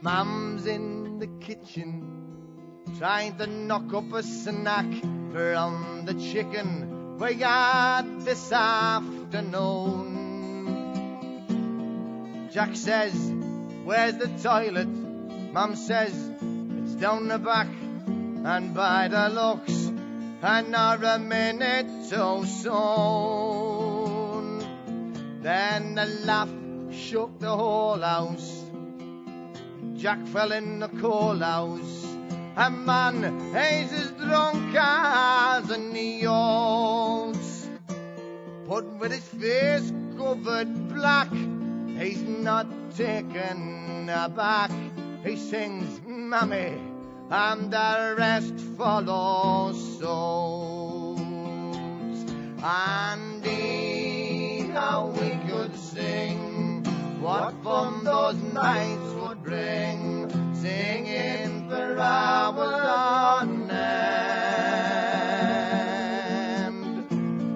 Mum's 0.00 0.64
in 0.64 1.18
the 1.18 1.26
kitchen 1.26 2.06
trying 2.98 3.36
to 3.36 3.46
knock 3.46 3.92
up 3.92 4.10
a 4.10 4.22
snack 4.22 4.86
from 5.32 6.04
the 6.06 6.14
chicken 6.14 7.18
we 7.18 7.34
got 7.34 8.24
this 8.24 8.50
afternoon. 8.50 10.08
Jack 12.50 12.74
says, 12.74 13.12
Where's 13.84 14.16
the 14.16 14.28
toilet? 14.42 14.88
Mum 14.88 15.76
says, 15.76 16.14
It's 16.84 16.94
down 16.94 17.28
the 17.28 17.38
back. 17.38 17.68
And 18.06 18.72
by 18.72 19.08
the 19.08 19.28
looks, 19.28 19.93
another 20.44 21.18
minute 21.18 21.86
too 22.10 22.44
soon. 22.44 22.68
Then 25.40 25.94
the 25.94 26.04
laugh 26.26 26.50
shook 26.92 27.40
the 27.40 27.56
whole 27.56 28.00
house. 28.00 28.64
Jack 29.94 30.26
fell 30.26 30.52
in 30.52 30.80
the 30.80 30.88
coal 30.88 31.38
house. 31.38 32.04
A 32.56 32.70
man, 32.70 33.22
he's 33.54 33.90
as 33.92 34.10
drunk 34.12 34.76
as 34.76 35.70
an 35.70 35.96
oats. 36.26 37.70
But 38.68 38.84
with 38.98 39.12
his 39.12 39.26
face 39.26 39.92
covered 40.18 40.88
black, 40.88 41.32
he's 41.32 42.22
not 42.22 42.66
taken 42.94 44.10
aback. 44.10 44.70
He 45.24 45.36
sings, 45.36 46.00
Mammy, 46.06 46.78
and 47.30 47.70
the 47.70 48.14
rest 48.18 48.54
follows 48.76 49.98
suit. 49.98 50.08
And 52.62 53.44
how 54.74 55.06
we 55.06 55.30
could 55.48 55.74
sing, 55.76 56.82
what 57.20 57.54
fun 57.62 58.02
those 58.02 58.42
nights 58.52 59.14
would 59.20 59.40
bring, 59.42 60.28
singing 60.52 61.68
for 61.68 61.96
hours 61.98 62.84
on 62.84 63.70
end. 63.70 64.04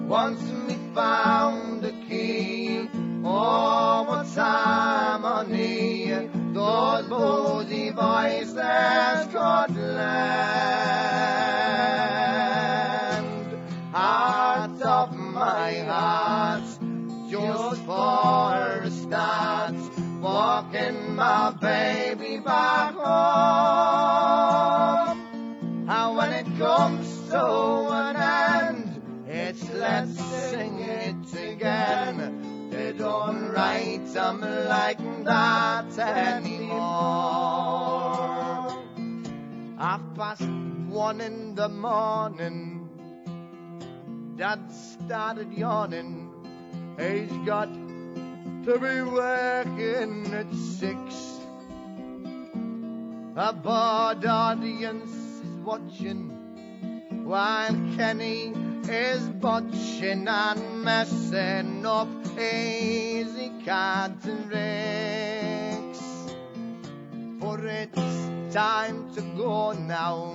Once 0.07 0.41
we 0.65 0.75
found 0.95 1.81
the 1.81 1.91
key, 2.07 2.87
oh, 3.25 4.03
what 4.07 4.25
harmony 4.27 4.68
those 7.09 7.65
boozy 7.65 7.89
voices 7.89 8.55
could 9.31 9.75
lend. 9.75 10.09
Heart 13.91 14.81
of 14.81 15.15
my 15.15 15.73
heart, 15.79 16.63
just 17.29 17.81
for 17.83 18.81
a 18.83 18.91
start, 18.91 19.75
walking 20.21 21.15
my 21.15 21.51
baby 21.59 22.39
back 22.39 22.93
home. 22.93 23.09
And 25.89 26.17
when 26.17 26.33
it 26.33 26.45
comes 26.57 27.29
to 27.29 27.45
an 27.89 28.15
end, 28.15 29.01
it's 29.27 29.67
let's 29.73 30.28
them 33.59 34.41
like 34.69 34.99
that 35.25 35.97
anymore. 35.99 36.79
Half 39.77 40.01
past 40.15 40.49
one 40.87 41.19
in 41.21 41.55
the 41.55 41.67
morning, 41.67 42.89
Dad 44.37 44.59
started 44.71 45.51
yawning. 45.51 46.31
He's 46.97 47.31
got 47.45 47.73
to 48.65 48.79
be 48.79 49.01
working 49.01 50.33
at 50.33 50.53
six. 50.53 50.99
A 53.35 53.53
bored 53.53 54.25
audience 54.25 55.11
is 55.11 55.41
watching 55.63 56.29
while 57.25 57.75
Kenny 57.95 58.53
is 58.89 59.21
botching 59.41 60.27
and 60.27 60.83
messing 60.83 61.85
up 61.85 62.18
easy 62.39 63.51
ricks. 64.47 64.79
For 67.39 67.59
it's 67.65 68.53
time 68.53 69.13
to 69.13 69.21
go 69.35 69.73
now, 69.73 70.33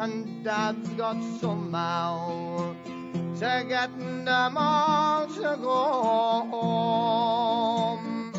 and 0.00 0.44
Dad's 0.44 0.88
got 0.90 1.22
somehow 1.40 2.74
to 3.38 3.64
get 3.68 3.90
them 3.98 4.56
all 4.56 5.26
to 5.26 5.58
go 5.60 6.48
home. 6.50 8.32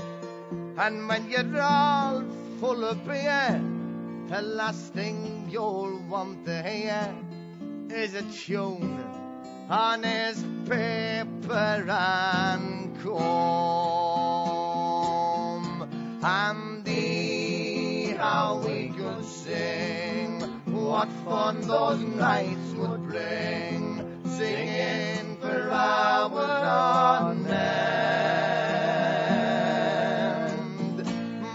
And 0.78 1.08
when 1.08 1.30
you're 1.30 1.62
all 1.62 2.24
full 2.60 2.84
of 2.84 3.06
beer, 3.06 3.62
the 4.28 4.42
last 4.42 4.94
thing 4.94 5.48
you'll 5.50 6.00
want 6.10 6.46
to 6.46 6.64
hear 6.64 7.16
is 7.90 8.16
a 8.16 8.24
tune 8.24 9.25
on 9.70 10.04
his 10.04 10.44
paper 10.68 11.86
and 11.90 13.00
comb. 13.02 13.16
And 16.24 16.84
the 16.84 18.16
how 18.18 18.62
we 18.66 18.90
could 18.90 19.26
sing, 19.26 20.42
what 20.66 21.10
fun 21.26 21.62
those 21.62 22.00
nights 22.00 22.74
would 22.76 23.04
bring, 23.08 24.22
singing 24.38 25.38
for 25.42 25.70
hours 25.72 26.64
on 26.68 27.48
end. 27.48 27.66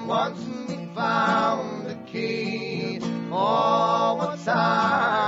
Once 0.07 0.41
we 0.69 0.75
found 0.95 1.87
the 1.87 1.95
key, 2.07 3.01
oh, 3.31 4.15
what 4.15 4.39
harmony 4.39 5.20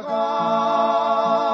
home. 0.00 1.52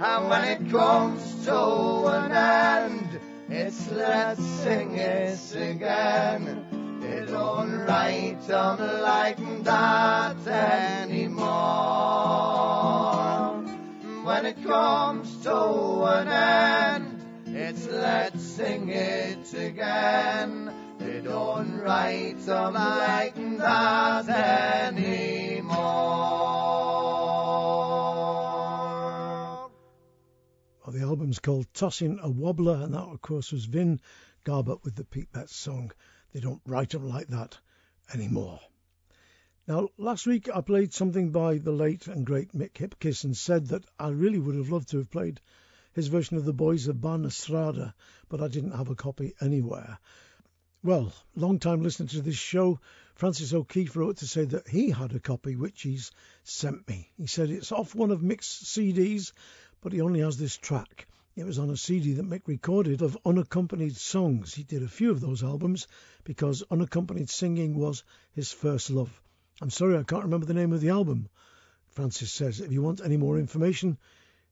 And 0.00 0.28
when 0.28 0.44
it 0.44 0.70
comes 0.70 1.44
to 1.46 2.06
an 2.06 2.32
end, 2.32 3.20
it's 3.48 3.90
let's 3.90 4.44
sing 4.44 4.96
it 4.96 5.54
again. 5.54 6.98
They 7.00 7.24
don't 7.26 7.86
write 7.86 8.40
them 8.46 8.78
like 9.02 9.38
that 9.64 10.46
anymore. 10.46 11.48
When 14.24 14.46
it 14.46 14.62
comes 14.64 15.36
to 15.44 16.04
an 16.04 16.28
end, 16.28 17.24
it's 17.46 17.86
let's 17.86 18.42
sing 18.42 18.88
it 18.90 19.54
again. 19.54 20.70
They 20.98 21.20
don't 21.20 21.78
write 21.80 22.38
them 22.44 22.74
like 22.74 23.34
that 23.58 24.28
anymore. 24.28 25.47
Album's 31.08 31.38
called 31.38 31.72
Tossing 31.72 32.18
a 32.22 32.28
Wobbler, 32.28 32.82
and 32.84 32.92
that, 32.92 33.00
of 33.00 33.22
course, 33.22 33.50
was 33.50 33.64
Vin 33.64 33.98
Garbutt 34.44 34.84
with 34.84 34.94
the 34.94 35.04
Pete 35.04 35.32
Betts 35.32 35.56
song. 35.56 35.90
They 36.34 36.40
don't 36.40 36.60
write 36.66 36.90
them 36.90 37.08
like 37.08 37.28
that 37.28 37.56
anymore. 38.12 38.60
Now, 39.66 39.88
last 39.96 40.26
week 40.26 40.50
I 40.54 40.60
played 40.60 40.92
something 40.92 41.30
by 41.30 41.56
the 41.56 41.72
late 41.72 42.08
and 42.08 42.26
great 42.26 42.52
Mick 42.52 42.74
Hipkiss 42.74 43.24
and 43.24 43.34
said 43.34 43.68
that 43.68 43.86
I 43.98 44.10
really 44.10 44.38
would 44.38 44.56
have 44.56 44.68
loved 44.68 44.90
to 44.90 44.98
have 44.98 45.10
played 45.10 45.40
his 45.94 46.08
version 46.08 46.36
of 46.36 46.44
The 46.44 46.52
Boys 46.52 46.88
of 46.88 47.00
Barr 47.00 47.16
Na 47.16 47.28
Sráide, 47.28 47.94
but 48.28 48.42
I 48.42 48.48
didn't 48.48 48.72
have 48.72 48.90
a 48.90 48.94
copy 48.94 49.34
anywhere. 49.40 49.98
Well, 50.82 51.14
long 51.34 51.58
time 51.58 51.82
listener 51.82 52.08
to 52.08 52.20
this 52.20 52.36
show, 52.36 52.80
Francis 53.14 53.54
O'Keefe 53.54 53.96
wrote 53.96 54.18
to 54.18 54.26
say 54.26 54.44
that 54.44 54.68
he 54.68 54.90
had 54.90 55.14
a 55.14 55.20
copy 55.20 55.56
which 55.56 55.80
he's 55.82 56.10
sent 56.44 56.86
me. 56.86 57.10
He 57.16 57.26
said 57.26 57.48
it's 57.48 57.72
off 57.72 57.94
one 57.94 58.10
of 58.10 58.20
Mick's 58.20 58.46
CDs, 58.46 59.32
but 59.80 59.92
he 59.92 60.00
only 60.00 60.20
has 60.20 60.36
this 60.36 60.56
track. 60.56 61.06
It 61.36 61.46
was 61.46 61.58
on 61.58 61.70
a 61.70 61.76
CD 61.76 62.14
that 62.14 62.28
Mick 62.28 62.42
recorded 62.46 63.00
of 63.00 63.16
unaccompanied 63.24 63.96
songs. 63.96 64.54
He 64.54 64.64
did 64.64 64.82
a 64.82 64.88
few 64.88 65.12
of 65.12 65.20
those 65.20 65.44
albums 65.44 65.86
because 66.24 66.64
unaccompanied 66.70 67.30
singing 67.30 67.76
was 67.76 68.02
his 68.32 68.50
first 68.50 68.90
love. 68.90 69.22
I'm 69.60 69.70
sorry 69.70 69.96
I 69.96 70.02
can't 70.02 70.24
remember 70.24 70.46
the 70.46 70.54
name 70.54 70.72
of 70.72 70.80
the 70.80 70.88
album. 70.88 71.28
Francis 71.90 72.32
says 72.32 72.60
if 72.60 72.72
you 72.72 72.82
want 72.82 73.00
any 73.00 73.16
more 73.16 73.38
information, 73.38 73.98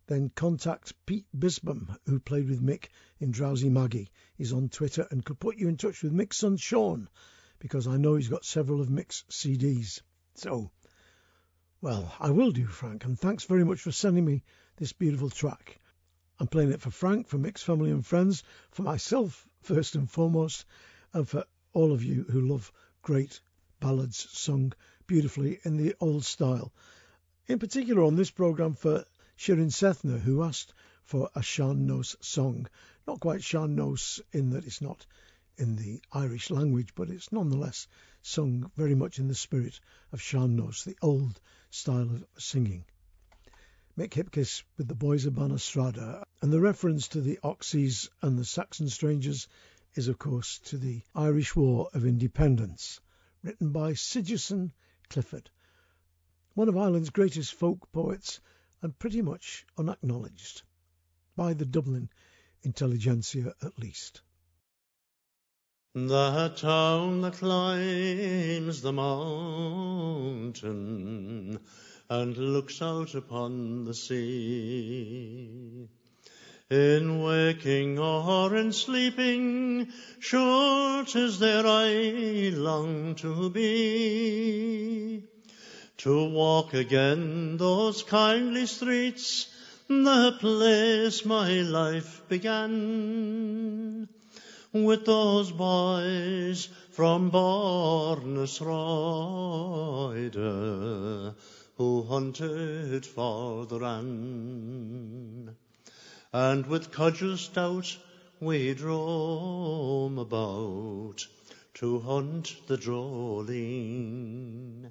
then 0.07 0.31
contact 0.35 0.94
Pete 1.07 1.27
Bisbam, 1.36 1.97
who 2.07 2.20
played 2.20 2.48
with 2.48 2.62
Mick 2.62 2.86
in 3.19 3.32
Drowsy 3.32 3.69
Maggie. 3.69 4.11
He's 4.36 4.53
on 4.53 4.69
Twitter 4.69 5.09
and 5.11 5.24
could 5.24 5.40
put 5.40 5.57
you 5.59 5.69
in 5.69 5.77
touch 5.77 6.03
with 6.03 6.12
Mick's 6.12 6.36
son 6.36 6.57
Sean, 6.57 7.09
because 7.59 7.89
I 7.89 7.97
know 7.97 8.15
he's 8.15 8.28
got 8.28 8.44
several 8.44 8.81
of 8.81 8.89
Mick's 8.89 9.24
CDs. 9.28 10.03
So, 10.35 10.70
Well, 11.81 12.15
I 12.20 12.31
will 12.31 12.53
do, 12.53 12.66
Frank, 12.66 13.05
and 13.05 13.19
thanks 13.19 13.43
very 13.43 13.65
much 13.65 13.81
for 13.81 13.90
sending 13.90 14.24
me 14.24 14.44
this 14.77 14.93
beautiful 14.93 15.31
track. 15.31 15.78
I'm 16.39 16.47
playing 16.47 16.73
it 16.73 16.81
for 16.81 16.90
Frank, 16.90 17.28
for 17.28 17.39
Mick's 17.39 17.62
family 17.62 17.90
and 17.90 18.05
friends, 18.05 18.44
for 18.70 18.82
myself 18.82 19.48
first 19.62 19.94
and 19.94 20.11
foremost, 20.11 20.66
and 21.12 21.27
for 21.28 21.44
all 21.73 21.93
of 21.93 22.05
you 22.05 22.24
who 22.24 22.43
love 22.43 22.70
great 23.03 23.40
ballads 23.81 24.28
sung 24.32 24.73
beautifully 25.07 25.61
in 25.65 25.77
the 25.77 25.94
old 26.01 26.24
style. 26.24 26.73
In 27.47 27.59
particular 27.59 28.03
on 28.03 28.16
this 28.16 28.31
programme 28.31 28.74
for 28.74 29.05
Shirin 29.39 29.70
Sethna, 29.70 30.19
who 30.19 30.43
asked 30.43 30.74
for 31.05 31.31
a 31.35 31.43
Sean 31.43 31.86
Nos 31.86 32.16
song. 32.20 32.66
Not 33.07 33.20
quite 33.20 33.44
Sean 33.44 33.77
Nos 33.77 34.20
in 34.32 34.51
that 34.51 34.66
it's 34.66 34.82
not 34.82 35.07
in 35.57 35.77
the 35.77 36.03
Irish 36.12 36.51
language, 36.51 36.94
but 36.94 37.09
it's 37.09 37.31
nonetheless 37.31 37.86
sung 38.23 38.70
very 38.77 38.94
much 38.94 39.19
in 39.19 39.28
the 39.28 39.35
spirit 39.35 39.78
of 40.12 40.20
Sean 40.20 40.57
Nos, 40.57 40.85
the 40.85 40.98
old 41.01 41.40
style 41.70 42.11
of 42.11 42.27
singing. 42.36 42.85
Mick 43.98 44.12
Hipkiss 44.12 44.62
with 44.77 44.89
the 44.89 44.94
Boys 44.94 45.24
of 45.24 45.35
Barr 45.36 45.48
Na 45.48 45.55
Sráide, 45.55 46.23
and 46.43 46.52
the 46.52 46.60
reference 46.60 47.09
to 47.09 47.23
the 47.23 47.39
Auxies 47.43 48.10
and 48.20 48.39
the 48.39 48.44
Saxon 48.44 48.90
Strangers 48.90 49.48
is, 49.94 50.06
of 50.09 50.18
course, 50.18 50.59
to 50.64 50.77
the 50.77 51.01
Irish 51.14 51.56
War 51.56 51.89
of 51.94 52.05
Independence, 52.05 53.01
written 53.43 53.73
by 53.73 53.94
Sigerson 53.94 54.74
Clifford, 55.09 55.48
one 56.52 56.68
of 56.68 56.77
Ireland's 56.77 57.09
greatest 57.09 57.55
folk 57.55 57.90
poets 57.90 58.39
and 58.82 58.98
pretty 58.98 59.23
much 59.23 59.64
unacknowledged, 59.78 60.60
by 61.35 61.55
the 61.55 61.64
Dublin 61.64 62.10
intelligentsia 62.62 63.55
at 63.62 63.78
least. 63.78 64.20
The 65.94 66.52
town 66.55 67.23
that 67.23 67.39
climbs 67.39 68.82
the 68.82 68.93
mountain 68.93 70.66
and 72.09 72.37
looks 72.37 72.81
out 72.83 73.15
upon 73.15 73.85
the 73.85 73.95
sea. 73.95 75.89
In 76.69 77.23
waking 77.23 77.99
or 77.99 78.57
in 78.57 78.73
sleeping, 78.73 79.89
short 80.19 81.15
is 81.15 81.39
there 81.39 81.65
I 81.66 82.51
long 82.55 83.15
to 83.16 83.51
be. 83.51 85.23
To 85.99 86.28
walk 86.28 86.74
again 86.74 87.57
those 87.57 88.03
kindly 88.03 88.66
streets, 88.66 89.47
the 89.89 90.37
place 90.41 91.24
my 91.24 91.62
life 91.62 92.23
began. 92.28 94.09
With 94.73 95.07
those 95.07 95.53
boys 95.53 96.69
from 96.91 97.31
Barr 97.31 98.20
Na 98.20 98.43
Sráide 98.43 100.27
who 101.77 102.03
hunted 102.05 103.05
for 103.05 103.66
the 103.66 103.78
ran. 103.78 105.55
And 106.32 106.66
with 106.66 106.90
cudgels 106.90 107.43
stout 107.43 107.98
we'd 108.40 108.81
roam 108.81 110.19
about 110.19 111.27
to 111.74 112.01
hunt 112.01 112.57
the 112.66 112.78
dreoilín. 112.78 114.90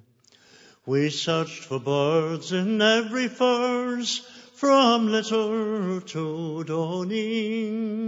We 0.84 1.10
searched 1.10 1.64
for 1.64 1.80
birds 1.80 2.52
in 2.52 2.80
every 2.80 3.28
furze 3.28 4.20
from 4.54 5.08
little 5.08 6.00
to 6.00 6.64
dawning. 6.64 8.06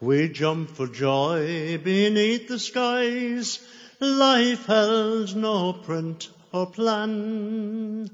We 0.00 0.28
jumped 0.28 0.76
for 0.76 0.86
joy 0.86 1.78
beneath 1.78 2.48
the 2.48 2.58
skies. 2.58 3.60
Life 4.00 4.66
held 4.66 5.34
no 5.36 5.72
print 5.72 6.28
or 6.52 6.66
plan 6.66 8.10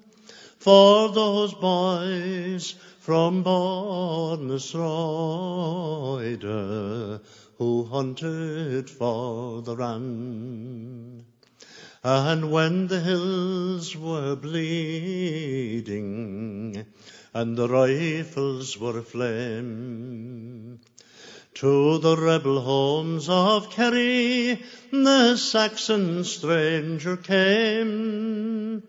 for 0.59 1.09
those 1.11 1.55
boys 1.55 2.75
from 2.99 3.43
Bornesrode 3.45 4.41
who 7.59 7.85
hunted 7.85 8.91
for 8.91 9.63
the 9.63 9.77
ran. 9.77 11.25
And 12.03 12.51
when 12.53 12.89
the 12.89 13.01
hills 13.01 13.97
were 13.97 14.37
bleeding 14.37 15.97
and 17.33 17.57
the 17.57 17.69
rifles 17.69 18.79
were 18.79 18.99
aflame, 18.99 20.81
to 21.57 21.99
the 21.99 22.17
rebel 22.19 22.61
homes 22.61 23.29
of 23.31 23.71
Kerry 23.71 24.63
the 24.91 25.37
Saxon 25.37 26.23
stranger 26.25 27.17
came. 27.17 28.83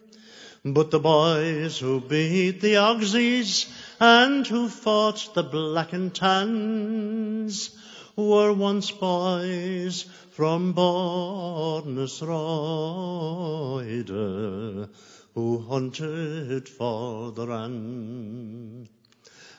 But 0.65 0.91
the 0.91 0.99
boys 0.99 1.79
who 1.79 2.01
beat 2.01 2.59
the 2.59 2.73
Auxies 2.73 3.71
and 4.01 4.45
who 4.45 4.67
fought 4.67 5.29
the 5.33 5.43
black 5.43 5.93
and 5.93 6.13
tans 6.13 7.69
were 8.17 8.51
once 8.51 8.91
boys 8.91 10.03
from 10.31 10.73
Bornesrode 10.73 11.69
who 15.35 15.59
hunted 15.59 16.67
for 16.67 17.31
the 17.31 17.47
ran. 17.47 18.89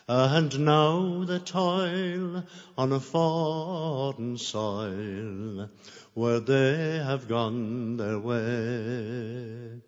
And 0.09 0.61
now 0.61 1.25
they 1.25 1.39
toil 1.39 2.43
on 2.79 2.93
a 2.93 2.99
foreign 2.99 4.39
soil 4.39 5.69
where 6.15 6.41
they 6.41 7.03
have 7.05 7.29
gone 7.29 7.99
their 7.99 8.19
way. 8.19 9.83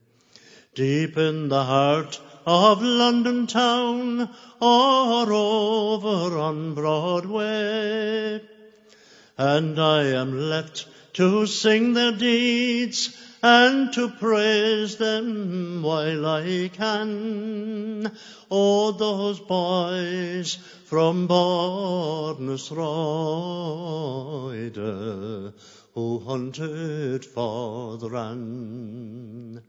Deep 0.74 1.16
in 1.16 1.48
the 1.48 1.64
heart 1.64 2.20
of 2.44 2.82
London 2.82 3.46
town 3.46 4.28
or 4.60 5.32
over 5.32 6.38
on 6.38 6.74
Broadway. 6.74 8.42
And 9.38 9.80
I 9.80 10.02
am 10.02 10.38
left 10.38 10.86
to 11.14 11.46
sing 11.46 11.94
their 11.94 12.12
deeds 12.12 13.16
and 13.42 13.92
to 13.94 14.08
praise 14.08 14.96
them 14.96 15.82
while 15.82 16.26
I 16.26 16.70
can. 16.72 18.12
Oh, 18.50 18.92
those 18.92 19.40
boys 19.40 20.56
from 20.84 21.26
Barr 21.28 21.69
Na 21.69 21.89
Sráide 21.89 22.50
who 25.94 26.18
hunted 26.20 27.24
for 27.24 27.96
the 27.96 28.10
ran. 28.10 29.62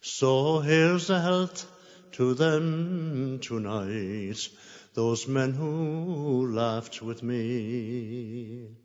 So 0.00 0.60
here's 0.60 1.10
a 1.10 1.20
health 1.20 1.66
to 2.12 2.34
them 2.34 3.38
tonight, 3.40 4.48
those 4.94 5.26
men 5.28 5.52
who 5.52 6.54
laughed 6.54 7.02
with 7.02 7.22
me. 7.22 8.83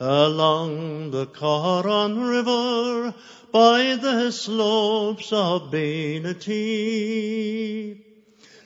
Along 0.00 1.10
the 1.10 1.26
Coron 1.26 2.20
River, 2.20 3.12
by 3.50 3.96
the 3.96 4.30
slopes 4.30 5.32
of 5.32 5.72
Bainity, 5.72 6.84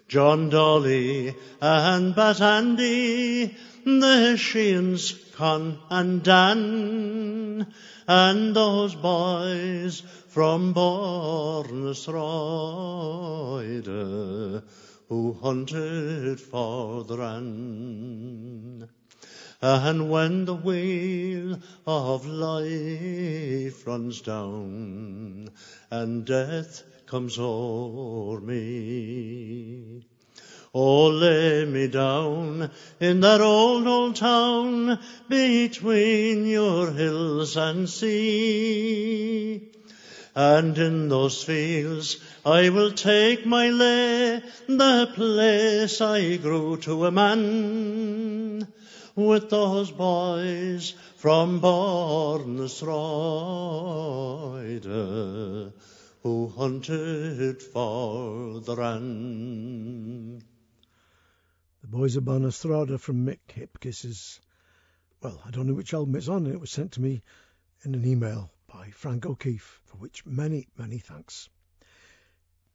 John 0.09 0.51
Dolly 0.51 1.35
and 1.59 2.15
Bat 2.15 2.41
Andy, 2.43 3.57
the 3.83 4.37
Sheehan's 4.37 5.13
Con 5.35 5.79
and 5.89 6.23
Dan, 6.23 7.73
and 8.07 8.55
those 8.55 8.95
boys 8.95 10.03
from 10.29 10.75
Barr 10.75 11.65
Na 11.65 11.93
Sráide 11.95 13.73
who 15.09 15.33
hunted 15.33 16.39
for 16.41 17.05
the 17.05 17.17
ran. 17.17 18.87
And 19.64 20.10
when 20.10 20.44
the 20.44 20.56
wheel 20.56 21.56
of 21.86 22.26
life 22.26 23.86
runs 23.86 24.20
down 24.20 25.51
and 25.89 26.24
death 26.24 26.82
comes 27.06 27.39
o'er 27.39 28.40
me, 28.40 30.02
Oh, 30.74 31.10
lay 31.10 31.64
me 31.64 31.86
down 31.86 32.72
in 32.98 33.20
that 33.20 33.40
old, 33.40 33.86
old 33.86 34.16
town 34.16 34.98
between 35.28 36.44
your 36.44 36.90
hills 36.90 37.56
and 37.56 37.89
sea. 37.89 39.70
And 40.34 40.76
in 40.76 41.09
those 41.09 41.44
fields 41.44 42.16
I 42.44 42.70
will 42.70 42.90
take 42.90 43.47
my 43.47 43.70
lay, 43.70 44.43
the 44.66 45.09
place 45.14 46.01
I 46.01 46.39
grew 46.39 46.78
to 46.78 47.06
a 47.06 47.12
man 47.12 48.66
with 49.14 49.51
those 49.51 49.90
boys 49.90 50.94
from 51.16 51.60
Barr 51.60 52.05
Na 52.05 52.27
Sráide 52.27 52.93
who 56.22 56.48
hunted 56.48 57.62
for 57.62 58.60
the 58.60 58.76
ran. 58.76 60.43
The 61.82 61.89
Boys 61.89 62.16
of 62.16 62.24
Barr 62.24 62.49
Na 62.49 62.61
Sráide 62.61 62.98
from 62.98 63.26
Mick 63.26 63.40
Hipkiss's, 63.48 64.40
well, 65.20 65.43
I 65.44 65.51
don't 65.51 65.66
know 65.66 65.74
which 65.74 65.93
album 65.93 66.14
it's 66.16 66.28
on, 66.28 66.47
it 66.47 66.60
was 66.60 66.70
sent 66.70 66.93
to 66.93 67.02
me 67.02 67.22
in 67.84 67.94
an 67.94 68.06
email 68.06 68.52
by 68.72 68.90
Frank 68.90 69.26
O'Keefe, 69.26 69.80
for 69.84 69.97
which 69.97 70.24
many, 70.24 70.68
many 70.78 70.98
thanks. 70.98 71.48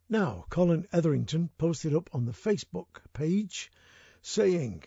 Now, 0.10 0.46
Colin 0.50 0.88
Etherington 0.92 1.50
posted 1.58 1.96
up 1.96 2.10
on 2.14 2.26
the 2.26 2.32
Facebook 2.32 3.02
page 3.14 3.72
saying, 4.22 4.84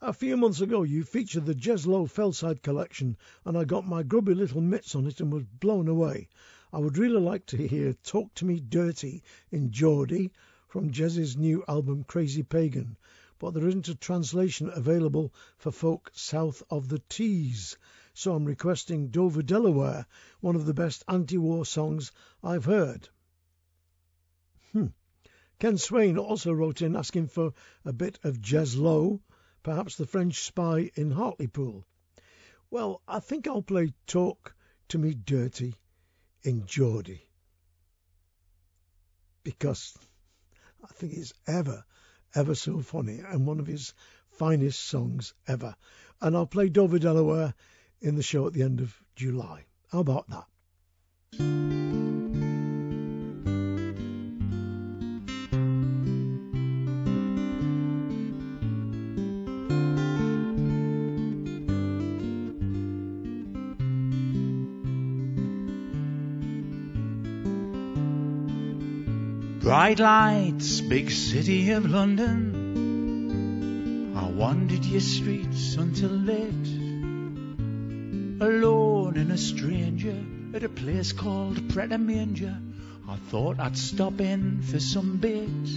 A 0.00 0.12
few 0.12 0.36
months 0.36 0.60
ago 0.60 0.84
you 0.84 1.02
featured 1.02 1.44
the 1.44 1.56
Jez 1.56 1.84
Lowe 1.84 2.06
Fellside 2.06 2.62
collection 2.62 3.16
and 3.44 3.58
I 3.58 3.64
got 3.64 3.84
my 3.84 4.04
grubby 4.04 4.32
little 4.32 4.60
mitts 4.60 4.94
on 4.94 5.08
it 5.08 5.18
and 5.18 5.32
was 5.32 5.42
blown 5.42 5.88
away. 5.88 6.28
I 6.72 6.78
would 6.78 6.96
really 6.96 7.20
like 7.20 7.46
to 7.46 7.66
hear 7.66 7.94
Talk 7.94 8.32
to 8.34 8.44
Me 8.44 8.60
Dirty 8.60 9.24
in 9.50 9.72
Geordie 9.72 10.30
from 10.68 10.92
Jez's 10.92 11.36
new 11.36 11.64
album 11.66 12.04
Crazy 12.04 12.44
Pagan, 12.44 12.96
but 13.40 13.54
there 13.54 13.66
isn't 13.66 13.88
a 13.88 13.96
translation 13.96 14.70
available 14.72 15.34
for 15.56 15.72
folk 15.72 16.12
south 16.14 16.62
of 16.70 16.88
the 16.88 17.00
Tees, 17.08 17.76
so 18.14 18.36
I'm 18.36 18.44
requesting 18.44 19.08
Dover, 19.08 19.42
Delaware, 19.42 20.06
one 20.38 20.54
of 20.54 20.64
the 20.64 20.74
best 20.74 21.02
anti-war 21.08 21.66
songs 21.66 22.12
I've 22.40 22.66
heard. 22.66 23.08
Hmm. 24.70 24.86
Ken 25.58 25.76
Swain 25.76 26.16
also 26.16 26.52
wrote 26.52 26.82
in 26.82 26.94
asking 26.94 27.26
for 27.26 27.52
a 27.84 27.92
bit 27.92 28.20
of 28.22 28.40
Jez 28.40 28.78
Lowe, 28.78 29.20
perhaps 29.68 29.96
the 29.96 30.06
French 30.06 30.40
spy 30.44 30.90
in 30.94 31.10
Hartlepool. 31.10 31.84
Well, 32.70 33.02
I 33.06 33.20
think 33.20 33.46
I'll 33.46 33.60
play 33.60 33.92
Talk 34.06 34.54
to 34.88 34.96
Me 34.96 35.12
Dirty 35.12 35.74
in 36.42 36.64
Geordie. 36.64 37.28
Because 39.42 39.94
I 40.82 40.86
think 40.94 41.12
it's 41.12 41.34
ever, 41.46 41.84
ever 42.34 42.54
so 42.54 42.80
funny 42.80 43.18
and 43.18 43.46
one 43.46 43.60
of 43.60 43.66
his 43.66 43.92
finest 44.30 44.80
songs 44.80 45.34
ever. 45.46 45.76
And 46.22 46.34
I'll 46.34 46.46
play 46.46 46.70
Dover, 46.70 46.98
Delaware 46.98 47.52
in 48.00 48.16
the 48.16 48.22
show 48.22 48.46
at 48.46 48.54
the 48.54 48.62
end 48.62 48.80
of 48.80 48.98
July. 49.16 49.66
How 49.92 49.98
about 49.98 50.30
that? 50.30 51.87
Bright 69.68 69.98
lights, 69.98 70.80
big 70.80 71.10
city 71.10 71.72
of 71.72 71.84
London. 71.84 72.56
I 74.16 74.30
wandered 74.30 74.82
your 74.86 75.02
streets 75.02 75.74
until 75.74 76.08
late. 76.08 76.68
Alone 78.40 79.18
and 79.18 79.30
a 79.30 79.36
stranger 79.36 80.16
at 80.54 80.64
a 80.64 80.70
place 80.70 81.12
called 81.12 81.68
Pret 81.68 81.90
Manger. 82.00 82.56
I 83.06 83.16
thought 83.16 83.60
I'd 83.60 83.76
stop 83.76 84.22
in 84.22 84.62
for 84.62 84.80
some 84.80 85.18
bit. 85.18 85.68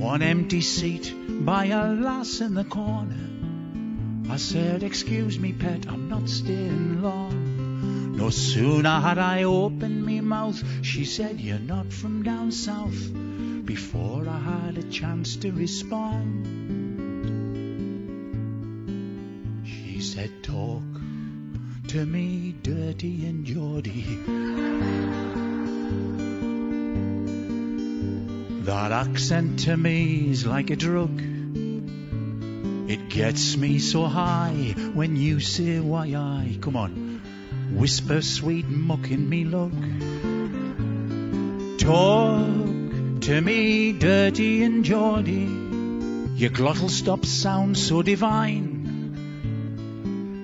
One 0.00 0.22
empty 0.22 0.60
seat 0.60 1.12
by 1.44 1.64
a 1.64 1.92
lass 1.92 2.40
in 2.40 2.54
the 2.54 2.62
corner. 2.62 4.32
I 4.32 4.36
said, 4.36 4.84
Excuse 4.84 5.36
me, 5.40 5.52
pet, 5.52 5.88
I'm 5.88 6.08
not 6.08 6.28
staying 6.28 7.02
long. 7.02 8.14
No 8.16 8.30
sooner 8.30 9.00
had 9.00 9.18
I 9.18 9.42
opened 9.42 10.06
me 10.06 10.17
mouth, 10.28 10.62
she 10.84 11.04
said, 11.04 11.40
You're 11.40 11.58
not 11.58 11.92
from 11.92 12.22
down 12.22 12.52
south. 12.52 13.12
Before 13.64 14.28
I 14.28 14.38
had 14.38 14.78
a 14.78 14.82
chance 14.84 15.36
to 15.36 15.50
respond, 15.50 16.46
she 19.66 20.00
said, 20.00 20.30
Talk 20.42 20.82
to 21.88 22.04
me, 22.04 22.54
dirty 22.62 23.26
and 23.26 23.46
Geordie. 23.46 24.18
That 28.64 28.92
accent 28.92 29.60
to 29.60 29.76
me 29.76 30.30
is 30.30 30.44
like 30.44 30.68
a 30.68 30.76
drug. 30.76 31.22
It 32.90 33.08
gets 33.08 33.56
me 33.56 33.78
so 33.78 34.04
high 34.04 34.74
when 34.92 35.16
you 35.16 35.40
say 35.40 35.80
why 35.80 36.06
I. 36.14 36.58
Come 36.60 36.76
on. 36.76 37.22
Whisper 37.72 38.22
sweet 38.22 38.66
muck 38.66 39.10
in 39.10 39.28
me 39.28 39.44
look. 39.44 39.72
Talk 41.88 43.22
to 43.22 43.40
me, 43.40 43.92
dirty 43.92 44.62
and 44.62 44.84
Geordie. 44.84 45.48
Your 46.36 46.50
glottal 46.50 46.90
stop 46.90 47.24
sound 47.24 47.78
so 47.78 48.02
divine. 48.02 48.76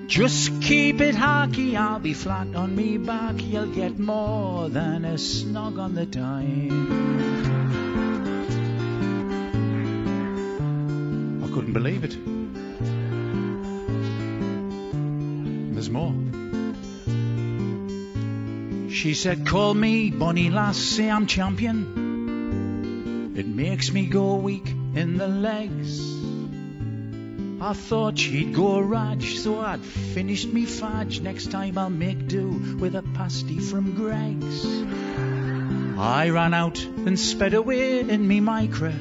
Just 0.07 0.63
keep 0.63 1.01
it 1.01 1.13
harky, 1.13 1.77
I'll 1.77 1.99
be 1.99 2.15
flat 2.15 2.55
on 2.55 2.75
me 2.75 2.97
back. 2.97 3.35
You'll 3.43 3.67
get 3.67 3.99
more 3.99 4.69
than 4.69 5.05
a 5.05 5.19
snog 5.19 5.77
on 5.77 5.93
the 5.93 6.07
time. 6.07 6.71
I 11.43 11.47
couldn't 11.53 11.73
believe 11.73 12.03
it. 12.03 12.17
There's 15.75 15.91
more. 15.91 16.24
She 18.95 19.13
said, 19.13 19.45
Call 19.45 19.73
me 19.73 20.09
Bonnie 20.09 20.49
Lass, 20.49 20.77
say 20.77 21.11
I'm 21.11 21.27
champion. 21.27 23.33
It 23.35 23.45
makes 23.45 23.91
me 23.91 24.05
go 24.05 24.35
weak 24.35 24.69
in 24.69 25.17
the 25.17 25.27
legs. 25.27 25.99
I 27.61 27.73
thought 27.73 28.17
she'd 28.17 28.55
go 28.55 28.79
Raj, 28.79 29.35
so 29.35 29.59
I'd 29.59 29.81
finished 29.81 30.47
me 30.47 30.65
fudge. 30.65 31.19
Next 31.19 31.51
time 31.51 31.77
I'll 31.77 31.89
make 31.89 32.29
do 32.29 32.77
with 32.79 32.95
a 32.95 33.03
pasty 33.13 33.59
from 33.59 33.95
Greggs. 33.95 34.65
I 35.99 36.29
ran 36.29 36.53
out 36.53 36.81
and 36.85 37.19
sped 37.19 37.53
away 37.53 37.99
in 37.99 38.25
me 38.25 38.39
Micra 38.39 38.93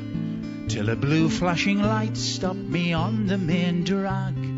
till 0.69 0.89
a 0.89 0.97
blue 0.97 1.29
flashing 1.29 1.81
light 1.81 2.17
stopped 2.17 2.59
me 2.59 2.93
on 2.93 3.29
the 3.29 3.39
main 3.39 3.85
drag. 3.85 4.54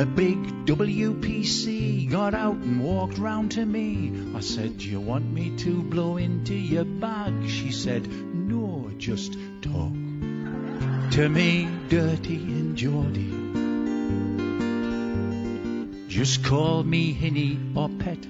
A 0.00 0.06
big 0.06 0.64
WPC 0.64 2.10
got 2.10 2.32
out 2.32 2.54
and 2.54 2.82
walked 2.82 3.18
round 3.18 3.50
to 3.50 3.66
me. 3.66 4.10
I 4.34 4.40
said, 4.40 4.78
Do 4.78 4.88
you 4.88 4.98
want 4.98 5.30
me 5.30 5.54
to 5.58 5.82
blow 5.82 6.16
into 6.16 6.54
your 6.54 6.86
bag? 6.86 7.50
She 7.50 7.70
said, 7.70 8.08
No, 8.08 8.90
just 8.96 9.34
talk 9.60 9.92
to 11.10 11.28
me, 11.28 11.68
dirty 11.90 12.36
and 12.36 12.76
Geordie. 12.78 13.28
Just 16.08 16.44
call 16.44 16.82
me 16.82 17.12
Hinny 17.12 17.58
or 17.74 17.90
Pet. 17.90 18.22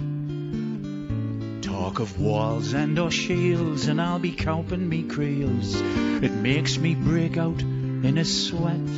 Talk 1.63 2.01
of 2.01 2.15
Wallsend 2.15 3.01
or 3.01 3.13
shields, 3.13 3.87
and 3.87 4.01
I'll 4.01 4.19
be 4.19 4.33
counting 4.33 4.89
me 4.89 5.05
creels. 5.05 5.81
It 5.81 6.33
makes 6.33 6.77
me 6.79 6.97
break 6.97 7.37
out 7.37 7.63
in 7.63 8.19
a 8.19 8.25
sweat. 8.25 8.89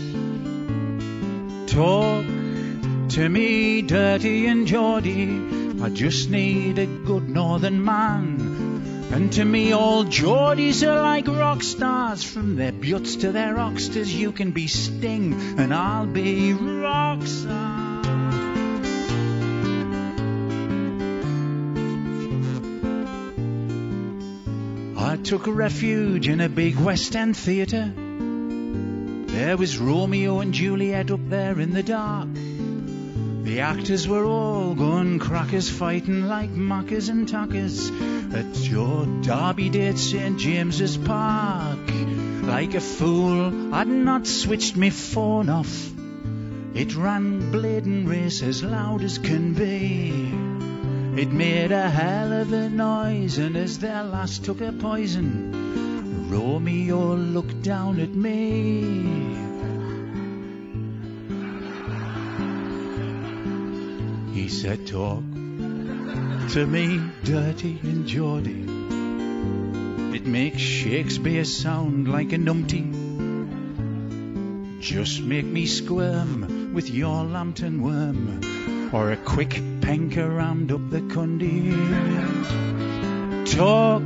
Talk 1.68 2.24
to 3.12 3.28
me, 3.28 3.82
dirty 3.82 4.46
and 4.46 4.66
Geordie. 4.66 5.28
I 5.82 5.90
just 5.90 6.30
need 6.30 6.78
a 6.78 6.86
good 6.86 7.28
northern 7.28 7.84
man. 7.84 9.10
And 9.12 9.30
to 9.34 9.44
me, 9.44 9.72
all 9.72 10.04
Geordies 10.04 10.82
are 10.86 11.02
like 11.02 11.28
rock 11.28 11.62
stars. 11.62 12.22
From 12.22 12.56
their 12.56 12.72
butts 12.72 13.16
to 13.16 13.30
their 13.30 13.58
oxters, 13.58 14.14
you 14.14 14.32
can 14.32 14.52
be 14.52 14.66
Sting, 14.66 15.34
and 15.58 15.74
I'll 15.74 16.06
be 16.06 16.54
Roxanne. 16.54 17.82
I 24.96 25.16
took 25.16 25.46
refuge 25.46 26.28
in 26.28 26.40
a 26.40 26.48
big 26.48 26.76
West 26.76 27.14
End 27.14 27.36
theatre. 27.36 27.92
There 27.94 29.58
was 29.58 29.76
Romeo 29.76 30.40
and 30.40 30.54
Juliet 30.54 31.10
up 31.10 31.28
there 31.28 31.60
in 31.60 31.74
the 31.74 31.82
dark. 31.82 32.28
The 33.42 33.58
actors 33.60 34.06
were 34.06 34.24
all 34.24 34.74
gun 34.76 35.18
crackers 35.18 35.68
fighting 35.68 36.28
like 36.28 36.50
mockers 36.50 37.08
and 37.08 37.28
tuckers 37.28 37.90
at 38.32 38.56
your 38.70 39.04
Derby 39.22 39.68
at 39.88 39.98
St 39.98 40.38
James's 40.38 40.96
Park. 40.96 41.78
Like 42.42 42.74
a 42.74 42.80
fool, 42.80 43.74
I'd 43.74 43.88
not 43.88 44.28
switched 44.28 44.76
me 44.76 44.90
phone 44.90 45.48
off. 45.48 45.90
It 46.74 46.94
ran 46.94 47.50
Blaydon 47.50 48.06
Race 48.06 48.42
as 48.42 48.62
loud 48.62 49.02
as 49.02 49.18
can 49.18 49.54
be. 49.54 50.32
It 51.20 51.32
made 51.32 51.72
a 51.72 51.90
hell 51.90 52.32
of 52.32 52.52
a 52.52 52.70
noise, 52.70 53.38
and 53.38 53.56
as 53.56 53.80
their 53.80 54.04
lass 54.04 54.38
took 54.38 54.60
her 54.60 54.72
poison, 54.72 56.30
Romeo 56.30 57.16
looked 57.16 57.60
down 57.62 57.98
at 57.98 58.14
me. 58.14 59.31
He 64.42 64.48
said, 64.48 64.88
Talk 64.88 65.22
to 66.54 66.66
me, 66.66 67.00
dirty 67.22 67.78
and 67.84 68.08
Geordie. 68.08 68.66
It 70.16 70.26
makes 70.26 70.60
Shakespeare 70.60 71.44
sound 71.44 72.08
like 72.08 72.32
a 72.32 72.38
numpty. 72.38 72.82
Just 74.80 75.22
make 75.22 75.44
me 75.44 75.66
squirm 75.66 76.74
with 76.74 76.90
your 76.90 77.22
lambton 77.22 77.82
worm, 77.82 78.40
or 78.92 79.12
a 79.12 79.16
quick 79.16 79.62
penker 79.80 80.28
rammed 80.28 80.72
up 80.72 80.90
the 80.90 81.02
cundy. 81.02 81.70
Talk 83.46 84.02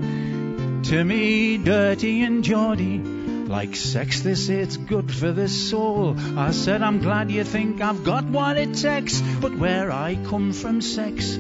to 0.91 1.03
me, 1.03 1.57
dirty 1.57 2.21
and 2.25 2.45
Geordie. 2.45 3.16
Like 3.47 3.77
sex, 3.77 4.23
say 4.23 4.57
it's 4.57 4.77
good 4.77 5.13
for 5.13 5.31
the 5.31 5.49
soul. 5.49 6.17
I 6.37 6.51
said, 6.51 6.83
I'm 6.83 6.99
glad 6.99 7.31
you 7.31 7.45
think 7.45 7.81
I've 7.81 8.03
got 8.03 8.25
what 8.25 8.57
it 8.57 8.75
takes. 8.75 9.21
But 9.41 9.57
where 9.57 9.93
I 9.93 10.17
come 10.17 10.53
from, 10.53 10.81
sex 10.81 11.39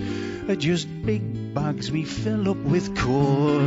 are 0.48 0.54
just 0.54 0.86
big 1.04 1.52
bags 1.52 1.90
we 1.90 2.04
fill 2.04 2.48
up 2.48 2.58
with 2.58 2.96
coal. 2.96 3.58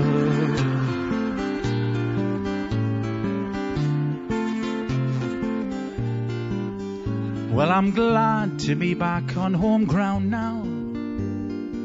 Well, 7.51 7.71
I'm 7.71 7.91
glad 7.91 8.59
to 8.59 8.75
be 8.75 8.93
back 8.93 9.35
on 9.35 9.53
home 9.53 9.83
ground 9.83 10.31
now. 10.31 10.63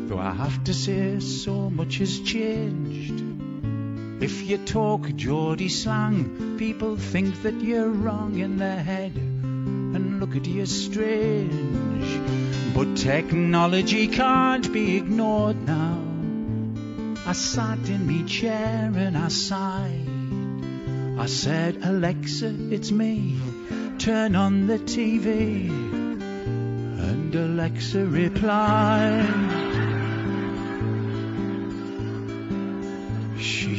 Though 0.09 0.20
I 0.20 0.32
have 0.32 0.62
to 0.64 0.72
say, 0.72 1.18
so 1.18 1.68
much 1.68 1.98
has 1.98 2.20
changed. 2.20 3.34
If 4.24 4.40
you 4.40 4.56
talk 4.56 5.14
Geordie 5.16 5.68
slang, 5.68 6.56
people 6.56 6.96
think 6.96 7.42
that 7.42 7.60
you're 7.60 7.90
wrong 7.90 8.38
in 8.38 8.56
their 8.56 8.82
head 8.82 9.12
and 9.16 10.18
look 10.18 10.34
at 10.34 10.46
you 10.46 10.64
strange. 10.64 12.09
But 12.74 12.96
technology 12.96 14.09
can't 14.09 14.72
be 14.72 14.96
ignored 14.96 15.60
now. 15.66 16.01
I 17.26 17.34
sat 17.34 17.86
in 17.90 18.06
me 18.06 18.24
chair 18.24 18.90
and 18.96 19.14
I 19.14 19.28
sighed. 19.28 20.09
I 21.18 21.26
said, 21.26 21.80
Alexa, 21.82 22.51
it's 22.70 22.90
me. 22.90 23.38
Turn 23.98 24.36
on 24.36 24.66
the 24.66 24.78
TV. 24.78 25.68
And 27.10 27.34
Alexa 27.34 28.06
replied. 28.06 29.73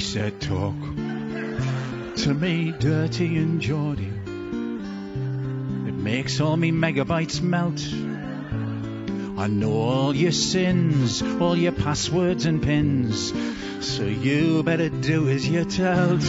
Said, 0.06 0.40
Talk 0.40 0.76
to 2.18 2.34
me, 2.34 2.72
dirty 2.80 3.38
and 3.38 3.60
Geordie. 3.60 4.14
It 5.88 5.95
makes 5.95 6.40
all 6.40 6.56
me 6.56 6.72
megabytes 6.72 7.41
melt. 7.41 7.82
I 9.38 9.48
know 9.48 9.73
all 9.73 10.15
your 10.15 10.32
sins, 10.32 11.23
all 11.41 11.57
your 11.57 11.72
passwords 11.72 12.45
and 12.45 12.61
pins. 12.61 13.34
So 13.82 14.03
you 14.03 14.61
better 14.61 14.90
do 14.90 15.27
as 15.27 15.49
you're 15.49 15.65
told. 15.65 16.22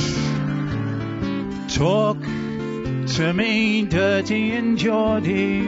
Talk 1.68 2.18
to 2.22 3.32
me, 3.34 3.82
dirty 3.82 4.52
and 4.52 4.78
Geordie. 4.78 5.66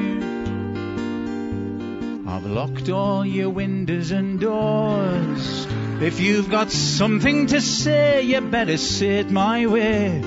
I've 2.26 2.46
locked 2.46 2.88
all 2.88 3.24
your 3.24 3.50
windows 3.50 4.10
and 4.12 4.40
doors. 4.40 5.67
If 6.00 6.20
you've 6.20 6.48
got 6.48 6.70
something 6.70 7.48
to 7.48 7.60
say, 7.60 8.22
you 8.22 8.40
better 8.40 8.76
say 8.76 9.18
it 9.18 9.32
my 9.32 9.66
way, 9.66 10.20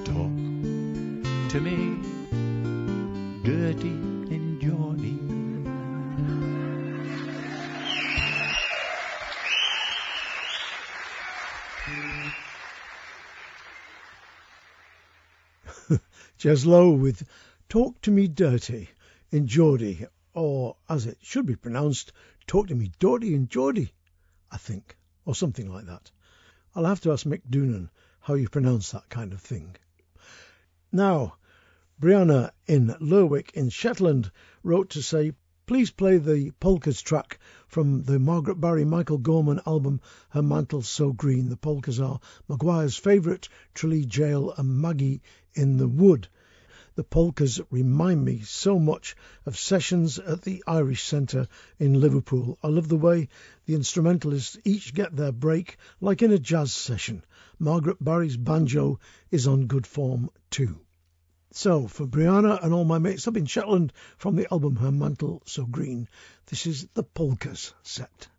Talk 0.04 0.32
to 1.52 1.62
me, 1.62 2.00
dirty 3.44 3.90
and 4.34 4.60
Geordie. 4.60 5.20
Jez 16.40 16.66
Lowe 16.66 16.90
with 16.90 17.24
Talk 17.68 18.00
to 18.02 18.12
Me 18.12 18.28
Dirty 18.28 18.90
in 19.32 19.48
Geordie, 19.48 20.06
or 20.34 20.78
as 20.88 21.08
it 21.08 21.18
should 21.22 21.48
be 21.48 21.56
pronounced, 21.56 22.14
Talk 22.46 22.68
to 22.68 22.76
Me 22.76 22.92
Dirty 23.00 23.34
in 23.34 23.48
Geordie, 23.48 23.92
I 24.52 24.58
think, 24.58 24.96
or 25.26 25.34
something 25.34 25.68
like 25.74 25.88
that. 25.88 26.12
I'll 26.76 26.86
have 26.86 27.02
to 27.02 27.12
ask 27.12 27.26
Mick 27.26 27.42
Doonan 27.50 27.90
how 28.20 28.36
you 28.36 28.50
pronounce 28.50 28.92
that 28.92 29.10
kind 29.10 29.34
of 29.34 29.42
thing. 29.42 29.78
Now, 30.92 31.38
Brianna 32.00 32.52
in 32.68 32.96
Lerwick 33.00 33.52
in 33.56 33.70
Shetland 33.70 34.32
wrote 34.62 34.92
to 34.92 35.02
say, 35.02 35.34
Please 35.66 35.90
play 35.90 36.20
the 36.20 36.52
polkas 36.60 37.02
track 37.02 37.40
from 37.68 38.04
the 38.04 38.20
Margaret 38.20 38.62
Barry 38.62 38.86
Michael 38.86 39.18
Gorman 39.18 39.60
album 39.66 40.02
Her 40.30 40.44
Mantle's 40.44 40.88
So 40.88 41.12
Green. 41.14 41.50
The 41.50 41.58
polkas 41.58 42.00
are 42.00 42.20
Maguire's 42.48 42.96
favourite, 42.96 43.50
Tralee 43.74 44.06
Gaol 44.06 44.54
and 44.54 44.80
Maggie 44.80 45.24
in 45.56 45.78
the 45.78 45.88
Wood. 45.88 46.28
The 46.96 47.04
polkas 47.04 47.60
remind 47.70 48.24
me 48.24 48.40
so 48.40 48.80
much 48.80 49.18
of 49.46 49.58
sessions 49.58 50.18
at 50.18 50.44
the 50.44 50.64
Irish 50.66 51.04
Centre 51.04 51.50
in 51.78 52.00
Liverpool. 52.00 52.58
I 52.64 52.70
love 52.70 52.88
the 52.88 52.96
way 52.96 53.28
the 53.66 53.76
instrumentalists 53.76 54.58
each 54.64 54.94
get 54.94 55.14
their 55.14 55.34
break 55.34 55.76
like 56.00 56.22
in 56.22 56.32
a 56.32 56.40
jazz 56.40 56.74
session. 56.74 57.26
Margaret 57.60 58.02
Barry's 58.02 58.38
banjo 58.38 58.98
is 59.30 59.46
on 59.46 59.68
good 59.68 59.86
form 59.86 60.30
too. 60.50 60.80
So, 61.52 61.88
for 61.88 62.08
Brianna 62.08 62.64
and 62.64 62.74
all 62.74 62.86
my 62.86 62.98
mates 62.98 63.28
up 63.28 63.36
in 63.36 63.46
Shetland 63.46 63.92
from 64.18 64.38
the 64.38 64.48
album 64.50 64.78
Her 64.78 64.92
Mantle 64.92 65.44
So 65.46 65.66
Green, 65.66 66.08
this 66.46 66.66
is 66.66 66.88
the 66.94 67.04
Polkas 67.04 67.74
set. 67.84 68.30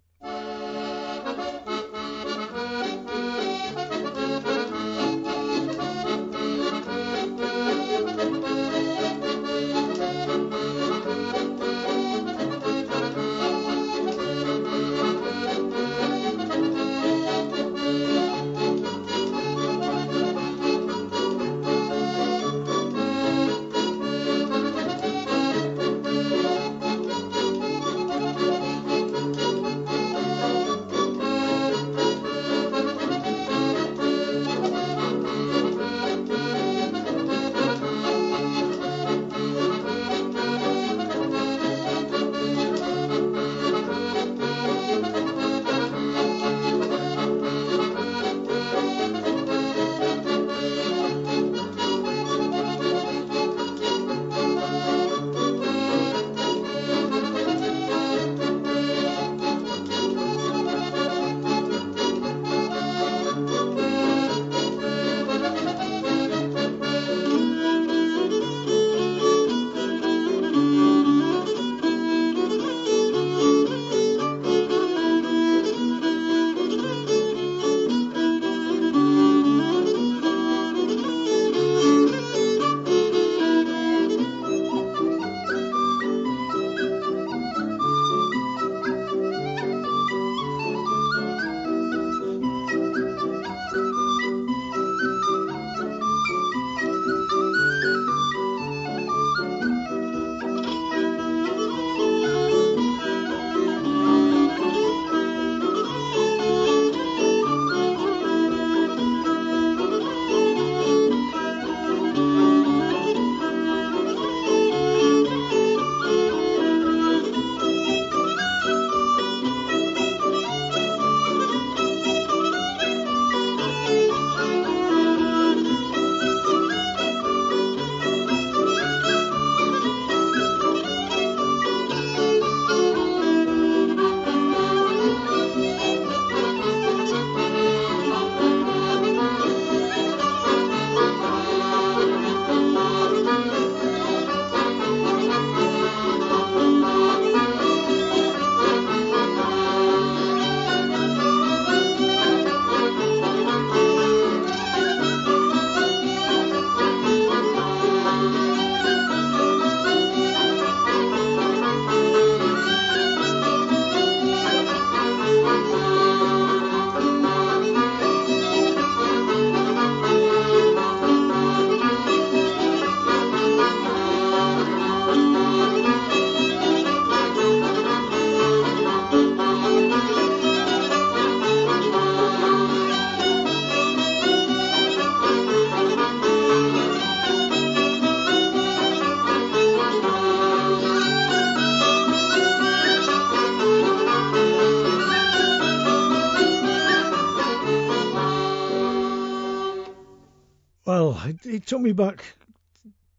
Took 201.67 201.81
me 201.81 201.91
back 201.91 202.37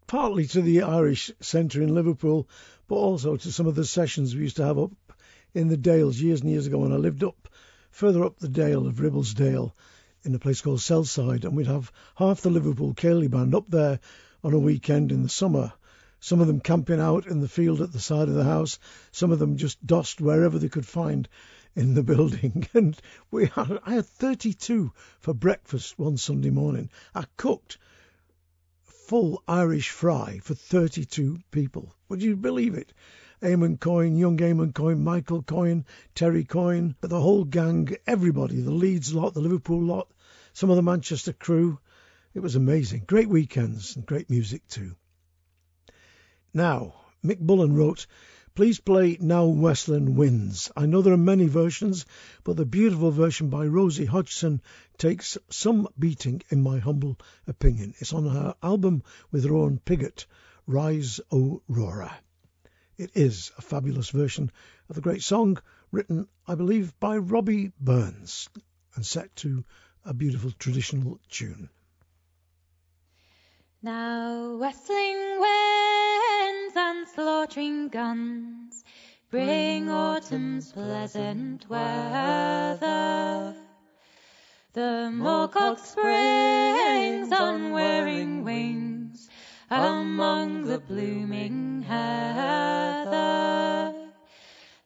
partly 0.08 0.48
to 0.48 0.62
the 0.62 0.84
Irish 0.84 1.32
Centre 1.42 1.82
in 1.82 1.94
Liverpool, 1.94 2.48
but 2.88 2.96
also 2.96 3.36
to 3.36 3.52
some 3.52 3.68
of 3.68 3.76
the 3.76 3.84
sessions 3.84 4.34
we 4.34 4.44
used 4.44 4.56
to 4.56 4.64
have 4.64 4.80
up 4.80 4.94
in 5.54 5.68
the 5.68 5.76
Dales 5.76 6.22
years 6.22 6.40
and 6.40 6.50
years 6.50 6.66
ago 6.66 6.78
when 6.78 6.94
I 6.94 6.96
lived 6.96 7.26
up 7.26 7.50
further 7.92 8.24
up 8.24 8.40
the 8.40 8.48
Dale 8.48 8.88
of 8.88 9.02
Ribblesdale 9.02 9.74
in 10.24 10.34
a 10.34 10.40
place 10.40 10.62
called 10.62 10.80
Selside, 10.80 11.44
and 11.44 11.58
we'd 11.58 11.68
have 11.68 11.92
half 12.16 12.40
the 12.40 12.50
Liverpool 12.50 12.94
Ceilidh 12.94 13.32
Band 13.32 13.54
up 13.54 13.70
there 13.70 14.00
on 14.46 14.54
a 14.54 14.60
weekend 14.60 15.12
in 15.12 15.24
the 15.24 15.30
summer. 15.30 15.74
Some 16.22 16.40
of 16.40 16.48
them 16.48 16.62
camping 16.62 17.02
out 17.02 17.28
in 17.28 17.42
the 17.42 17.50
field 17.50 17.82
at 17.82 17.92
the 17.92 18.00
side 18.00 18.30
of 18.30 18.36
the 18.36 18.46
house, 18.46 18.80
some 19.12 19.34
of 19.34 19.40
them 19.40 19.58
just 19.58 19.86
dossed 19.86 20.22
wherever 20.22 20.58
they 20.58 20.70
could 20.70 20.88
find 20.88 21.28
in 21.76 21.96
the 21.96 22.04
building. 22.16 22.66
And 22.74 22.98
we 23.30 23.48
had, 23.48 23.78
I 23.86 23.96
had 23.96 24.06
32 24.06 24.94
for 25.20 25.34
breakfast 25.34 26.00
one 26.00 26.16
Sunday 26.16 26.50
morning. 26.50 26.90
I 27.14 27.26
cooked 27.36 27.78
full 29.08 29.42
Irish 29.48 29.90
fry 29.90 30.38
for 30.44 30.54
32 30.54 31.40
people. 31.50 31.96
Would 32.10 32.22
you 32.22 32.36
believe 32.36 32.76
it? 32.76 32.92
Eamon 33.42 33.80
Coyne, 33.80 34.18
young 34.18 34.36
Eamon 34.38 34.74
Coyne, 34.74 35.02
Michael 35.02 35.44
Coyne, 35.44 35.86
Terry 36.14 36.44
Coyne, 36.44 36.94
the 37.00 37.22
whole 37.22 37.46
gang, 37.46 37.88
everybody, 38.06 38.60
the 38.60 38.72
Leeds 38.72 39.14
lot, 39.14 39.34
the 39.34 39.40
Liverpool 39.40 39.82
lot, 39.82 40.12
some 40.52 40.70
of 40.70 40.76
the 40.76 40.82
Manchester 40.82 41.32
crew. 41.32 41.80
It 42.34 42.42
was 42.42 42.58
amazing. 42.58 43.06
Great 43.08 43.30
weekends 43.30 43.96
and 43.96 44.06
great 44.06 44.30
music 44.30 44.68
too. 44.68 44.98
Now, 46.54 46.96
Mick 47.24 47.40
Bullen 47.40 47.76
wrote, 47.76 48.08
Please 48.58 48.80
play 48.80 49.18
Now 49.22 49.46
Westlin 49.46 50.16
Winds. 50.16 50.72
I 50.76 50.88
know 50.88 51.04
there 51.04 51.14
are 51.14 51.18
many 51.18 51.46
versions, 51.46 52.08
but 52.44 52.58
the 52.58 52.66
beautiful 52.66 53.12
version 53.12 53.50
by 53.50 53.68
Rosie 53.68 54.06
Hodgson 54.06 54.64
takes 54.98 55.38
some 55.50 55.88
beating, 55.98 56.42
in 56.50 56.62
my 56.64 56.80
humble 56.80 57.18
opinion. 57.48 57.94
It's 58.00 58.14
on 58.14 58.28
her 58.28 58.56
album 58.64 59.04
with 59.32 59.46
Rowan 59.46 59.80
Piggott, 59.80 60.26
Rise 60.66 61.20
Aurora. 61.32 62.18
It 62.98 63.12
is 63.14 63.52
a 63.58 63.62
fabulous 63.62 64.10
version 64.10 64.52
of 64.90 64.96
the 64.96 65.02
great 65.02 65.22
song 65.22 65.60
written, 65.92 66.28
I 66.48 66.56
believe, 66.56 67.00
by 67.00 67.18
Robbie 67.18 67.72
Burns 67.80 68.50
and 68.96 69.06
set 69.06 69.36
to 69.38 69.64
a 70.04 70.14
beautiful 70.14 70.52
traditional 70.52 71.20
tune. 71.30 71.70
Now 73.84 74.58
westlin 74.58 75.40
winds 75.40 76.76
and 76.76 77.08
slaughtering 77.10 77.90
guns 77.90 78.84
bring 79.30 79.90
autumn's 79.90 80.72
pleasant 80.72 81.70
weather. 81.70 83.56
The 84.78 85.10
moorcock 85.12 85.80
springs 85.80 87.32
on 87.32 87.72
wearing 87.72 88.44
wings 88.44 89.28
among 89.72 90.66
the 90.66 90.78
blooming 90.78 91.82
heather. 91.82 93.12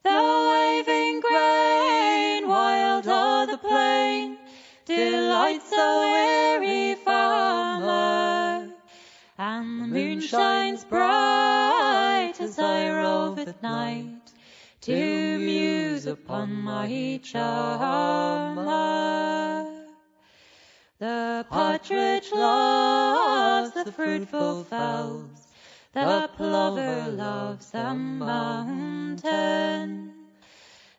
The 0.02 0.48
waving 0.48 1.20
grain 1.20 2.48
wild 2.48 3.06
o'er 3.06 3.46
the 3.46 3.58
plain 3.58 4.38
delights 4.86 5.68
the 5.68 5.76
weary 5.76 6.94
farmer, 6.94 8.72
and 9.36 9.82
the 9.82 9.88
moon 9.88 10.22
shines 10.22 10.84
bright 10.84 12.40
as 12.40 12.58
I 12.58 12.88
rove 12.88 13.38
at 13.40 13.62
night 13.62 14.32
to 14.80 15.38
muse 15.38 16.06
upon 16.06 16.50
my 16.62 17.20
charmer. 17.22 18.62
The 21.02 21.44
partridge 21.50 22.30
loves 22.30 23.72
the 23.72 23.90
fruitful 23.90 24.62
fells, 24.62 25.48
the 25.92 26.30
plover 26.36 27.08
loves 27.10 27.72
the 27.72 27.92
mountain. 27.92 29.48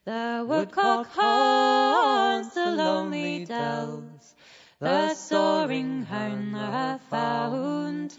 The 0.03 0.45
woodcock 0.45 1.07
haunts 1.07 2.53
the 2.53 2.71
lonely 2.71 3.45
dells, 3.45 4.35
the 4.81 5.13
soaring 5.13 6.03
hound 6.03 6.53
the 6.53 6.99
fountain. 7.09 8.17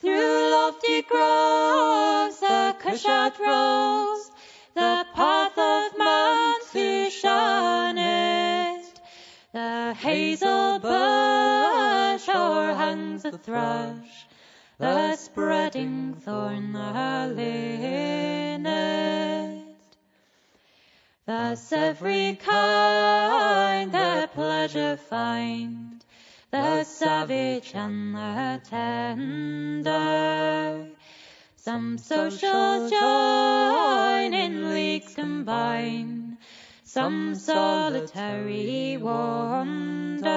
Through 0.00 0.50
lofty 0.50 1.02
groves 1.02 2.40
the 2.40 2.74
cushat 2.80 3.38
rolls, 3.38 4.32
the 4.74 5.06
path 5.14 5.56
of 5.56 5.96
Mount 5.96 6.64
The 6.72 7.10
hazel 10.14 10.78
bush 10.78 12.28
o'erhangs 12.28 13.22
the 13.24 13.36
thrush, 13.36 14.26
the 14.78 15.16
spreading 15.16 16.14
thorn 16.14 16.72
the 16.72 17.32
linnet. 17.34 18.54
Thus 21.26 21.72
every 21.72 22.36
kind 22.36 23.90
their 23.90 24.28
pleasure 24.28 24.96
find, 24.96 26.04
the 26.52 26.84
savage 26.84 27.72
and 27.74 28.14
the 28.14 28.60
tender. 28.70 29.94
Some 31.56 31.98
social 31.98 32.88
join 32.88 34.32
in 34.32 34.70
leagues 34.74 35.14
combine, 35.16 36.33
some 36.94 37.34
solitary 37.34 38.96
wander. 38.96 40.30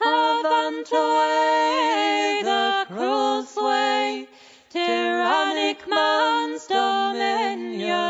Avant 0.00 0.88
away 0.92 2.42
the 2.44 2.84
cruel 2.86 3.42
sway, 3.42 4.28
tyrannic 4.70 5.88
man's 5.88 6.68
dominion. 6.68 8.06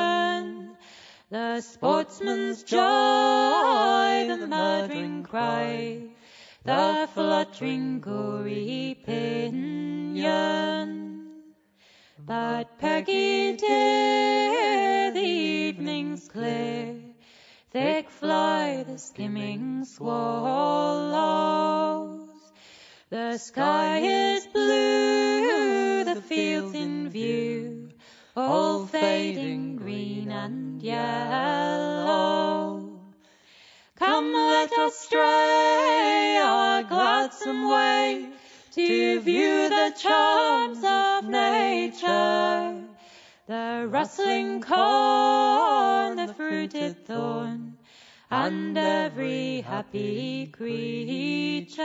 The 1.30 1.62
sportsman's 1.62 2.62
joy, 2.62 4.26
the 4.28 4.46
murdering 4.46 5.22
cry, 5.22 6.02
the 6.62 7.08
fluttering 7.14 8.00
gory 8.00 8.98
pinion. 9.06 10.26
But 12.18 12.78
Peggy 12.78 13.56
the 13.56 15.20
evening's 15.20 16.26
clear, 16.28 16.98
thick 17.70 18.08
fly 18.08 18.84
the 18.84 18.96
skimming 18.96 19.84
swallows. 19.84 21.10
The 23.10 23.36
sky 23.36 23.98
is 23.98 24.46
blue, 24.46 26.04
the 26.04 26.22
fields 26.22 26.74
in 26.74 27.10
view, 27.10 27.90
all 28.34 28.86
fading 28.86 29.76
green 29.76 30.30
and 30.30 30.82
yellow. 30.82 32.32
Come, 33.96 34.32
let 34.32 34.72
us 34.72 34.96
stray 34.96 36.38
our 36.42 36.82
gladsome 36.82 37.68
way 37.68 38.35
to 38.76 39.20
view 39.20 39.70
the 39.70 39.90
charms 39.96 40.84
of 40.84 41.30
nature. 41.30 42.84
The 43.46 43.86
rustling 43.88 44.60
corn, 44.60 46.16
the 46.18 46.34
fruited 46.34 47.06
thorn, 47.06 47.78
and 48.30 48.76
every 48.76 49.62
happy 49.62 50.48
creature. 50.48 51.76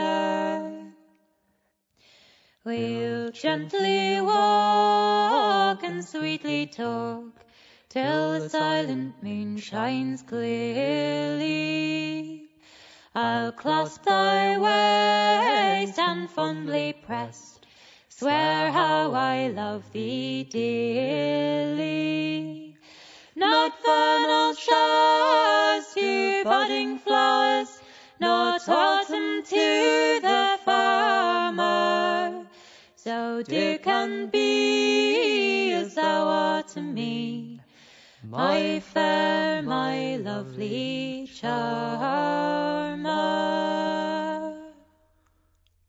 We'll 2.62 3.30
gently 3.30 4.20
walk 4.20 5.82
and 5.82 6.04
sweetly 6.04 6.66
talk 6.66 7.40
till 7.88 8.38
the 8.38 8.50
silent 8.50 9.22
moon 9.22 9.56
shines 9.56 10.22
clearly. 10.22 11.42
I'll 13.14 13.52
clasp 13.52 14.04
thy 14.04 14.56
waist 14.56 15.98
and 15.98 16.30
fondly 16.30 16.94
pressed 16.94 17.66
swear 18.22 18.70
how 18.70 19.12
I 19.12 19.48
love 19.48 19.90
thee 19.92 20.44
dearly. 20.44 21.82
Not 23.34 23.72
vernal 23.84 24.54
showers 24.54 25.92
to 25.94 26.44
budding 26.44 26.98
flowers, 26.98 27.80
not 28.20 28.68
autumn 28.68 29.42
to 29.42 30.20
the 30.22 30.58
farmer. 30.64 32.46
So 32.94 33.42
dear 33.42 33.78
can 33.78 34.28
be 34.28 35.72
as 35.72 35.96
thou 35.96 36.28
art 36.28 36.68
to 36.68 36.80
me, 36.80 37.51
my 38.32 38.80
fair, 38.80 39.60
my 39.60 40.16
lovely 40.16 41.28
charmer. 41.34 43.02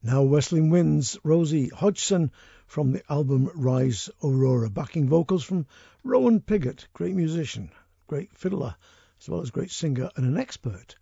Now 0.03 0.23
Westlin 0.23 0.69
Winds, 0.69 1.17
Rosie 1.23 1.69
Hodgson 1.69 2.31
from 2.67 2.91
the 2.91 3.01
album 3.09 3.49
Rise 3.55 4.09
Aurora. 4.21 4.69
Backing 4.69 5.07
vocals 5.07 5.45
from 5.45 5.67
Rowan 6.03 6.41
Piggott, 6.41 6.89
great 6.91 7.15
musician, 7.15 7.71
great 8.07 8.35
fiddler, 8.35 8.75
as 9.21 9.29
well 9.29 9.39
as 9.39 9.49
great 9.49 9.71
singer 9.71 10.09
and 10.17 10.25
an 10.25 10.37
expert 10.37 10.97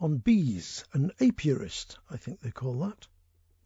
on 0.00 0.16
bees, 0.16 0.86
an 0.94 1.12
apiarist, 1.20 1.98
I 2.10 2.16
think 2.16 2.40
they 2.40 2.50
call 2.50 2.78
that, 2.78 3.06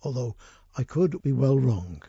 although 0.03 0.35
I 0.77 0.83
could 0.83 1.23
be 1.23 1.31
well 1.31 1.57
wrong. 1.57 2.03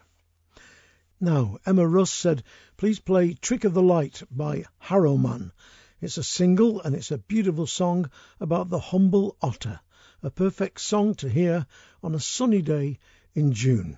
Now, 1.24 1.58
Emma 1.66 1.88
Russ 1.88 2.12
said, 2.12 2.44
please 2.76 3.00
play 3.00 3.34
Trick 3.34 3.64
of 3.64 3.74
the 3.74 3.82
Light 3.82 4.24
by 4.30 4.66
Harrowman. 4.82 5.54
It's 6.02 6.18
a 6.18 6.24
single 6.24 6.82
and 6.82 6.94
it's 6.94 7.12
a 7.12 7.18
beautiful 7.18 7.66
song 7.66 8.12
about 8.42 8.68
the 8.68 8.78
humble 8.78 9.38
otter, 9.42 9.80
a 10.22 10.30
perfect 10.30 10.82
song 10.82 11.16
to 11.16 11.30
hear 11.30 11.66
on 12.04 12.14
a 12.14 12.20
sunny 12.20 12.62
day 12.62 13.00
in 13.34 13.54
June. 13.54 13.98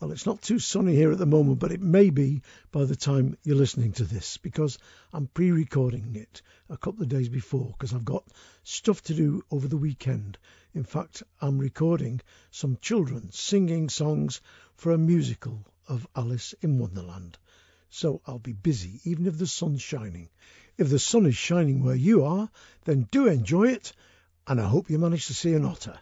Well, 0.00 0.10
it's 0.10 0.24
not 0.24 0.40
too 0.40 0.58
sunny 0.58 0.94
here 0.94 1.12
at 1.12 1.18
the 1.18 1.26
moment, 1.26 1.58
but 1.58 1.72
it 1.72 1.82
may 1.82 2.08
be 2.08 2.40
by 2.72 2.86
the 2.86 2.96
time 2.96 3.36
you're 3.42 3.56
listening 3.56 3.92
to 3.92 4.04
this 4.04 4.38
because 4.38 4.78
I'm 5.12 5.26
pre 5.26 5.50
recording 5.50 6.16
it 6.16 6.40
a 6.70 6.78
couple 6.78 7.02
of 7.02 7.10
days 7.10 7.28
before 7.28 7.74
because 7.76 7.92
I've 7.92 8.06
got 8.06 8.26
stuff 8.62 9.02
to 9.02 9.14
do 9.14 9.42
over 9.50 9.68
the 9.68 9.76
weekend. 9.76 10.38
In 10.72 10.84
fact, 10.84 11.22
I'm 11.40 11.58
recording 11.58 12.20
some 12.50 12.78
children 12.80 13.32
singing 13.32 13.88
songs 13.88 14.40
for 14.76 14.92
a 14.92 14.98
musical 14.98 15.66
of 15.88 16.06
Alice 16.14 16.54
in 16.60 16.78
Wonderland. 16.78 17.38
So 17.88 18.20
I'll 18.24 18.38
be 18.38 18.52
busy 18.52 19.00
even 19.04 19.26
if 19.26 19.36
the 19.36 19.48
sun's 19.48 19.82
shining. 19.82 20.28
If 20.78 20.88
the 20.88 21.00
sun 21.00 21.26
is 21.26 21.36
shining 21.36 21.82
where 21.82 21.96
you 21.96 22.24
are, 22.24 22.48
then 22.84 23.08
do 23.10 23.26
enjoy 23.26 23.72
it, 23.72 23.92
and 24.46 24.60
I 24.60 24.68
hope 24.68 24.90
you 24.90 24.98
manage 24.98 25.26
to 25.26 25.34
see 25.34 25.54
an 25.54 25.64
otter. 25.64 25.98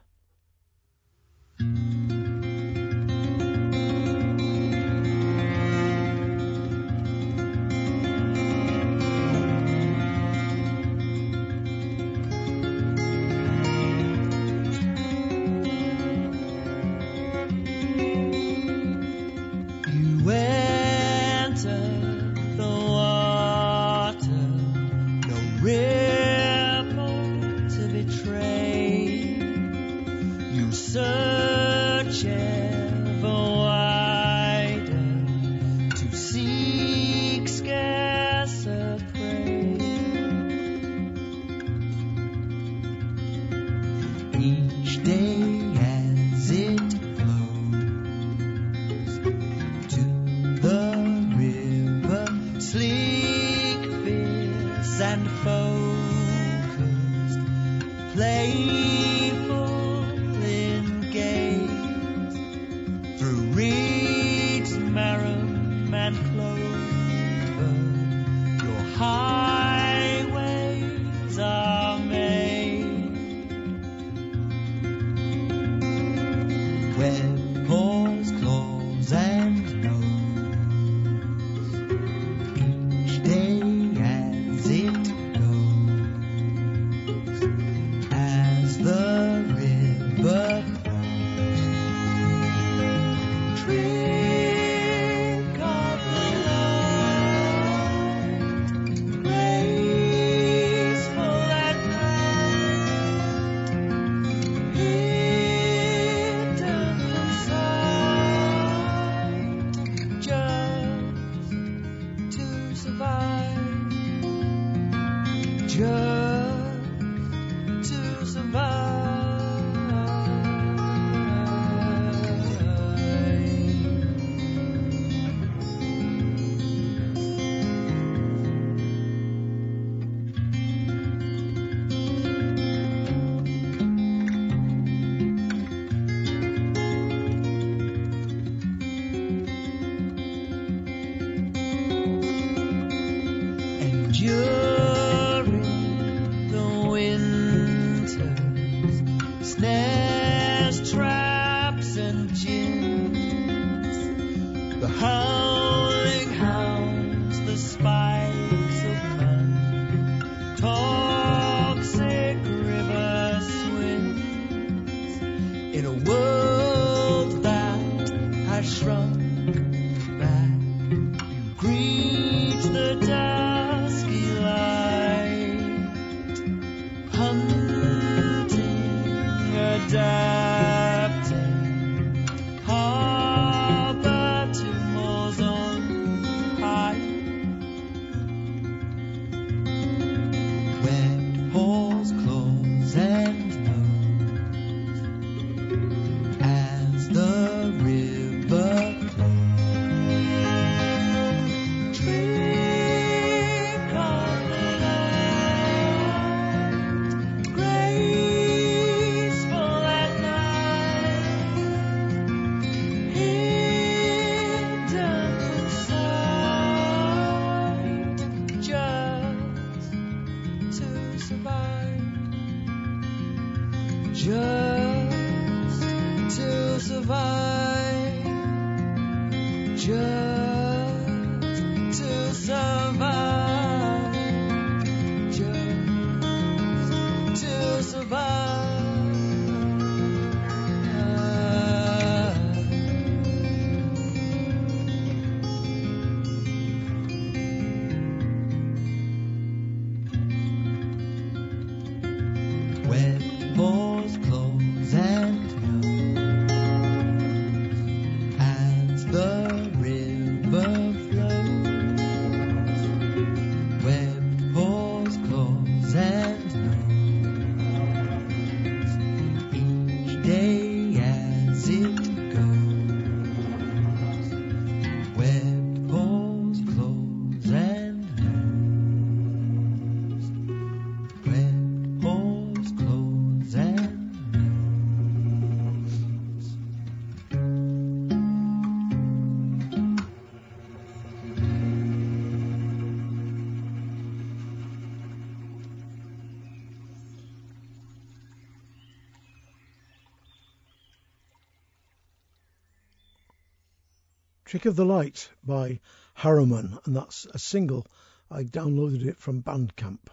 Trick 304.48 304.64
of 304.64 304.76
the 304.76 304.86
Light 304.86 305.28
by 305.44 305.78
Harrowman, 306.16 306.78
and 306.86 306.96
that's 306.96 307.26
a 307.34 307.38
single. 307.38 307.86
I 308.30 308.44
downloaded 308.44 309.04
it 309.04 309.18
from 309.18 309.42
Bandcamp. 309.42 310.08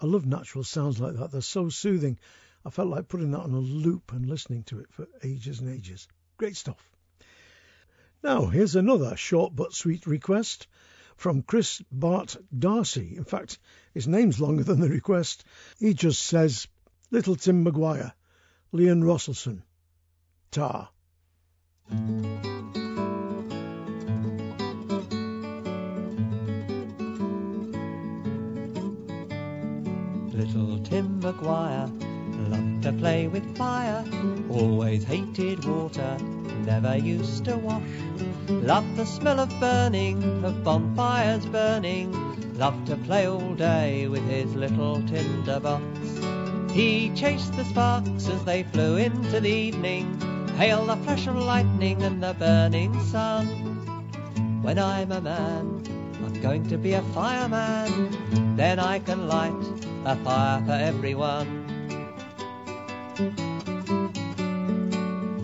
I 0.00 0.06
love 0.06 0.26
natural 0.26 0.64
sounds 0.64 0.98
like 0.98 1.14
that. 1.14 1.30
They're 1.30 1.40
so 1.40 1.68
soothing. 1.68 2.18
I 2.64 2.70
felt 2.70 2.88
like 2.88 3.06
putting 3.06 3.30
that 3.30 3.42
on 3.42 3.52
a 3.52 3.60
loop 3.60 4.10
and 4.10 4.26
listening 4.26 4.64
to 4.64 4.80
it 4.80 4.90
for 4.90 5.06
ages 5.22 5.60
and 5.60 5.70
ages. 5.70 6.08
Great 6.38 6.56
stuff. 6.56 6.90
Now, 8.24 8.46
here's 8.46 8.74
another 8.74 9.14
short 9.14 9.54
but 9.54 9.72
sweet 9.72 10.08
request 10.08 10.66
from 11.16 11.42
Chris 11.42 11.80
Bart 11.92 12.36
Darcy. 12.58 13.16
In 13.16 13.22
fact, 13.22 13.60
his 13.92 14.08
name's 14.08 14.40
longer 14.40 14.64
than 14.64 14.80
the 14.80 14.88
request. 14.88 15.44
He 15.78 15.94
just 15.94 16.20
says, 16.20 16.66
Little 17.12 17.36
Tim 17.36 17.62
Maguire, 17.62 18.12
Leon 18.72 19.04
Rosselson, 19.04 19.62
Tar. 20.50 20.88
Little 30.34 30.80
Tim 30.80 31.20
Maguire 31.20 31.88
loved 32.48 32.82
to 32.82 32.92
play 32.92 33.28
with 33.28 33.56
fire, 33.56 34.04
always 34.50 35.04
hated 35.04 35.64
water, 35.64 36.18
never 36.64 36.96
used 36.96 37.44
to 37.44 37.56
wash. 37.56 37.80
Loved 38.48 38.96
the 38.96 39.04
smell 39.04 39.38
of 39.38 39.48
burning, 39.60 40.44
of 40.44 40.64
bonfires 40.64 41.46
burning, 41.46 42.10
loved 42.58 42.88
to 42.88 42.96
play 42.96 43.28
all 43.28 43.54
day 43.54 44.08
with 44.08 44.28
his 44.28 44.52
little 44.56 45.00
tinder 45.06 45.60
box. 45.60 45.84
He 46.72 47.12
chased 47.14 47.52
the 47.54 47.64
sparks 47.66 48.26
as 48.26 48.44
they 48.44 48.64
flew 48.64 48.96
into 48.96 49.38
the 49.38 49.48
evening, 49.48 50.20
hail 50.56 50.84
the 50.84 50.96
flash 50.96 51.28
of 51.28 51.36
lightning 51.36 52.02
and 52.02 52.20
the 52.20 52.34
burning 52.34 53.00
sun. 53.04 53.46
When 54.62 54.80
I'm 54.80 55.12
a 55.12 55.20
man, 55.20 55.84
I'm 56.24 56.40
going 56.42 56.66
to 56.70 56.76
be 56.76 56.94
a 56.94 57.02
fireman, 57.14 58.56
then 58.56 58.80
I 58.80 58.98
can 58.98 59.28
light 59.28 59.83
a 60.06 60.16
fire 60.16 60.62
for 60.66 60.72
everyone. 60.72 61.46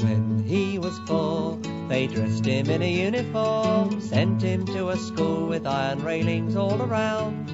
When 0.02 0.44
he 0.46 0.78
was 0.78 0.98
four, 1.06 1.56
they 1.88 2.06
dressed 2.06 2.44
him 2.44 2.68
in 2.68 2.82
a 2.82 2.92
uniform, 2.92 4.00
sent 4.00 4.42
him 4.42 4.66
to 4.66 4.90
a 4.90 4.96
school 4.98 5.46
with 5.46 5.66
iron 5.66 6.04
railings 6.04 6.56
all 6.56 6.82
around. 6.82 7.48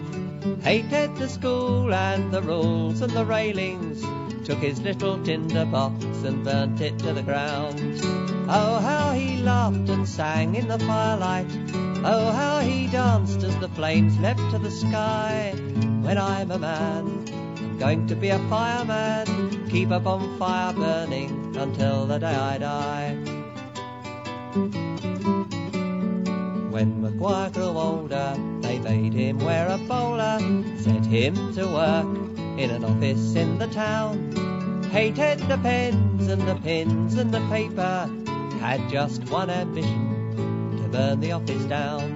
Hated 0.62 1.16
the 1.16 1.28
school 1.28 1.94
and 1.94 2.32
the 2.32 2.42
rules 2.42 3.00
and 3.00 3.12
the 3.12 3.24
railings, 3.24 4.02
took 4.44 4.58
his 4.58 4.80
little 4.80 5.22
tinder 5.22 5.64
box 5.64 6.04
and 6.24 6.42
burnt 6.42 6.80
it 6.80 6.98
to 7.00 7.12
the 7.12 7.22
ground. 7.22 8.00
Oh, 8.48 8.78
how 8.80 9.12
he 9.12 9.38
laughed 9.42 9.88
and 9.88 10.08
sang 10.08 10.56
in 10.56 10.66
the 10.66 10.78
firelight. 10.80 11.46
Oh, 12.04 12.32
how 12.32 12.60
he 12.60 12.88
danced 12.88 13.44
as 13.44 13.56
the 13.58 13.68
flames 13.68 14.18
leapt 14.18 14.50
to 14.50 14.58
the 14.58 14.70
sky. 14.70 15.54
When 16.06 16.18
I'm 16.18 16.52
a 16.52 16.58
man, 16.58 17.24
I'm 17.58 17.78
going 17.78 18.06
to 18.06 18.14
be 18.14 18.28
a 18.28 18.38
fireman, 18.48 19.66
keep 19.68 19.90
a 19.90 19.98
bonfire 19.98 20.72
burning 20.72 21.56
until 21.58 22.06
the 22.06 22.18
day 22.18 22.32
I 22.32 22.58
die. 22.58 23.14
When 26.70 27.02
Maguire 27.02 27.50
grew 27.50 27.76
older, 27.76 28.36
they 28.60 28.78
made 28.78 29.14
him 29.14 29.40
wear 29.40 29.68
a 29.68 29.78
bowler, 29.78 30.38
set 30.78 31.04
him 31.04 31.52
to 31.54 31.66
work 31.66 32.06
in 32.56 32.70
an 32.70 32.84
office 32.84 33.34
in 33.34 33.58
the 33.58 33.66
town. 33.66 34.30
Hated 34.92 35.40
the 35.48 35.58
pens 35.58 36.28
and 36.28 36.42
the 36.42 36.54
pins 36.54 37.18
and 37.18 37.34
the 37.34 37.44
paper, 37.48 38.08
had 38.60 38.88
just 38.88 39.24
one 39.28 39.50
ambition 39.50 40.78
to 40.80 40.88
burn 40.88 41.18
the 41.18 41.32
office 41.32 41.64
down. 41.64 42.15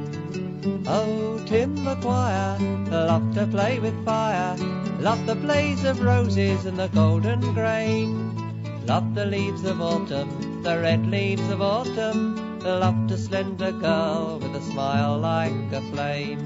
Oh, 0.62 1.42
Tim 1.46 1.84
Maguire 1.84 2.58
loved 2.90 3.34
to 3.36 3.46
play 3.46 3.78
with 3.78 4.04
fire, 4.04 4.56
loved 4.98 5.24
the 5.26 5.34
blaze 5.34 5.84
of 5.84 6.02
roses 6.02 6.66
and 6.66 6.78
the 6.78 6.88
golden 6.88 7.40
grain, 7.54 8.84
loved 8.84 9.14
the 9.14 9.24
leaves 9.24 9.64
of 9.64 9.80
autumn, 9.80 10.62
the 10.62 10.78
red 10.78 11.06
leaves 11.06 11.48
of 11.48 11.62
autumn, 11.62 12.60
loved 12.60 13.10
a 13.10 13.16
slender 13.16 13.72
girl 13.72 14.38
with 14.42 14.54
a 14.54 14.60
smile 14.70 15.18
like 15.18 15.72
a 15.72 15.80
flame. 15.92 16.44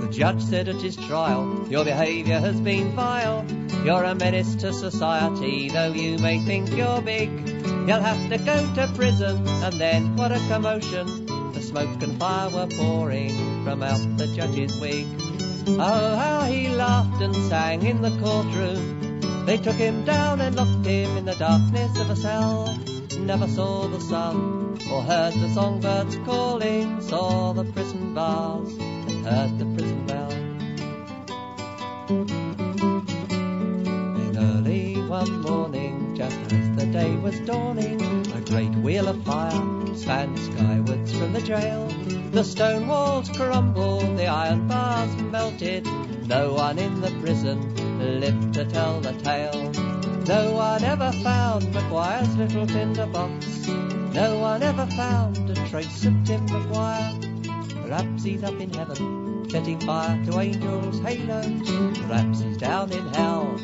The 0.00 0.08
judge 0.12 0.42
said 0.42 0.68
at 0.68 0.76
his 0.76 0.96
trial, 0.96 1.66
Your 1.70 1.86
behaviour 1.86 2.38
has 2.38 2.60
been 2.60 2.92
vile. 2.92 3.46
You're 3.82 4.04
a 4.04 4.14
menace 4.14 4.54
to 4.56 4.74
society, 4.74 5.70
though 5.70 5.92
you 5.92 6.18
may 6.18 6.38
think 6.40 6.70
you're 6.70 7.00
big. 7.00 7.55
You'll 7.86 8.00
have 8.00 8.28
to 8.30 8.38
go 8.38 8.74
to 8.74 8.92
prison, 8.96 9.46
and 9.46 9.74
then 9.74 10.16
what 10.16 10.32
a 10.32 10.40
commotion. 10.48 11.26
The 11.52 11.62
smoke 11.62 12.02
and 12.02 12.18
fire 12.18 12.50
were 12.50 12.66
pouring 12.66 13.62
from 13.62 13.80
out 13.80 14.00
the 14.18 14.26
judge's 14.26 14.80
wig. 14.80 15.06
Oh, 15.68 16.16
how 16.16 16.46
he 16.46 16.68
laughed 16.68 17.22
and 17.22 17.32
sang 17.48 17.86
in 17.86 18.02
the 18.02 18.10
courtroom. 18.18 19.20
They 19.46 19.58
took 19.58 19.76
him 19.76 20.04
down 20.04 20.40
and 20.40 20.56
locked 20.56 20.84
him 20.84 21.16
in 21.16 21.26
the 21.26 21.36
darkness 21.36 21.96
of 22.00 22.10
a 22.10 22.16
cell. 22.16 22.76
Never 23.20 23.46
saw 23.46 23.86
the 23.86 24.00
sun, 24.00 24.78
or 24.90 25.02
heard 25.02 25.34
the 25.34 25.48
songbirds 25.50 26.16
calling, 26.24 27.00
saw 27.00 27.52
the 27.52 27.64
prison 27.66 28.14
bars, 28.14 28.72
and 28.78 29.24
heard 29.24 29.60
the 29.60 29.66
prison 29.76 30.06
bell. 30.06 30.30
Then 34.16 34.36
early 34.36 34.96
one 35.06 35.40
morning, 35.42 36.16
just 36.16 36.36
day 36.96 37.16
was 37.16 37.38
dawning, 37.40 38.00
a 38.32 38.40
great 38.40 38.74
wheel 38.76 39.06
of 39.06 39.22
fire 39.22 39.94
span 39.94 40.34
skywards 40.34 41.12
from 41.12 41.34
the 41.34 41.42
jail. 41.42 41.86
The 42.30 42.42
stone 42.42 42.88
walls 42.88 43.28
crumbled, 43.28 44.16
the 44.16 44.26
iron 44.26 44.66
bars 44.66 45.14
melted. 45.16 45.84
No 46.26 46.54
one 46.54 46.78
in 46.78 47.02
the 47.02 47.10
prison 47.20 47.58
lived 47.98 48.54
to 48.54 48.64
tell 48.64 49.00
the 49.00 49.12
tale. 49.12 49.70
No 50.26 50.52
one 50.52 50.84
ever 50.84 51.12
found 51.22 51.70
Maguire's 51.74 52.34
little 52.38 52.66
tinder 52.66 53.06
box. 53.06 53.68
No 54.14 54.38
one 54.38 54.62
ever 54.62 54.86
found 54.86 55.50
a 55.50 55.68
trace 55.68 56.06
of 56.06 56.14
Tim 56.24 56.46
Maguire. 56.46 57.14
Perhaps 57.82 58.24
he's 58.24 58.42
up 58.42 58.58
in 58.58 58.72
heaven, 58.72 59.50
setting 59.50 59.80
fire 59.80 60.24
to 60.24 60.40
angels' 60.40 61.00
halos. 61.00 61.98
Perhaps 61.98 62.40
he's 62.40 62.56
down 62.56 62.90
in 62.90 63.06
hell, 63.08 63.58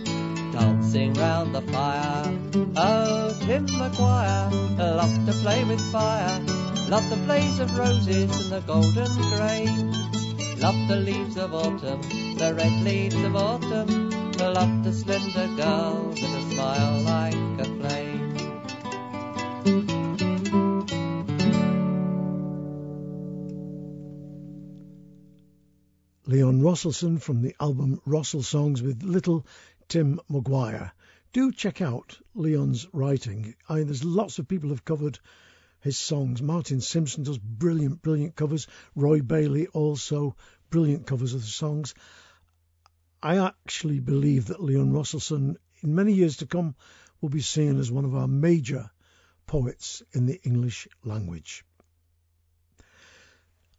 dancing 0.53 1.15
round 1.15 1.55
the 1.55 1.63
fire. 1.63 2.39
Oh, 2.77 3.35
Tim 3.41 3.65
Maguire 3.79 4.51
loved 4.79 5.27
to 5.27 5.33
play 5.33 5.65
with 5.65 5.81
fire, 5.91 6.41
loved 6.89 7.11
the 7.11 7.17
blaze 7.25 7.59
of 7.59 7.77
roses 7.77 8.31
and 8.43 8.53
the 8.53 8.61
golden 8.67 9.13
grain, 9.33 9.93
loved 10.61 10.89
the 10.89 10.97
leaves 10.97 11.37
of 11.37 11.55
autumn, 11.55 12.03
the 12.37 12.55
red 12.55 12.83
leaves 12.85 13.17
of 13.17 13.35
autumn, 13.35 14.11
loved 14.39 14.85
the 14.85 14.93
slender 14.93 15.49
girl 15.57 16.09
with 16.11 16.23
a 16.23 16.55
smile 16.55 17.01
like 17.03 17.61
a 17.61 17.65
flame. 17.65 18.33
Leon 26.27 26.63
Rosselson 26.63 27.21
from 27.21 27.43
the 27.43 27.55
album 27.61 28.01
Rosselsongs 28.07 28.81
with 28.81 29.03
Little 29.03 29.45
Tim 29.93 30.19
Maguire. 30.27 30.91
Do 31.35 31.53
check 31.53 31.83
out 31.83 32.19
Leon's 32.35 32.87
writing. 32.95 33.55
I, 33.69 33.75
mean, 33.75 33.85
there's 33.85 34.03
lots 34.03 34.39
of 34.39 34.49
people 34.49 34.71
have 34.71 34.87
covered 34.87 35.19
his 35.81 35.99
songs. 35.99 36.41
Martin 36.41 36.81
Simpson 36.81 37.25
does 37.25 37.37
brilliant, 37.37 38.01
brilliant 38.01 38.35
covers. 38.35 38.67
Roy 38.97 39.21
Bailey 39.21 39.67
also 39.67 40.35
brilliant 40.71 41.07
covers 41.07 41.35
of 41.35 41.43
the 41.43 41.47
songs. 41.47 41.95
I 43.23 43.37
actually 43.37 44.01
believe 44.01 44.47
that 44.47 44.63
Leon 44.63 44.93
Rosselson, 44.93 45.57
in 45.83 45.95
many 45.95 46.15
years 46.15 46.39
to 46.39 46.47
come, 46.47 46.75
will 47.21 47.29
be 47.29 47.43
seen 47.43 47.79
as 47.79 47.93
one 47.93 48.07
of 48.07 48.15
our 48.15 48.27
major 48.27 48.91
poets 49.45 50.03
in 50.13 50.25
the 50.25 50.41
English 50.43 50.89
language. 51.05 51.67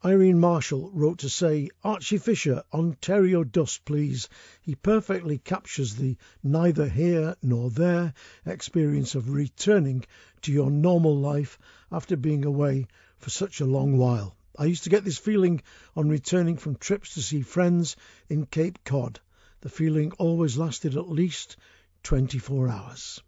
Irene 0.06 0.38
Marshall 0.38 0.92
wrote 0.92 1.20
to 1.20 1.30
say, 1.30 1.70
Archie 1.82 2.18
Fisher, 2.18 2.64
Ontario 2.74 3.46
Dust, 3.46 3.86
please. 3.86 4.28
He 4.62 4.76
perfectly 4.76 5.38
captures 5.38 5.96
the 5.96 6.18
neither 6.44 6.90
here 6.90 7.38
nor 7.42 7.70
there 7.70 8.14
experience 8.46 9.16
of 9.16 9.30
returning 9.30 10.04
to 10.42 10.52
your 10.52 10.70
normal 10.70 11.18
life 11.18 11.58
after 11.90 12.18
being 12.18 12.44
away 12.44 12.88
for 13.20 13.30
such 13.30 13.62
a 13.62 13.66
long 13.66 13.98
while. 13.98 14.36
I 14.60 14.66
used 14.66 14.84
to 14.84 14.90
get 14.90 15.06
this 15.06 15.18
feeling 15.18 15.62
on 15.96 16.10
returning 16.10 16.58
from 16.58 16.76
trips 16.76 17.14
to 17.14 17.22
see 17.22 17.42
friends 17.42 17.96
in 18.28 18.46
Cape 18.46 18.84
Cod. 18.84 19.22
The 19.62 19.70
feeling 19.70 20.12
always 20.20 20.58
lasted 20.58 20.98
at 20.98 21.10
least 21.10 21.56
24 22.04 22.68
hours. 22.68 23.22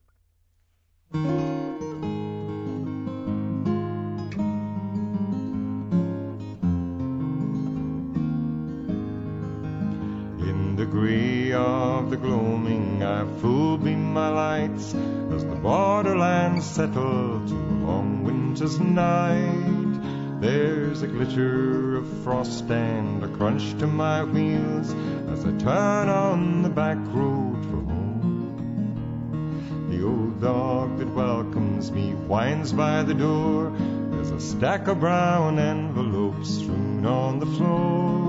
Grey 10.95 11.51
of 11.51 12.09
the 12.09 12.15
gloaming, 12.15 13.03
I 13.03 13.25
full 13.41 13.77
beam 13.77 14.13
my 14.13 14.29
lights 14.29 14.95
as 15.33 15.43
the 15.43 15.55
borderlands 15.55 16.65
settle 16.65 17.45
to 17.45 17.53
a 17.53 17.75
long 17.85 18.23
winter's 18.23 18.79
night. 18.79 20.39
There's 20.39 21.01
a 21.01 21.07
glitter 21.07 21.97
of 21.97 22.07
frost 22.23 22.71
and 22.71 23.21
a 23.21 23.27
crunch 23.27 23.77
to 23.79 23.87
my 23.87 24.23
wheels 24.23 24.95
as 25.33 25.43
I 25.45 25.51
turn 25.57 26.07
on 26.07 26.61
the 26.61 26.69
back 26.69 26.99
road 27.07 27.61
for 27.65 27.81
home. 27.91 29.89
The 29.89 30.01
old 30.01 30.39
dog 30.39 30.97
that 30.99 31.09
welcomes 31.09 31.91
me 31.91 32.13
whines 32.13 32.71
by 32.71 33.03
the 33.03 33.15
door. 33.15 33.73
There's 34.11 34.31
a 34.31 34.39
stack 34.39 34.87
of 34.87 35.01
brown 35.01 35.59
envelopes 35.59 36.51
strewn 36.51 37.05
on 37.05 37.39
the 37.39 37.47
floor, 37.47 38.24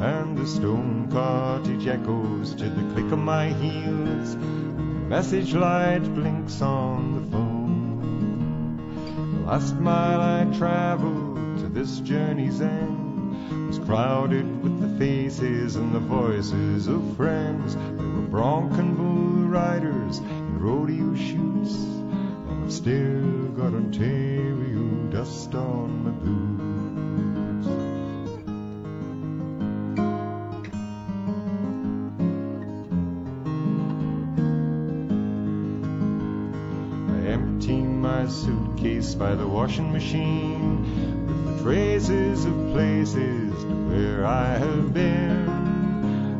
and 0.00 0.38
the 0.38 0.46
stone 0.46 1.10
cottage 1.12 1.86
echoes 1.86 2.54
to 2.54 2.70
the 2.70 2.94
click 2.94 3.12
of 3.12 3.18
my 3.18 3.48
heels. 3.48 4.32
And 4.32 4.78
the 4.78 5.08
message 5.08 5.52
light 5.52 6.02
blinks 6.14 6.62
on 6.62 7.16
the 7.16 7.30
phone. 7.30 9.34
The 9.34 9.46
last 9.46 9.74
mile 9.74 10.22
I 10.22 10.56
traveled 10.56 11.58
to 11.58 11.68
this 11.68 12.00
journey's 12.00 12.62
end 12.62 13.66
was 13.66 13.78
crowded 13.80 14.62
with 14.62 14.80
the 14.80 14.98
faces 14.98 15.76
and 15.76 15.94
the 15.94 16.00
voices 16.00 16.86
of 16.86 17.16
friends. 17.16 17.74
There 17.74 18.08
were 18.08 18.22
bronc 18.22 18.72
and 18.78 18.96
bull 18.96 19.48
riders 19.48 20.18
and 20.18 20.62
rodeo 20.62 21.14
shoots, 21.14 21.74
and 21.74 22.64
I've 22.64 22.72
still 22.72 23.48
got 23.48 23.74
Ontario 23.74 25.10
dust 25.10 25.54
on 25.54 26.04
my 26.04 26.10
boots. 26.10 26.89
My 38.20 38.26
suitcase 38.26 39.14
by 39.14 39.34
the 39.34 39.46
washing 39.46 39.90
machine 39.90 40.82
with 41.26 41.56
the 41.56 41.62
traces 41.64 42.44
of 42.44 42.52
places 42.72 43.64
to 43.64 43.74
where 43.88 44.26
I 44.26 44.58
have 44.58 44.92
been. 44.92 45.48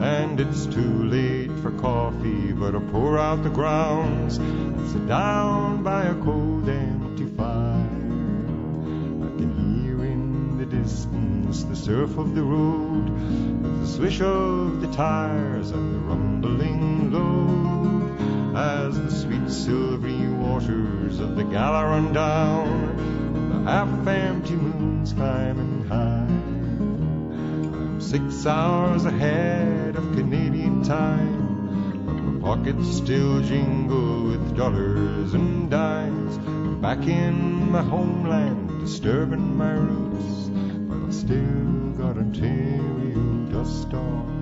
And 0.03 0.39
it's 0.41 0.67
too 0.67 1.05
late 1.05 1.51
for 1.63 1.71
coffee, 1.71 2.53
but 2.53 2.75
I 2.75 2.81
pour 2.93 3.17
out 3.19 3.43
the 3.43 3.49
grounds 3.49 4.37
and 4.37 4.91
sit 4.91 5.09
down 5.09 5.83
by 5.83 6.05
a 6.05 6.15
cold, 6.17 6.69
empty 6.69 7.25
fire. 7.35 7.89
I 9.27 9.31
can 9.39 9.83
hear 9.83 10.05
in 10.05 10.59
the 10.59 10.67
distance 10.67 11.65
the 11.65 11.77
surf 11.77 12.19
of 12.19 12.35
the 12.35 12.43
road, 12.43 13.07
the 13.81 13.87
swish 13.87 14.21
of 14.21 14.83
the 14.83 14.93
tires 14.93 15.71
and 15.71 15.95
the 15.95 15.99
rumbling 16.01 17.11
load 17.11 17.40
as 18.57 19.01
the 19.01 19.11
sweet 19.11 19.51
silvery 19.51 20.29
waters 20.29 21.21
of 21.21 21.37
the 21.37 21.45
Gala 21.45 21.85
run 21.85 22.13
down, 22.13 23.63
the 23.65 23.71
half-empty 23.71 24.57
moon's 24.57 25.13
climbing 25.13 25.87
high. 25.87 26.27
I'm 26.27 28.01
six 28.01 28.47
hours 28.47 29.05
ahead 29.05 29.97
of 29.97 30.03
Canadian 30.15 30.83
time, 30.83 32.05
but 32.07 32.15
my 32.15 32.41
pockets 32.41 32.97
still 32.97 33.41
jingle 33.43 34.25
with 34.25 34.57
dollars 34.57 35.35
and 35.35 35.71
dimes. 35.71 36.37
I'm 36.39 36.81
back 36.81 37.07
in 37.07 37.71
my 37.71 37.83
homeland, 37.83 38.81
disturbing 38.81 39.57
my 39.57 39.73
roots, 39.73 40.51
but 40.89 41.07
I 41.07 41.11
still 41.11 41.93
got 41.97 42.19
Ontario 42.19 43.47
dust 43.53 43.95
on 43.95 44.40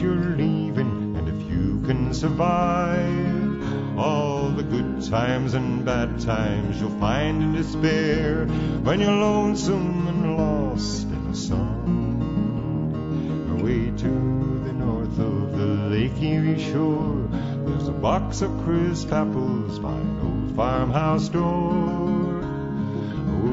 you're 0.00 0.36
leaving, 0.36 1.16
and 1.16 1.28
if 1.28 1.50
you 1.50 1.82
can 1.86 2.14
survive 2.14 3.98
all 3.98 4.48
the 4.50 4.62
good 4.62 5.02
times 5.08 5.54
and 5.54 5.84
bad 5.84 6.20
times 6.20 6.80
you'll 6.80 6.98
find 6.98 7.42
in 7.42 7.52
despair 7.52 8.46
when 8.82 9.00
you're 9.00 9.10
lonesome 9.10 10.08
and 10.08 10.36
lost 10.36 11.06
in 11.06 11.26
a 11.30 11.34
song. 11.34 11.88
Away 13.60 13.90
to 13.90 14.62
the 14.64 14.72
north 14.72 15.18
of 15.18 15.58
the 15.58 15.66
Lake 15.90 16.22
Erie 16.22 16.58
shore, 16.58 17.28
there's 17.66 17.88
a 17.88 17.92
box 17.92 18.42
of 18.42 18.50
crisp 18.64 19.12
apples 19.12 19.78
by 19.78 19.92
an 19.92 20.20
old 20.22 20.56
farmhouse 20.56 21.28
door. 21.28 22.42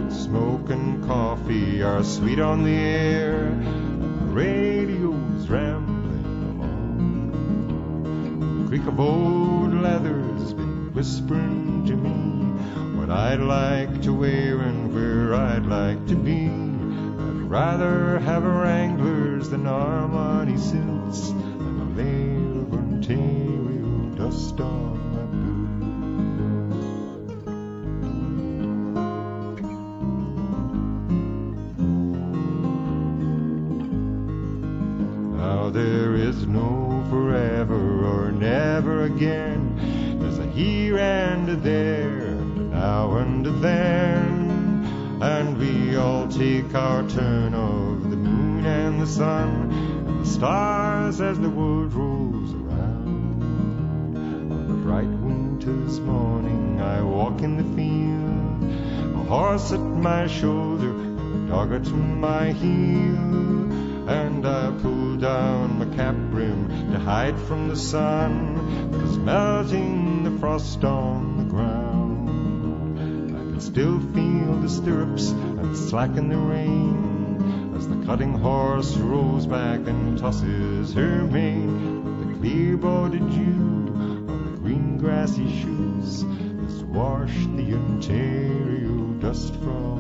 Smoke 0.10 0.70
and 0.70 1.04
coffee 1.06 1.82
are 1.82 2.04
sweet 2.04 2.40
on 2.40 2.64
the 2.64 2.76
air, 2.76 3.50
the 3.50 4.26
radio's 4.26 5.48
rambling 5.48 5.89
of 8.88 9.00
old 9.00 9.74
leather's 9.74 10.54
been 10.54 10.94
whispering 10.94 11.86
to 11.86 11.96
me 11.96 12.46
what 12.98 13.10
I'd 13.10 13.40
like 13.40 14.02
to 14.04 14.14
wear 14.14 14.60
and 14.60 14.94
where 14.94 15.34
I'd 15.34 15.66
like 15.66 16.06
to 16.08 16.16
be. 16.16 16.48
I'd 16.48 17.50
rather 17.50 18.20
have 18.20 18.44
a 18.44 18.50
Wranglers 18.50 19.50
than 19.50 19.64
Armani 19.64 20.58
suits 20.58 21.30
and 21.30 22.00
a 22.00 22.02
of 22.62 22.74
Ontario 22.74 24.16
dust 24.16 24.60
on 24.62 24.99
never 38.80 39.04
again. 39.04 40.18
There's 40.22 40.40
a 40.40 40.48
here 40.52 40.98
and 40.98 41.50
a 41.50 41.58
there, 41.58 42.28
and 42.28 42.58
a 42.58 42.64
now 42.78 43.18
and 43.18 43.46
a 43.46 43.52
then. 43.52 45.20
And 45.22 45.58
we 45.58 45.98
all 45.98 46.30
take 46.30 46.74
our 46.74 47.06
turn 47.10 47.54
of 47.54 48.10
the 48.10 48.16
moon 48.16 48.66
and 48.66 49.02
the 49.02 49.06
sun 49.06 49.70
and 50.08 50.22
the 50.22 50.26
stars 50.26 51.20
as 51.20 51.38
the 51.40 51.50
world 51.50 51.94
rolls 51.94 52.54
around. 52.54 54.16
On 54.50 54.72
a 54.72 54.86
bright 54.86 55.10
winter's 55.28 56.00
morning, 56.00 56.80
I 56.80 57.02
walk 57.02 57.42
in 57.42 57.58
the 57.58 57.68
field, 57.76 59.20
a 59.20 59.30
horse 59.30 59.74
at 59.74 59.82
my 59.82 60.26
shoulder 60.28 60.92
a 60.92 61.50
dog 61.50 61.74
at 61.74 61.86
my 61.92 62.54
heel. 62.54 63.59
And 64.10 64.44
I 64.44 64.72
pull 64.82 65.18
down 65.18 65.78
my 65.78 65.96
cap 65.96 66.16
brim 66.32 66.92
to 66.92 66.98
hide 66.98 67.38
from 67.42 67.68
the 67.68 67.76
sun 67.76 68.90
that 68.90 69.02
is 69.02 69.20
melting 69.20 70.24
the 70.24 70.32
frost 70.40 70.84
on 70.84 71.38
the 71.38 71.44
ground. 71.44 72.98
I 72.98 73.38
can 73.52 73.62
still 73.62 74.00
feel 74.00 74.56
the 74.56 74.68
stirrups 74.68 75.30
and 75.30 75.78
slacken 75.78 76.28
the 76.30 76.38
rein 76.38 77.76
as 77.78 77.88
the 77.88 78.04
cutting 78.08 78.34
horse 78.34 78.98
rolls 78.98 79.46
back 79.46 79.82
and 79.86 80.18
tosses 80.18 80.92
her 80.96 81.28
mane. 81.28 82.32
The 82.32 82.40
clear 82.40 82.78
bordered 82.78 83.30
dew 83.30 84.26
on 84.28 84.52
the 84.52 84.58
green 84.58 84.98
grassy 84.98 85.48
shoes 85.62 86.24
has 86.64 86.84
washed 86.84 87.56
the 87.56 87.76
Ontario 87.76 89.14
dust 89.20 89.54
from 89.58 89.99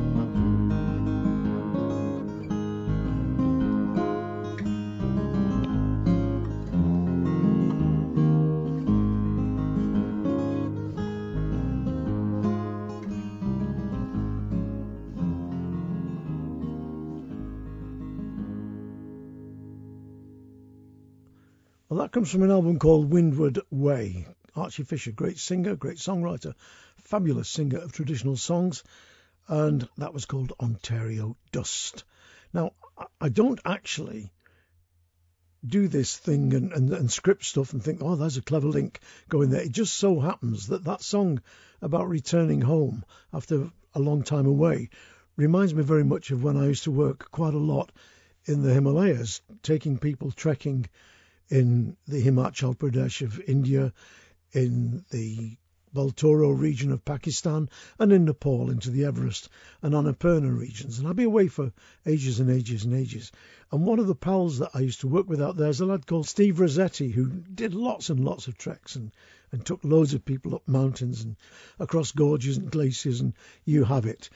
that 22.09 22.13
comes 22.13 22.31
from 22.31 22.41
an 22.41 22.49
album 22.49 22.79
called 22.79 23.11
Windward 23.11 23.59
Away. 23.71 24.25
Archie 24.55 24.81
Fisher, 24.81 25.11
great 25.11 25.37
singer, 25.37 25.75
great 25.75 25.97
songwriter, 25.97 26.55
fabulous 27.03 27.47
singer 27.47 27.77
of 27.77 27.91
traditional 27.91 28.35
songs, 28.35 28.83
and 29.47 29.87
that 29.99 30.11
was 30.11 30.25
called 30.25 30.53
Ontario 30.59 31.37
Dust. 31.51 32.05
Now, 32.51 32.71
I 33.21 33.29
don't 33.29 33.59
actually 33.63 34.33
do 35.63 35.87
this 35.87 36.17
thing 36.17 36.55
and, 36.55 36.73
and, 36.73 36.91
and 36.91 37.11
script 37.11 37.45
stuff 37.45 37.73
and 37.73 37.83
think, 37.83 37.99
oh, 38.01 38.15
there's 38.15 38.37
a 38.37 38.41
clever 38.41 38.69
link 38.69 38.99
going 39.27 39.51
there. 39.51 39.61
It 39.61 39.71
just 39.71 39.95
so 39.95 40.19
happens 40.19 40.65
that 40.69 40.85
that 40.85 41.03
song 41.03 41.43
about 41.79 42.09
returning 42.09 42.61
home 42.61 43.05
after 43.31 43.69
a 43.93 43.99
long 43.99 44.23
time 44.23 44.47
away 44.47 44.89
reminds 45.35 45.75
me 45.75 45.83
very 45.83 46.03
much 46.03 46.31
of 46.31 46.43
when 46.43 46.57
I 46.57 46.65
used 46.65 46.85
to 46.85 46.91
work 46.91 47.29
quite 47.29 47.53
a 47.53 47.59
lot 47.59 47.91
in 48.45 48.63
the 48.63 48.73
Himalayas, 48.73 49.41
taking 49.61 49.99
people 49.99 50.31
trekking 50.31 50.87
in 51.49 51.97
the 52.07 52.23
Himachal 52.23 52.77
Pradesh 52.77 53.21
of 53.21 53.39
India, 53.41 53.91
in 54.51 55.03
the 55.09 55.57
Baltoro 55.91 56.51
region 56.51 56.91
of 56.91 57.03
Pakistan, 57.03 57.67
and 57.97 58.13
in 58.13 58.25
Nepal 58.25 58.69
into 58.69 58.91
the 58.91 59.05
Everest 59.05 59.49
and 59.81 59.95
Annapurna 59.95 60.55
regions. 60.55 60.99
And 60.99 61.07
I'd 61.07 61.15
be 61.15 61.23
away 61.23 61.47
for 61.47 61.73
ages 62.05 62.39
and 62.39 62.51
ages 62.51 62.85
and 62.85 62.93
ages. 62.93 63.31
And 63.71 63.85
one 63.85 63.97
of 63.97 64.05
the 64.05 64.13
pals 64.13 64.59
that 64.59 64.69
I 64.75 64.81
used 64.81 65.01
to 65.01 65.07
work 65.07 65.27
with 65.27 65.41
out 65.41 65.57
there 65.57 65.69
is 65.69 65.79
a 65.79 65.87
lad 65.87 66.05
called 66.05 66.27
Steve 66.27 66.59
Rossetti, 66.59 67.09
who 67.09 67.29
did 67.29 67.73
lots 67.73 68.11
and 68.11 68.23
lots 68.23 68.47
of 68.47 68.57
treks 68.57 68.95
and, 68.95 69.11
and 69.51 69.65
took 69.65 69.83
loads 69.83 70.13
of 70.13 70.23
people 70.23 70.53
up 70.53 70.67
mountains 70.67 71.23
and 71.23 71.35
across 71.79 72.11
gorges 72.11 72.57
and 72.57 72.69
glaciers, 72.69 73.21
and 73.21 73.33
you 73.65 73.83
have 73.83 74.05
it. 74.05 74.29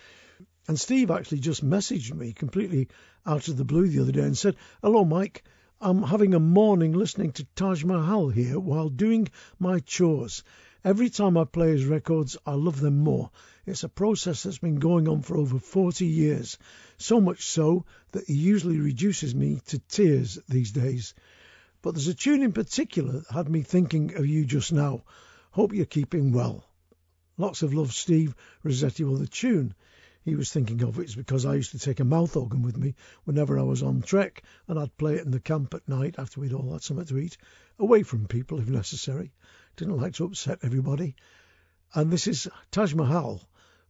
And 0.67 0.79
Steve 0.79 1.11
actually 1.11 1.39
just 1.39 1.63
messaged 1.63 2.13
me 2.15 2.33
completely 2.33 2.87
out 3.27 3.47
of 3.47 3.57
the 3.57 3.65
blue 3.65 3.87
the 3.87 4.01
other 4.01 4.11
day 4.11 4.21
and 4.23 4.37
said, 4.37 4.55
Hello, 4.81 5.05
Mike. 5.05 5.43
I'm 5.85 6.01
having 6.01 6.33
a 6.33 6.39
morning 6.39 6.93
listening 6.93 7.33
to 7.33 7.43
Taj 7.55 7.83
Mahal 7.83 8.29
here 8.29 8.57
while 8.57 8.87
doing 8.87 9.27
my 9.59 9.79
chores. 9.79 10.41
Every 10.81 11.09
time 11.09 11.37
I 11.37 11.43
play 11.43 11.71
his 11.71 11.83
records, 11.85 12.37
I 12.45 12.53
love 12.53 12.79
them 12.79 12.99
more. 12.99 13.31
It's 13.65 13.83
a 13.83 13.89
process 13.89 14.43
that's 14.43 14.59
been 14.59 14.77
going 14.77 15.09
on 15.09 15.23
for 15.23 15.35
over 15.35 15.59
40 15.59 16.05
years, 16.05 16.57
so 16.97 17.19
much 17.19 17.43
so 17.43 17.83
that 18.13 18.27
he 18.27 18.33
usually 18.33 18.79
reduces 18.79 19.35
me 19.35 19.59
to 19.65 19.79
tears 19.79 20.39
these 20.47 20.71
days. 20.71 21.15
But 21.81 21.95
there's 21.95 22.07
a 22.07 22.13
tune 22.13 22.43
in 22.43 22.53
particular 22.53 23.19
that 23.19 23.31
had 23.31 23.49
me 23.49 23.61
thinking 23.61 24.15
of 24.15 24.25
you 24.25 24.45
just 24.45 24.71
now. 24.71 25.03
Hope 25.51 25.73
you're 25.73 25.85
keeping 25.85 26.31
well. 26.31 26.63
Lots 27.37 27.61
of 27.61 27.73
love, 27.73 27.91
Steve 27.91 28.33
Rossetti. 28.63 29.03
Well, 29.03 29.17
the 29.17 29.27
tune 29.27 29.75
he 30.25 30.35
was 30.35 30.51
thinking 30.51 30.81
of 30.83 30.99
it 30.99 31.09
is 31.09 31.15
because 31.15 31.45
I 31.45 31.55
used 31.55 31.71
to 31.71 31.79
take 31.79 31.99
a 31.99 32.05
mouth 32.05 32.37
organ 32.37 32.61
with 32.61 32.77
me 32.77 32.95
whenever 33.25 33.59
I 33.59 33.63
was 33.63 33.83
on 33.83 34.01
trek, 34.01 34.41
and 34.67 34.79
I'd 34.79 34.95
play 34.97 35.15
it 35.15 35.25
in 35.25 35.31
the 35.31 35.39
camp 35.39 35.73
at 35.73 35.87
night 35.87 36.15
after 36.17 36.39
we'd 36.39 36.53
all 36.53 36.71
had 36.71 36.81
something 36.81 37.05
to 37.07 37.17
eat, 37.17 37.37
away 37.77 38.03
from 38.03 38.27
people 38.27 38.59
if 38.59 38.69
necessary. 38.69 39.33
Didn't 39.75 39.97
like 39.97 40.13
to 40.15 40.25
upset 40.25 40.59
everybody. 40.61 41.15
And 41.93 42.09
this 42.09 42.27
is 42.27 42.47
Taj 42.71 42.93
Mahal 42.93 43.41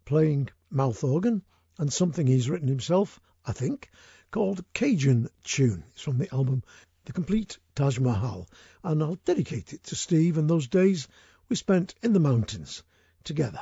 playing 0.05 0.49
mouth 0.71 1.03
organ 1.03 1.43
and 1.77 1.93
something 1.93 2.25
he's 2.25 2.49
written 2.49 2.67
himself, 2.67 3.19
I 3.45 3.51
think, 3.51 3.91
called 4.31 4.65
Cajun 4.73 5.29
Tune. 5.43 5.83
It's 5.91 6.01
from 6.01 6.17
the 6.17 6.33
album 6.33 6.63
The 7.05 7.13
Complete 7.13 7.59
Taj 7.75 7.99
Mahal, 7.99 8.49
and 8.83 9.03
I'll 9.03 9.19
dedicate 9.23 9.73
it 9.73 9.83
to 9.85 9.95
Steve 9.95 10.39
and 10.39 10.49
those 10.49 10.67
days 10.67 11.07
we 11.47 11.55
spent 11.55 11.93
in 12.01 12.13
the 12.13 12.19
mountains 12.19 12.81
together. 13.23 13.61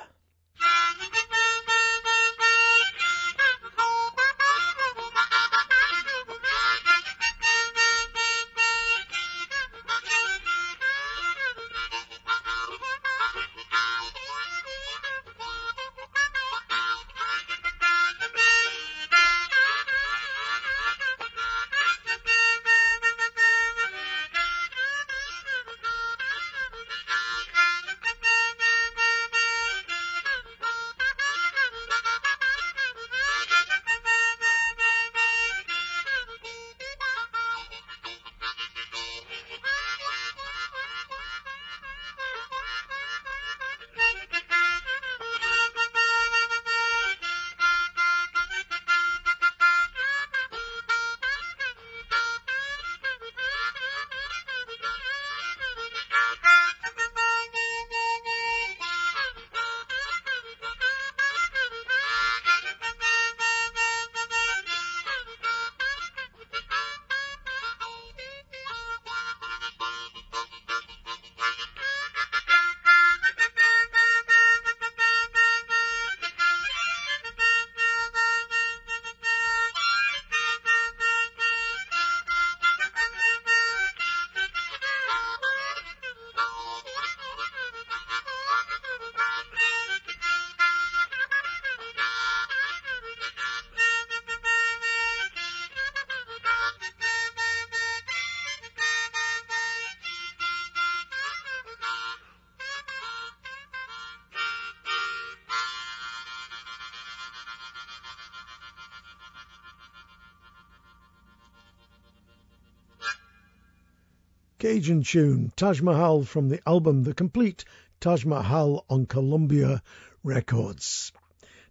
Cajun 114.61 115.01
tune, 115.01 115.51
Taj 115.55 115.81
Mahal 115.81 116.23
from 116.23 116.47
the 116.47 116.61
album 116.69 117.01
The 117.01 117.15
Complete 117.15 117.65
Taj 117.99 118.25
Mahal 118.25 118.85
on 118.91 119.07
Columbia 119.07 119.81
Records. 120.23 121.11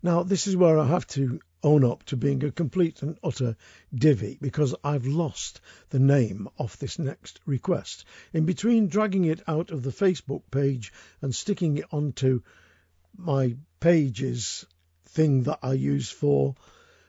Now, 0.02 0.24
this 0.24 0.48
is 0.48 0.56
where 0.56 0.76
I 0.76 0.88
have 0.88 1.06
to 1.14 1.38
own 1.62 1.84
up 1.84 2.02
to 2.06 2.16
being 2.16 2.42
a 2.42 2.50
complete 2.50 3.00
and 3.02 3.16
utter 3.22 3.56
divvy 3.94 4.38
because 4.40 4.74
I've 4.82 5.06
lost 5.06 5.60
the 5.90 6.00
name 6.00 6.48
of 6.58 6.76
this 6.80 6.98
next 6.98 7.38
request. 7.46 8.06
In 8.32 8.44
between 8.44 8.88
dragging 8.88 9.24
it 9.24 9.40
out 9.46 9.70
of 9.70 9.84
the 9.84 9.92
Facebook 9.92 10.42
page 10.50 10.92
and 11.22 11.32
sticking 11.32 11.78
it 11.78 11.84
onto 11.92 12.42
my 13.16 13.56
pages 13.78 14.66
thing 15.04 15.44
that 15.44 15.60
I 15.62 15.74
use 15.74 16.10
for 16.10 16.56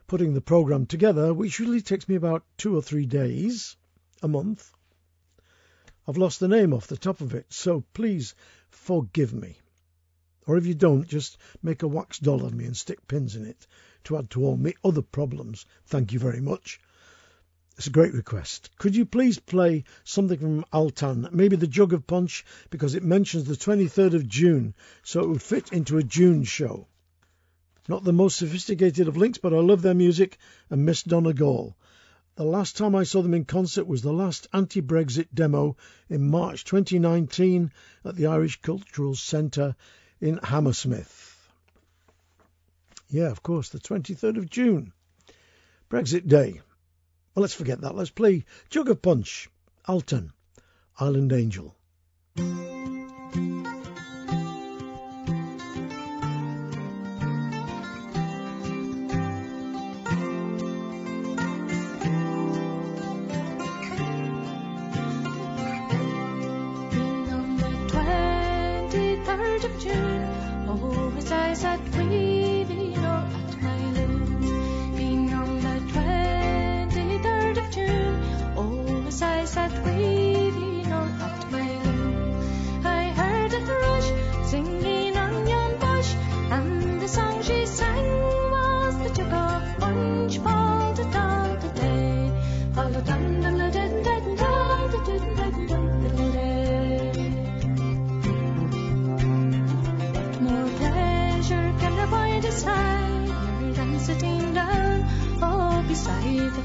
putting 0.06 0.36
the 0.36 0.42
program 0.42 0.86
together, 0.86 1.34
which 1.34 1.58
usually 1.58 1.82
takes 1.82 2.08
me 2.08 2.14
about 2.14 2.46
two 2.56 2.78
or 2.78 2.84
three 2.84 3.08
days, 3.08 3.76
a 4.22 4.28
month, 4.28 4.72
I've 6.12 6.18
lost 6.18 6.42
the 6.42 6.50
name 6.50 6.74
off 6.74 6.88
the 6.88 6.98
top 6.98 7.22
of 7.22 7.34
it, 7.36 7.46
so 7.54 7.86
please 7.94 8.36
forgive 8.70 9.34
me. 9.34 9.56
Or 10.46 10.58
if 10.58 10.66
you 10.66 10.74
don't, 10.74 11.08
just 11.08 11.38
make 11.64 11.84
a 11.84 11.88
wax 11.88 12.20
doll 12.20 12.44
of 12.44 12.54
me 12.54 12.66
and 12.66 12.76
stick 12.76 13.08
pins 13.08 13.38
in 13.38 13.46
it 13.46 13.66
to 14.04 14.18
add 14.18 14.30
to 14.32 14.44
all 14.44 14.58
my 14.58 14.74
other 14.84 15.04
problems. 15.04 15.66
Thank 15.86 16.12
you 16.12 16.20
very 16.20 16.42
much. 16.42 16.82
It's 17.78 17.88
a 17.88 17.92
great 17.92 18.14
request. 18.14 18.72
Could 18.78 18.94
you 18.94 19.06
please 19.06 19.40
play 19.40 19.86
something 20.04 20.38
from 20.38 20.66
Altan, 20.74 21.32
maybe 21.32 21.56
the 21.56 21.66
Jug 21.66 21.94
of 21.94 22.06
Punch, 22.06 22.44
because 22.70 22.94
it 22.94 23.04
mentions 23.04 23.46
the 23.46 23.56
23rd 23.56 24.14
of 24.14 24.28
June, 24.28 24.74
so 25.04 25.22
it 25.22 25.30
would 25.30 25.42
fit 25.42 25.72
into 25.72 25.98
a 25.98 26.04
June 26.04 26.44
show. 26.44 26.88
Not 27.88 28.04
the 28.04 28.12
most 28.12 28.36
sophisticated 28.36 29.08
of 29.08 29.16
links, 29.16 29.38
but 29.38 29.54
I 29.54 29.60
love 29.60 29.82
their 29.82 29.94
music 29.94 30.38
and 30.70 30.86
miss 30.86 31.04
Donegal. 31.04 31.78
The 32.42 32.48
last 32.48 32.76
time 32.76 32.96
I 32.96 33.04
saw 33.04 33.22
them 33.22 33.36
in 33.36 33.46
concert 33.46 33.86
was 33.86 34.02
the 34.02 34.12
last 34.12 34.48
anti 34.52 34.82
Brexit 34.82 35.28
demo 35.32 35.78
in 36.10 36.28
March 36.28 36.64
2019 36.64 37.72
at 38.04 38.16
the 38.16 38.26
Irish 38.26 38.60
Cultural 38.64 39.14
Centre 39.14 39.76
in 40.20 40.40
Hammersmith. 40.42 41.38
Yeah, 43.12 43.30
of 43.30 43.44
course, 43.44 43.70
the 43.70 43.78
23rd 43.78 44.38
of 44.38 44.50
June. 44.50 44.92
Brexit 45.88 46.28
Day. 46.28 46.62
Well, 47.36 47.42
let's 47.42 47.54
forget 47.54 47.82
that. 47.82 47.94
Let's 47.94 48.10
play 48.10 48.46
Jug 48.72 48.90
of 48.90 49.04
Punch, 49.04 49.48
Altan, 49.88 50.32
Island 51.00 51.32
Angel. 51.34 51.76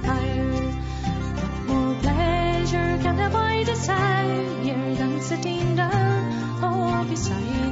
Fire? 0.07 0.53
What 1.41 1.55
more 1.69 1.95
pleasure 2.01 2.99
can 3.03 3.19
a 3.19 3.29
boy 3.29 3.65
desire 3.65 4.95
than 4.95 5.21
sitting 5.21 5.77
down, 5.77 6.63
oh, 6.63 7.05
beside 7.11 7.66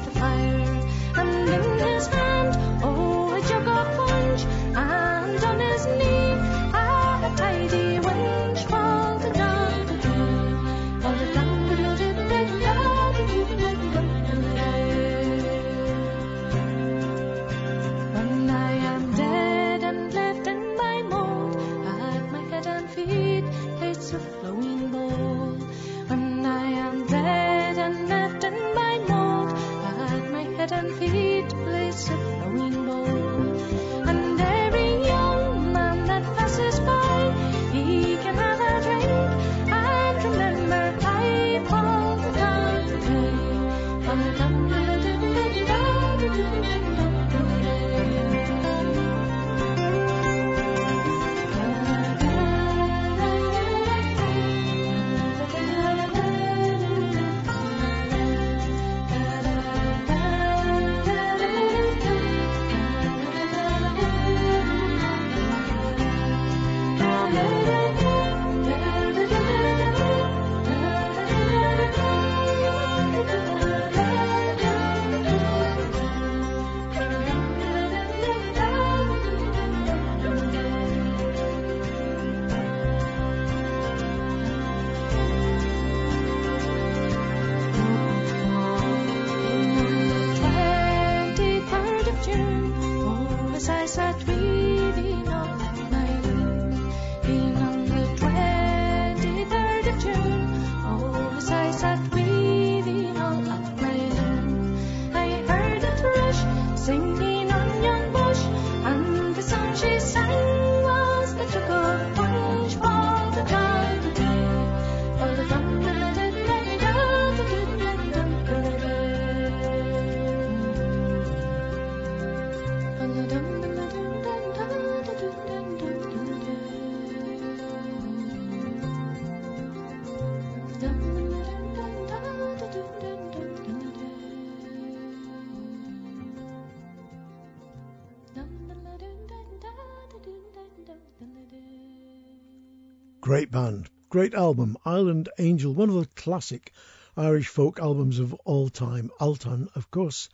band, 143.55 143.89
great 144.09 144.35
album, 144.35 144.77
Island 144.85 145.29
Angel, 145.39 145.73
one 145.73 145.89
of 145.89 145.95
the 145.95 146.07
classic 146.17 146.73
Irish 147.17 147.47
folk 147.47 147.79
albums 147.79 148.19
of 148.19 148.35
all 148.45 148.69
time. 148.69 149.13
Altan, 149.21 149.69
of 149.77 149.93
course, 149.93 150.29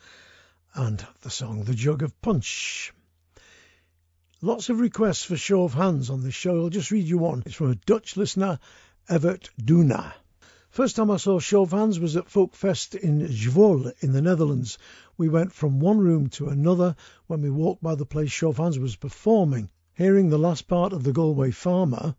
and 0.73 1.07
the 1.21 1.29
song 1.29 1.65
The 1.65 1.75
Jug 1.75 2.03
of 2.03 2.19
Punch. 2.23 2.95
Lots 4.41 4.71
of 4.71 4.81
requests 4.81 5.23
for 5.23 5.37
show 5.37 5.65
of 5.65 5.75
hands 5.75 6.09
on 6.09 6.23
this 6.23 6.33
show. 6.33 6.63
I'll 6.63 6.71
just 6.71 6.91
read 6.91 7.07
you 7.07 7.19
one. 7.19 7.43
It's 7.45 7.57
from 7.57 7.71
a 7.71 7.75
Dutch 7.75 8.17
listener, 8.17 8.59
Evert 9.07 9.51
Duna. 9.61 10.15
First 10.71 10.97
time 10.97 11.11
I 11.11 11.19
saw 11.19 11.39
Show 11.39 11.61
of 11.61 11.73
Hands 11.73 12.01
was 12.01 12.17
at 12.17 12.31
Folkfest 12.31 12.95
in 12.95 13.29
Zwolle 13.29 13.93
in 14.01 14.13
the 14.15 14.23
Netherlands. 14.23 14.79
We 15.19 15.29
went 15.29 15.53
from 15.53 15.79
one 15.79 15.99
room 15.99 16.31
to 16.31 16.49
another 16.49 16.97
when 17.27 17.43
we 17.43 17.51
walked 17.51 17.83
by 17.83 17.97
the 17.97 18.07
place 18.07 18.31
Show 18.31 18.49
of 18.49 18.57
Hands 18.57 18.79
was 18.79 18.97
performing. 18.97 19.69
Hearing 19.93 20.31
the 20.31 20.39
last 20.39 20.67
part 20.67 20.95
of 20.95 21.05
the 21.05 21.13
Galway 21.13 21.51
Farmer, 21.51 22.15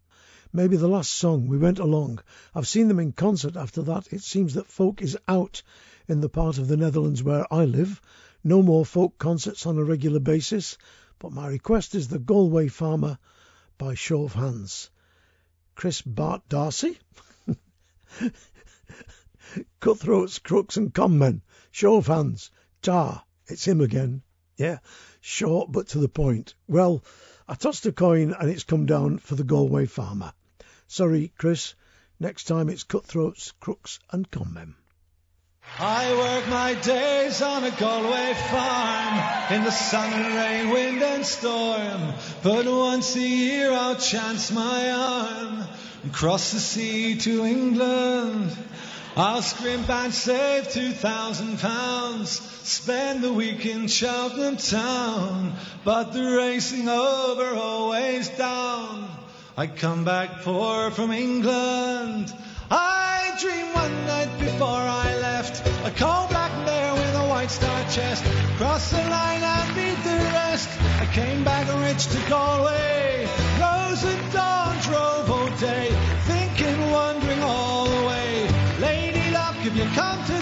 maybe 0.54 0.78
the 0.78 0.88
last 0.88 1.12
song, 1.12 1.48
we 1.48 1.58
went 1.58 1.80
along. 1.80 2.20
I've 2.54 2.68
seen 2.68 2.88
them 2.88 3.00
in 3.00 3.12
concert 3.12 3.56
after 3.56 3.82
that. 3.84 4.12
It 4.12 4.22
seems 4.22 4.54
that 4.54 4.68
folk 4.68 5.02
is 5.02 5.18
out 5.28 5.64
in 6.08 6.22
the 6.22 6.30
part 6.30 6.58
of 6.58 6.68
the 6.68 6.78
Netherlands 6.78 7.24
where 7.24 7.52
I 7.54 7.66
live. 7.66 8.02
No 8.44 8.62
more 8.62 8.86
folk 8.86 9.18
concerts 9.18 9.66
on 9.66 9.78
a 9.78 9.84
regular 9.84 10.20
basis, 10.20 10.78
but 11.20 11.32
my 11.32 11.48
request 11.48 11.96
is 11.96 12.08
the 12.08 12.20
Galway 12.20 12.68
Farmer 12.68 13.18
by 13.78 13.94
Show 13.94 14.24
of 14.24 14.34
Hands. 14.34 14.90
Chris 15.76 16.02
Bart 16.02 16.48
Darcy? 16.50 16.98
Cutthroats, 19.80 20.40
crooks, 20.40 20.78
and 20.78 20.94
conmen. 20.94 21.42
Show 21.72 21.96
of 21.96 22.08
hands. 22.08 22.52
Tar. 22.82 23.24
It's 23.48 23.66
him 23.66 23.82
again. 23.82 24.22
Yeah, 24.58 24.80
short 25.22 25.72
but 25.72 25.88
to 25.90 26.00
the 26.00 26.10
point. 26.10 26.54
Well, 26.68 27.04
I 27.48 27.56
tossed 27.56 27.86
a 27.86 27.92
coin 27.92 28.34
and 28.34 28.50
it's 28.50 28.64
come 28.64 28.86
down 28.86 29.18
for 29.18 29.36
the 29.36 29.44
Galway 29.44 29.86
farmer. 29.88 30.34
Sorry, 30.92 31.32
Chris. 31.38 31.74
Next 32.20 32.50
time 32.50 32.68
it's 32.68 32.84
cutthroats, 32.84 33.54
crooks, 33.62 34.00
and 34.12 34.30
conmen. 34.30 34.74
I 35.80 36.14
work 36.14 36.50
my 36.50 36.74
days 36.74 37.42
on 37.42 37.64
a 37.64 37.72
Galway 37.72 38.34
farm 38.34 39.54
in 39.54 39.64
the 39.64 39.72
sun 39.72 40.12
and 40.12 40.36
rain, 40.36 40.70
wind 40.70 41.02
and 41.02 41.26
storm. 41.26 42.14
But 42.44 42.66
once 42.66 43.16
a 43.16 43.22
year 43.22 43.72
I'll 43.72 43.96
chance 43.96 44.52
my 44.52 44.92
arm 44.92 45.64
and 46.04 46.14
cross 46.14 46.52
the 46.52 46.60
sea 46.60 47.16
to 47.20 47.46
England. 47.46 48.52
I'll 49.16 49.44
scrimp 49.44 49.90
and 49.90 50.14
save 50.14 50.74
two 50.74 50.92
thousand 50.92 51.60
pounds, 51.60 52.32
spend 52.68 53.24
the 53.24 53.32
week 53.32 53.66
in 53.66 53.88
Cheltenham 53.88 54.58
town. 54.58 55.54
But 55.86 56.12
the 56.12 56.36
racing 56.36 56.90
over, 56.90 57.56
always 57.56 58.28
down. 58.28 59.21
I 59.58 59.68
come 59.68 60.06
back 60.06 60.44
poor 60.44 60.92
from 60.92 61.12
England. 61.12 62.34
I 62.70 63.36
dream 63.42 63.74
one 63.74 64.06
night 64.06 64.30
before 64.40 64.68
I 64.70 65.18
left, 65.20 65.68
A 65.86 65.92
coal 65.92 66.28
black 66.30 66.54
mare 66.66 66.94
with 66.94 67.16
a 67.16 67.28
white 67.28 67.52
star 67.52 67.82
chest. 67.90 68.24
Crossed 68.56 68.92
the 68.92 69.04
line 69.10 69.44
and 69.44 69.76
beat 69.76 70.02
the 70.06 70.18
rest. 70.40 70.70
I 71.02 71.06
came 71.08 71.44
back 71.44 71.68
rich 71.86 72.08
to 72.08 72.30
Galway. 72.30 73.28
Rose 73.60 74.06
at 74.06 74.32
dawn, 74.32 74.78
drove 74.84 75.30
all 75.30 75.50
day. 75.58 75.90
Thinking, 76.32 76.90
wondering 76.90 77.44
all 77.44 77.90
the 77.90 78.08
way. 78.08 78.48
Lady 78.80 79.32
luck, 79.32 79.58
if 79.66 79.76
you 79.76 79.86
come 79.94 80.24
to 80.28 80.41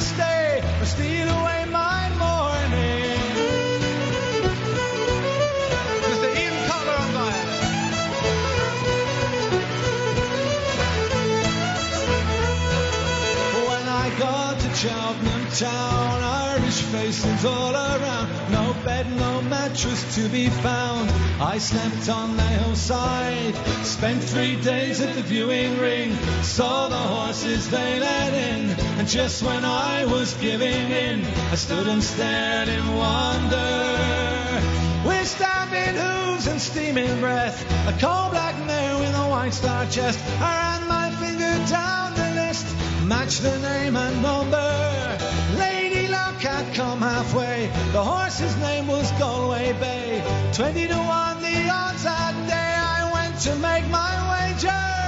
town, 15.60 16.23
Irish 16.23 16.81
faces 16.84 17.44
all 17.44 17.73
around. 17.73 18.30
No 18.49 18.73
bed, 18.86 19.11
no 19.18 19.41
mattress 19.41 20.15
to 20.15 20.30
be 20.30 20.48
found. 20.49 21.10
I 21.41 21.57
slept 21.57 22.07
on 22.07 22.38
the 22.38 22.44
hillside, 22.44 23.56
spent 23.86 24.23
three 24.23 24.56
days 24.61 25.02
at 25.02 25.15
the 25.15 25.22
viewing 25.22 25.77
ring. 25.77 26.15
Saw 26.44 26.88
the 26.88 26.95
horses 26.95 27.69
they 27.69 27.99
let 27.99 28.34
in, 28.34 28.69
and 28.98 29.07
just 29.07 29.44
when 29.44 29.65
I 29.65 30.06
was 30.06 30.34
giving 30.36 30.91
in, 30.91 31.26
I 31.26 31.56
stood 31.56 31.88
and 31.88 32.02
stared 32.02 32.69
in 32.69 32.95
wonder. 32.95 34.61
With 35.06 35.27
stamping 35.27 35.95
hooves 35.95 36.48
and 36.48 36.61
steaming 36.61 37.19
breath, 37.19 37.60
a 37.86 37.91
coal 37.99 38.30
black 38.30 38.56
mare 38.65 38.98
with 38.98 39.14
a 39.14 39.27
white 39.30 39.53
star 39.53 39.86
chest. 39.88 40.19
I 40.40 40.52
ran 40.64 40.88
my 40.88 41.11
finger 41.19 41.53
down 41.69 42.14
the 42.15 42.30
list, 42.44 42.65
matched 43.03 43.41
the 43.41 43.60
name 43.60 43.98
and 43.98 44.22
number. 44.22 45.28
The 48.00 48.06
horse's 48.06 48.56
name 48.62 48.88
was 48.88 49.12
Galway 49.20 49.74
Bay. 49.74 50.24
Twenty 50.54 50.88
to 50.88 50.96
one, 50.96 51.42
the 51.42 51.70
odds 51.70 52.04
that 52.04 52.34
day. 52.48 52.56
I 52.56 53.12
went 53.12 53.38
to 53.42 53.54
make 53.56 53.90
my 53.90 54.16
wager. 54.32 54.99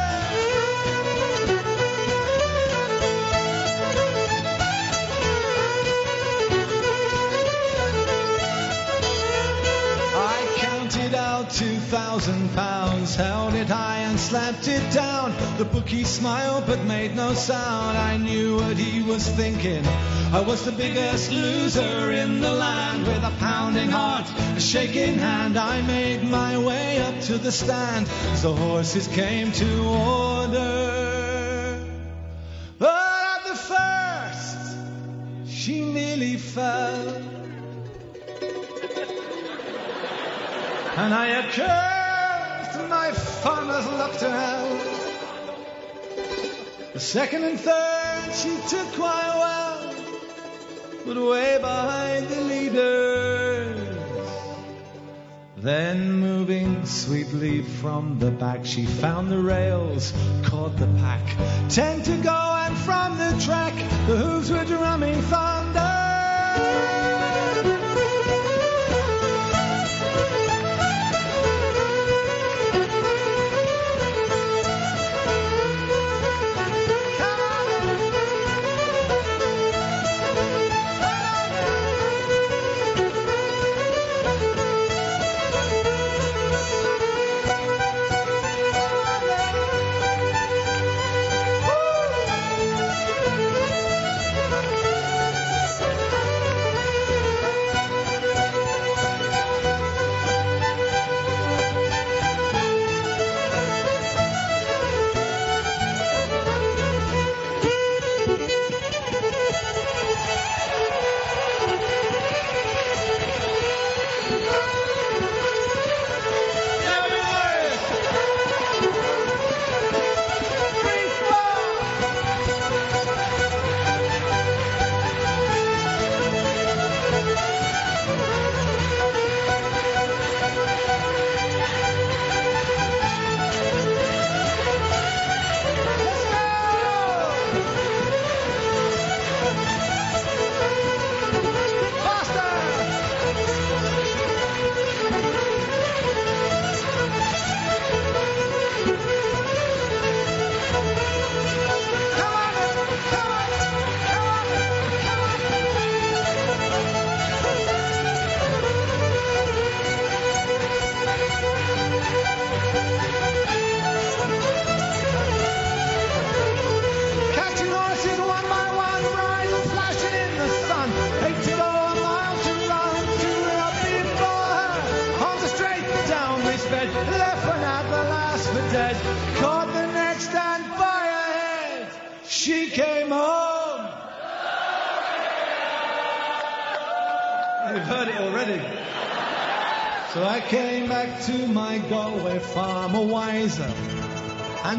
Thousand 12.21 12.49
pounds, 12.53 13.15
held 13.15 13.55
it 13.55 13.67
high 13.67 13.97
and 13.97 14.19
slapped 14.19 14.67
it 14.67 14.93
down. 14.93 15.33
The 15.57 15.65
bookie 15.65 16.03
smiled 16.03 16.67
but 16.67 16.83
made 16.83 17.15
no 17.15 17.33
sound. 17.33 17.97
I 17.97 18.17
knew 18.17 18.57
what 18.57 18.77
he 18.77 19.01
was 19.01 19.27
thinking. 19.27 19.83
I 20.31 20.41
was 20.41 20.63
the 20.63 20.71
biggest 20.71 21.31
loser 21.31 22.11
in 22.11 22.39
the 22.39 22.51
land 22.51 23.07
with 23.07 23.23
a 23.23 23.33
pounding 23.39 23.89
heart, 23.89 24.29
a 24.55 24.59
shaking 24.59 25.17
hand. 25.17 25.57
I 25.57 25.81
made 25.81 26.23
my 26.23 26.59
way 26.59 27.01
up 27.01 27.19
to 27.21 27.39
the 27.39 27.51
stand 27.51 28.07
as 28.33 28.43
the 28.43 28.53
horses 28.53 29.07
came 29.07 29.51
to 29.53 29.83
order. 29.87 30.59
But 32.77 33.15
at 33.35 33.47
the 33.47 33.55
first, 33.55 34.77
she 35.47 35.81
nearly 35.81 36.37
fell. 36.37 37.15
And 40.97 41.13
I 41.15 41.27
accused 41.39 42.00
my 43.01 43.11
farmer's 43.11 43.87
luck 43.99 44.13
to 44.19 44.29
hell. 44.29 44.69
The 46.93 46.99
second 46.99 47.43
and 47.43 47.59
third 47.59 48.31
she 48.41 48.53
took 48.69 48.87
quite 48.93 49.33
well, 49.43 49.95
but 51.05 51.17
way 51.17 51.57
behind 51.59 52.27
the 52.27 52.41
leaders. 52.41 53.79
Then 55.57 56.13
moving 56.13 56.85
sweetly 56.85 57.63
from 57.63 58.19
the 58.19 58.29
back, 58.29 58.65
she 58.65 58.85
found 58.85 59.31
the 59.31 59.39
rails, 59.39 60.13
caught 60.43 60.77
the 60.77 60.91
pack. 61.03 61.25
Ten 61.69 62.03
to 62.03 62.15
go, 62.17 62.39
and 62.65 62.77
from 62.77 63.17
the 63.17 63.31
track, 63.45 63.73
the 64.07 64.15
hooves 64.23 64.51
were 64.51 64.65
drumming 64.65 65.19
thunder. 65.33 66.10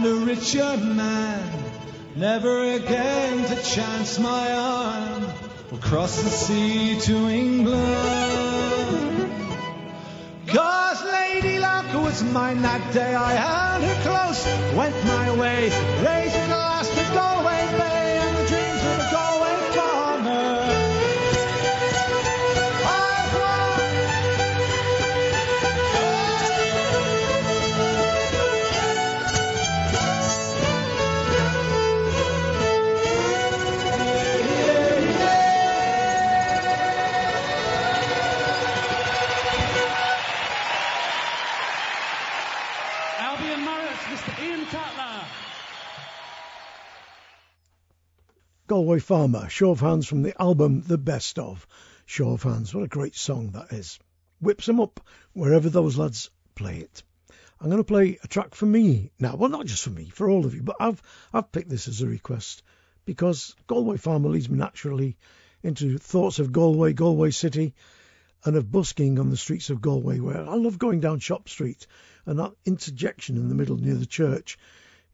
A 0.06 0.14
richer 0.14 0.76
man. 0.78 1.42
Never 2.16 2.74
again 2.74 3.44
to 3.46 3.62
chance 3.62 4.18
my 4.18 4.52
arm 4.52 5.24
across 5.72 6.22
the 6.22 6.30
sea 6.30 6.98
to 7.00 7.28
England. 7.28 7.82
Cause 10.46 11.02
Lady 11.04 11.58
Luck 11.58 11.86
was 11.94 12.22
mine 12.22 12.62
that 12.62 12.92
day. 12.92 13.14
I 13.14 13.32
held 13.32 13.82
her 13.84 14.02
close, 14.02 14.44
went 14.76 15.04
my 15.06 15.36
way, 15.36 15.70
Galway 48.92 49.00
Farmer, 49.00 49.48
show 49.48 49.70
of 49.70 49.80
hands 49.80 50.06
from 50.06 50.20
the 50.20 50.38
album 50.38 50.82
The 50.82 50.98
Best 50.98 51.38
of. 51.38 51.66
Show 52.04 52.32
of 52.32 52.42
hands, 52.42 52.74
what 52.74 52.84
a 52.84 52.88
great 52.88 53.14
song 53.14 53.52
that 53.52 53.72
is. 53.72 53.98
Whips 54.38 54.68
'em 54.68 54.80
up 54.80 55.00
wherever 55.32 55.70
those 55.70 55.96
lads 55.96 56.28
play 56.54 56.80
it. 56.80 57.02
I'm 57.58 57.70
going 57.70 57.78
to 57.78 57.84
play 57.84 58.18
a 58.22 58.28
track 58.28 58.54
for 58.54 58.66
me 58.66 59.10
now. 59.18 59.34
Well, 59.36 59.48
not 59.48 59.64
just 59.64 59.82
for 59.82 59.88
me, 59.88 60.10
for 60.10 60.28
all 60.28 60.44
of 60.44 60.54
you, 60.54 60.62
but 60.62 60.76
I've 60.78 61.00
I've 61.32 61.50
picked 61.50 61.70
this 61.70 61.88
as 61.88 62.02
a 62.02 62.06
request 62.06 62.62
because 63.06 63.56
Galway 63.66 63.96
Farmer 63.96 64.28
leads 64.28 64.50
me 64.50 64.58
naturally 64.58 65.16
into 65.62 65.96
thoughts 65.96 66.38
of 66.38 66.52
Galway, 66.52 66.92
Galway 66.92 67.30
City, 67.30 67.74
and 68.44 68.56
of 68.56 68.70
busking 68.70 69.18
on 69.18 69.30
the 69.30 69.38
streets 69.38 69.70
of 69.70 69.80
Galway, 69.80 70.20
where 70.20 70.46
I 70.46 70.56
love 70.56 70.78
going 70.78 71.00
down 71.00 71.18
Shop 71.18 71.48
Street 71.48 71.86
and 72.26 72.38
that 72.38 72.52
interjection 72.66 73.38
in 73.38 73.48
the 73.48 73.54
middle 73.54 73.78
near 73.78 73.94
the 73.94 74.04
church. 74.04 74.58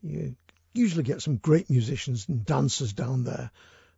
You 0.02 0.34
usually 0.78 1.02
get 1.02 1.20
some 1.20 1.36
great 1.36 1.68
musicians 1.68 2.28
and 2.28 2.46
dancers 2.46 2.92
down 2.92 3.24
there, 3.24 3.50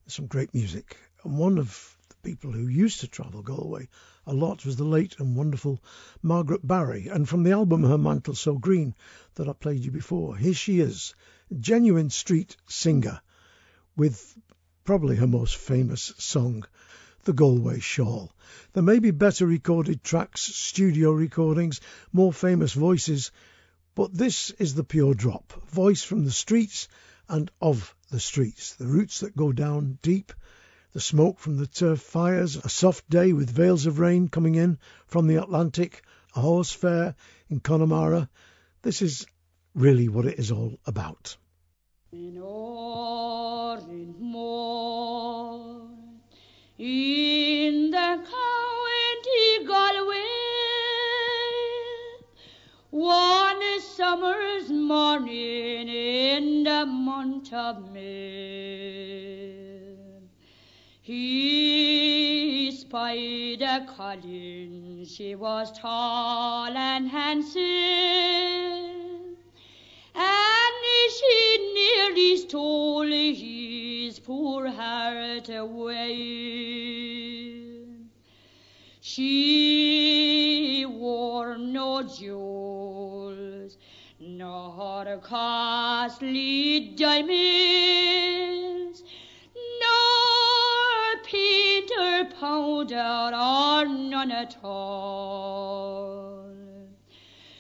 some 0.07 0.26
great 0.26 0.55
music. 0.55 0.97
And 1.23 1.39
one 1.39 1.59
of 1.59 1.97
the 2.09 2.17
people 2.23 2.50
who 2.50 2.67
used 2.67 3.00
to 3.00 3.09
travel 3.09 3.42
Galway 3.42 3.89
a 4.26 4.33
lot 4.33 4.65
was 4.65 4.76
the 4.76 4.84
late 4.84 5.17
and 5.18 5.36
wonderful 5.36 5.83
Margaret 6.23 6.67
Barry. 6.67 7.09
And 7.09 7.28
from 7.28 7.42
the 7.42 7.52
album 7.52 7.84
Her 7.84 7.99
Mantle 7.99 8.34
So 8.34 8.57
Green 8.57 8.94
that 9.34 9.49
I 9.49 9.52
played 9.52 9.84
you 9.84 9.91
before, 9.91 10.36
here 10.36 10.55
she 10.55 10.81
is, 10.81 11.15
genuine 11.59 12.10
street 12.10 12.57
singer 12.67 13.20
with 13.97 14.36
probably 14.84 15.17
her 15.17 15.26
most 15.26 15.57
famous 15.57 16.12
song, 16.18 16.65
The 17.25 17.33
Galway 17.33 17.81
Shawl. 17.81 18.33
There 18.73 18.83
may 18.83 18.99
be 18.99 19.10
better 19.10 19.47
recorded 19.47 20.02
tracks, 20.02 20.41
studio 20.41 21.12
recordings, 21.12 21.81
more 22.12 22.33
famous 22.33 22.73
voices, 22.73 23.31
but 24.01 24.17
this 24.17 24.49
is 24.53 24.75
the 24.75 24.83
pure 24.83 25.12
drop. 25.12 25.53
Voice 25.69 26.03
from 26.03 26.25
the 26.25 26.31
streets 26.31 26.89
and 27.29 27.51
of 27.61 27.95
the 28.11 28.19
streets. 28.19 28.77
The 28.77 28.87
roots 28.87 29.20
that 29.20 29.37
go 29.37 29.53
down 29.53 29.99
deep. 30.01 30.33
The 30.95 31.03
smoke 31.03 31.39
from 31.39 31.59
the 31.59 31.67
turf 31.67 32.01
fires. 32.01 32.57
A 32.57 32.70
soft 32.70 33.11
day 33.11 33.35
with 33.35 33.51
veils 33.51 33.85
of 33.85 33.99
rain 33.99 34.29
coming 34.29 34.55
in 34.55 34.79
from 35.07 35.27
the 35.27 35.37
Atlantic. 35.37 36.03
A 36.35 36.41
horse 36.41 36.73
fair 36.73 37.15
in 37.51 37.61
Connemara. 37.61 38.31
This 38.81 39.03
is 39.03 39.27
really 39.75 40.09
what 40.09 40.25
it 40.25 40.39
is 40.39 40.51
all 40.51 40.79
about. 40.87 41.37
In 42.11 42.31
the 47.91 48.25
county 48.33 49.67
Galway, 49.67 50.31
summer's 54.01 54.70
morning 54.70 55.87
in 55.87 56.65
the 56.65 56.87
month 56.87 57.53
of 57.53 57.93
May, 57.93 59.53
he 61.03 62.70
spied 62.70 63.61
a 63.61 63.87
colleen. 63.95 65.05
She 65.05 65.35
was 65.35 65.70
tall 65.79 66.75
and 66.75 67.11
handsome, 67.11 67.61
and 70.15 71.12
she 71.19 71.73
nearly 71.75 72.39
stole 72.39 73.05
his 73.05 74.19
poor 74.19 74.69
heart 74.69 75.51
away. 75.51 76.87
She 79.03 80.87
wore 80.89 81.59
no 81.59 82.03
jewels, 82.03 83.40
nor 84.20 85.18
costly 85.23 86.94
diamonds, 86.94 87.32
nor 89.81 91.23
paint 91.24 91.90
or 91.99 92.26
powder, 92.39 93.31
or 93.34 93.86
none 93.86 94.31
at 94.31 94.58
all. 94.62 96.44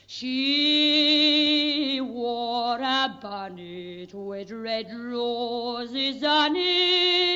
She 0.06 1.98
wore 2.02 2.78
a 2.78 3.18
bonnet 3.22 4.12
with 4.12 4.50
red 4.50 4.92
roses 4.92 6.22
on 6.22 6.56
it, 6.56 7.29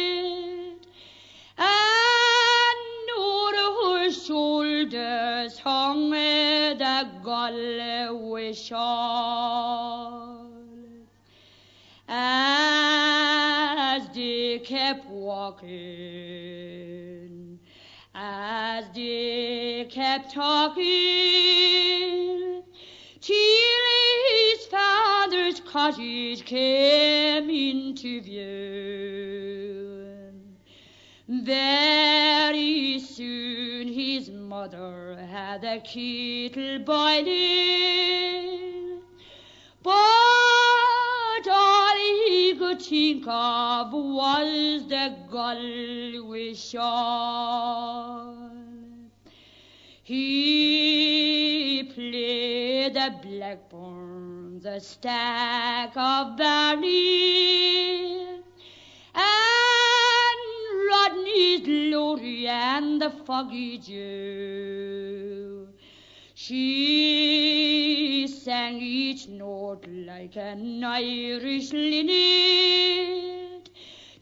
As 12.08 14.08
they 14.14 14.60
kept 14.64 15.06
walking, 15.10 15.68
as 18.14 18.86
they 18.94 19.86
kept 19.90 20.32
talking, 20.32 20.82
till 23.20 23.82
his 24.30 24.64
father's 24.64 25.60
cottage 25.60 26.46
came 26.46 27.50
into 27.50 28.22
view. 28.22 29.93
Very 31.42 33.00
soon 33.00 33.88
his 33.88 34.30
mother 34.30 35.16
had 35.16 35.62
the 35.62 35.80
kettle 35.82 36.78
boiling, 36.78 38.22
but 39.82 39.90
all 41.50 41.96
he 41.96 42.54
could 42.56 42.80
think 42.80 43.26
of 43.26 43.92
was 43.92 44.86
the 44.86 45.16
Galway 45.28 46.54
shawl. 46.54 48.36
He 50.04 51.82
played 51.94 52.94
the 52.94 53.12
blackbird, 53.22 54.62
the 54.62 54.78
stack 54.78 55.96
of 55.96 56.36
barley, 56.36 58.24
and 59.14 59.43
glory 61.64 62.46
and 62.46 63.00
the 63.00 63.10
foggy 63.10 63.78
dew. 63.78 65.68
She 66.34 68.26
sang 68.28 68.80
each 68.80 69.28
note 69.28 69.86
like 69.88 70.36
an 70.36 70.84
Irish 70.84 71.72
linnet, 71.72 73.70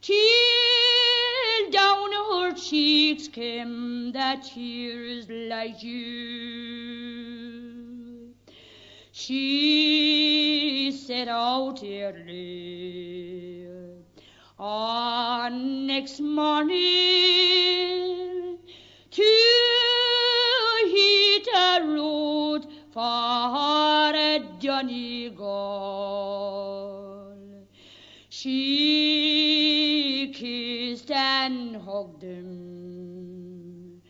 till 0.01 1.69
down 1.71 2.11
her 2.13 2.53
cheeks 2.53 3.27
came 3.27 4.11
the 4.13 4.37
tears 4.41 5.27
like 5.29 5.79
dew. 5.79 6.73
She 9.11 10.91
set 10.91 11.27
out 11.27 11.83
early 11.83 13.62
on 14.63 15.85
next 15.87 16.21
morning 16.21 16.77
to 19.11 19.21
hit 20.87 21.47
a 21.53 21.81
road 21.83 22.65
for 22.93 24.13
Donegal. 24.61 25.43
She 28.29 28.61
kissed 30.33 31.11
and 31.11 31.75
hugged 31.75 32.23
him, 32.23 34.01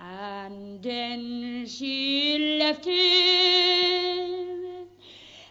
and 0.00 0.82
then 0.82 1.66
she 1.66 2.56
left 2.58 2.86
him, 2.86 2.96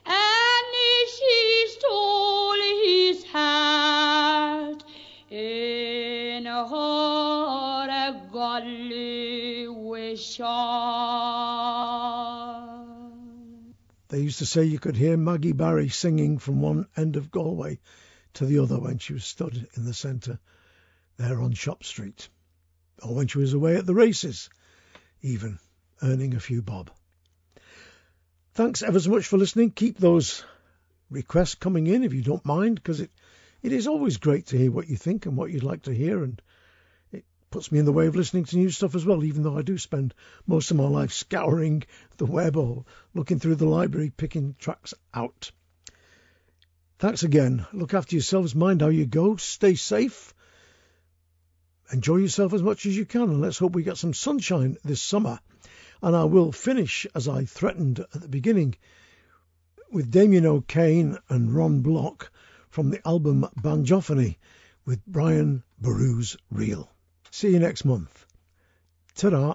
and 0.03 0.73
she 1.15 1.65
stole 1.67 2.46
Shawl. 10.17 11.77
They 14.09 14.21
used 14.21 14.39
to 14.39 14.45
say 14.45 14.63
you 14.63 14.79
could 14.79 14.95
hear 14.95 15.17
Maggie 15.17 15.51
Barry 15.51 15.89
singing 15.89 16.37
from 16.37 16.61
one 16.61 16.87
end 16.95 17.15
of 17.17 17.29
Galway 17.29 17.79
to 18.35 18.45
the 18.45 18.59
other 18.59 18.79
when 18.79 18.97
she 18.99 19.13
was 19.13 19.25
stood 19.25 19.67
in 19.75 19.85
the 19.85 19.93
centre 19.93 20.39
there 21.17 21.41
on 21.41 21.53
Shop 21.53 21.83
Street, 21.83 22.29
or 23.03 23.15
when 23.15 23.27
she 23.27 23.39
was 23.39 23.53
away 23.53 23.75
at 23.75 23.85
the 23.85 23.95
races, 23.95 24.49
even 25.21 25.59
earning 26.01 26.35
a 26.35 26.39
few 26.39 26.61
bob. 26.61 26.91
Thanks 28.53 28.81
ever 28.81 28.99
so 28.99 29.09
much 29.11 29.27
for 29.27 29.37
listening. 29.37 29.71
Keep 29.71 29.97
those 29.97 30.43
requests 31.09 31.55
coming 31.55 31.87
in 31.87 32.03
if 32.03 32.13
you 32.13 32.21
don't 32.21 32.45
mind, 32.45 32.75
because 32.75 33.01
it, 33.01 33.11
it 33.61 33.71
is 33.71 33.87
always 33.87 34.17
great 34.17 34.47
to 34.47 34.57
hear 34.57 34.71
what 34.71 34.87
you 34.87 34.95
think 34.95 35.25
and 35.25 35.35
what 35.35 35.51
you'd 35.51 35.63
like 35.63 35.83
to 35.83 35.93
hear, 35.93 36.23
and 36.23 36.41
puts 37.49 37.71
me 37.71 37.79
in 37.79 37.85
the 37.85 37.93
way 37.93 38.07
of 38.07 38.15
listening 38.15 38.45
to 38.45 38.57
new 38.57 38.69
stuff 38.69 38.95
as 38.95 39.05
well, 39.05 39.23
even 39.23 39.43
though 39.43 39.57
I 39.57 39.61
do 39.61 39.77
spend 39.77 40.13
most 40.45 40.71
of 40.71 40.77
my 40.77 40.87
life 40.87 41.11
scouring 41.11 41.83
the 42.17 42.25
web 42.25 42.57
or 42.57 42.85
looking 43.13 43.39
through 43.39 43.55
the 43.55 43.67
library, 43.67 44.11
picking 44.15 44.55
tracks 44.59 44.93
out. 45.13 45.51
Thanks 46.99 47.23
again. 47.23 47.65
Look 47.73 47.93
after 47.93 48.15
yourselves, 48.15 48.55
mind 48.55 48.81
how 48.81 48.89
you 48.89 49.05
go, 49.05 49.35
stay 49.35 49.75
safe, 49.75 50.33
enjoy 51.91 52.17
yourself 52.17 52.53
as 52.53 52.63
much 52.63 52.85
as 52.85 52.97
you 52.97 53.05
can, 53.05 53.23
and 53.23 53.41
let's 53.41 53.59
hope 53.59 53.75
we 53.75 53.83
get 53.83 53.97
some 53.97 54.13
sunshine 54.13 54.77
this 54.83 55.01
summer. 55.01 55.39
And 56.01 56.15
I 56.15 56.25
will 56.25 56.51
finish, 56.51 57.07
as 57.15 57.27
I 57.27 57.45
threatened 57.45 57.99
at 57.99 58.21
the 58.21 58.27
beginning, 58.27 58.75
with 59.91 60.11
Damien 60.11 60.45
O'Kane 60.45 61.17
and 61.29 61.55
Ron 61.55 61.81
Block 61.81 62.31
from 62.69 62.89
the 62.89 63.07
album 63.07 63.47
Banjophony 63.61 64.37
with 64.85 65.05
Brian 65.05 65.63
Boru's 65.79 66.37
Reel. 66.51 66.89
See 67.37 67.51
you 67.51 67.59
next 67.59 67.85
month. 67.85 68.25
Ta-da. 69.13 69.53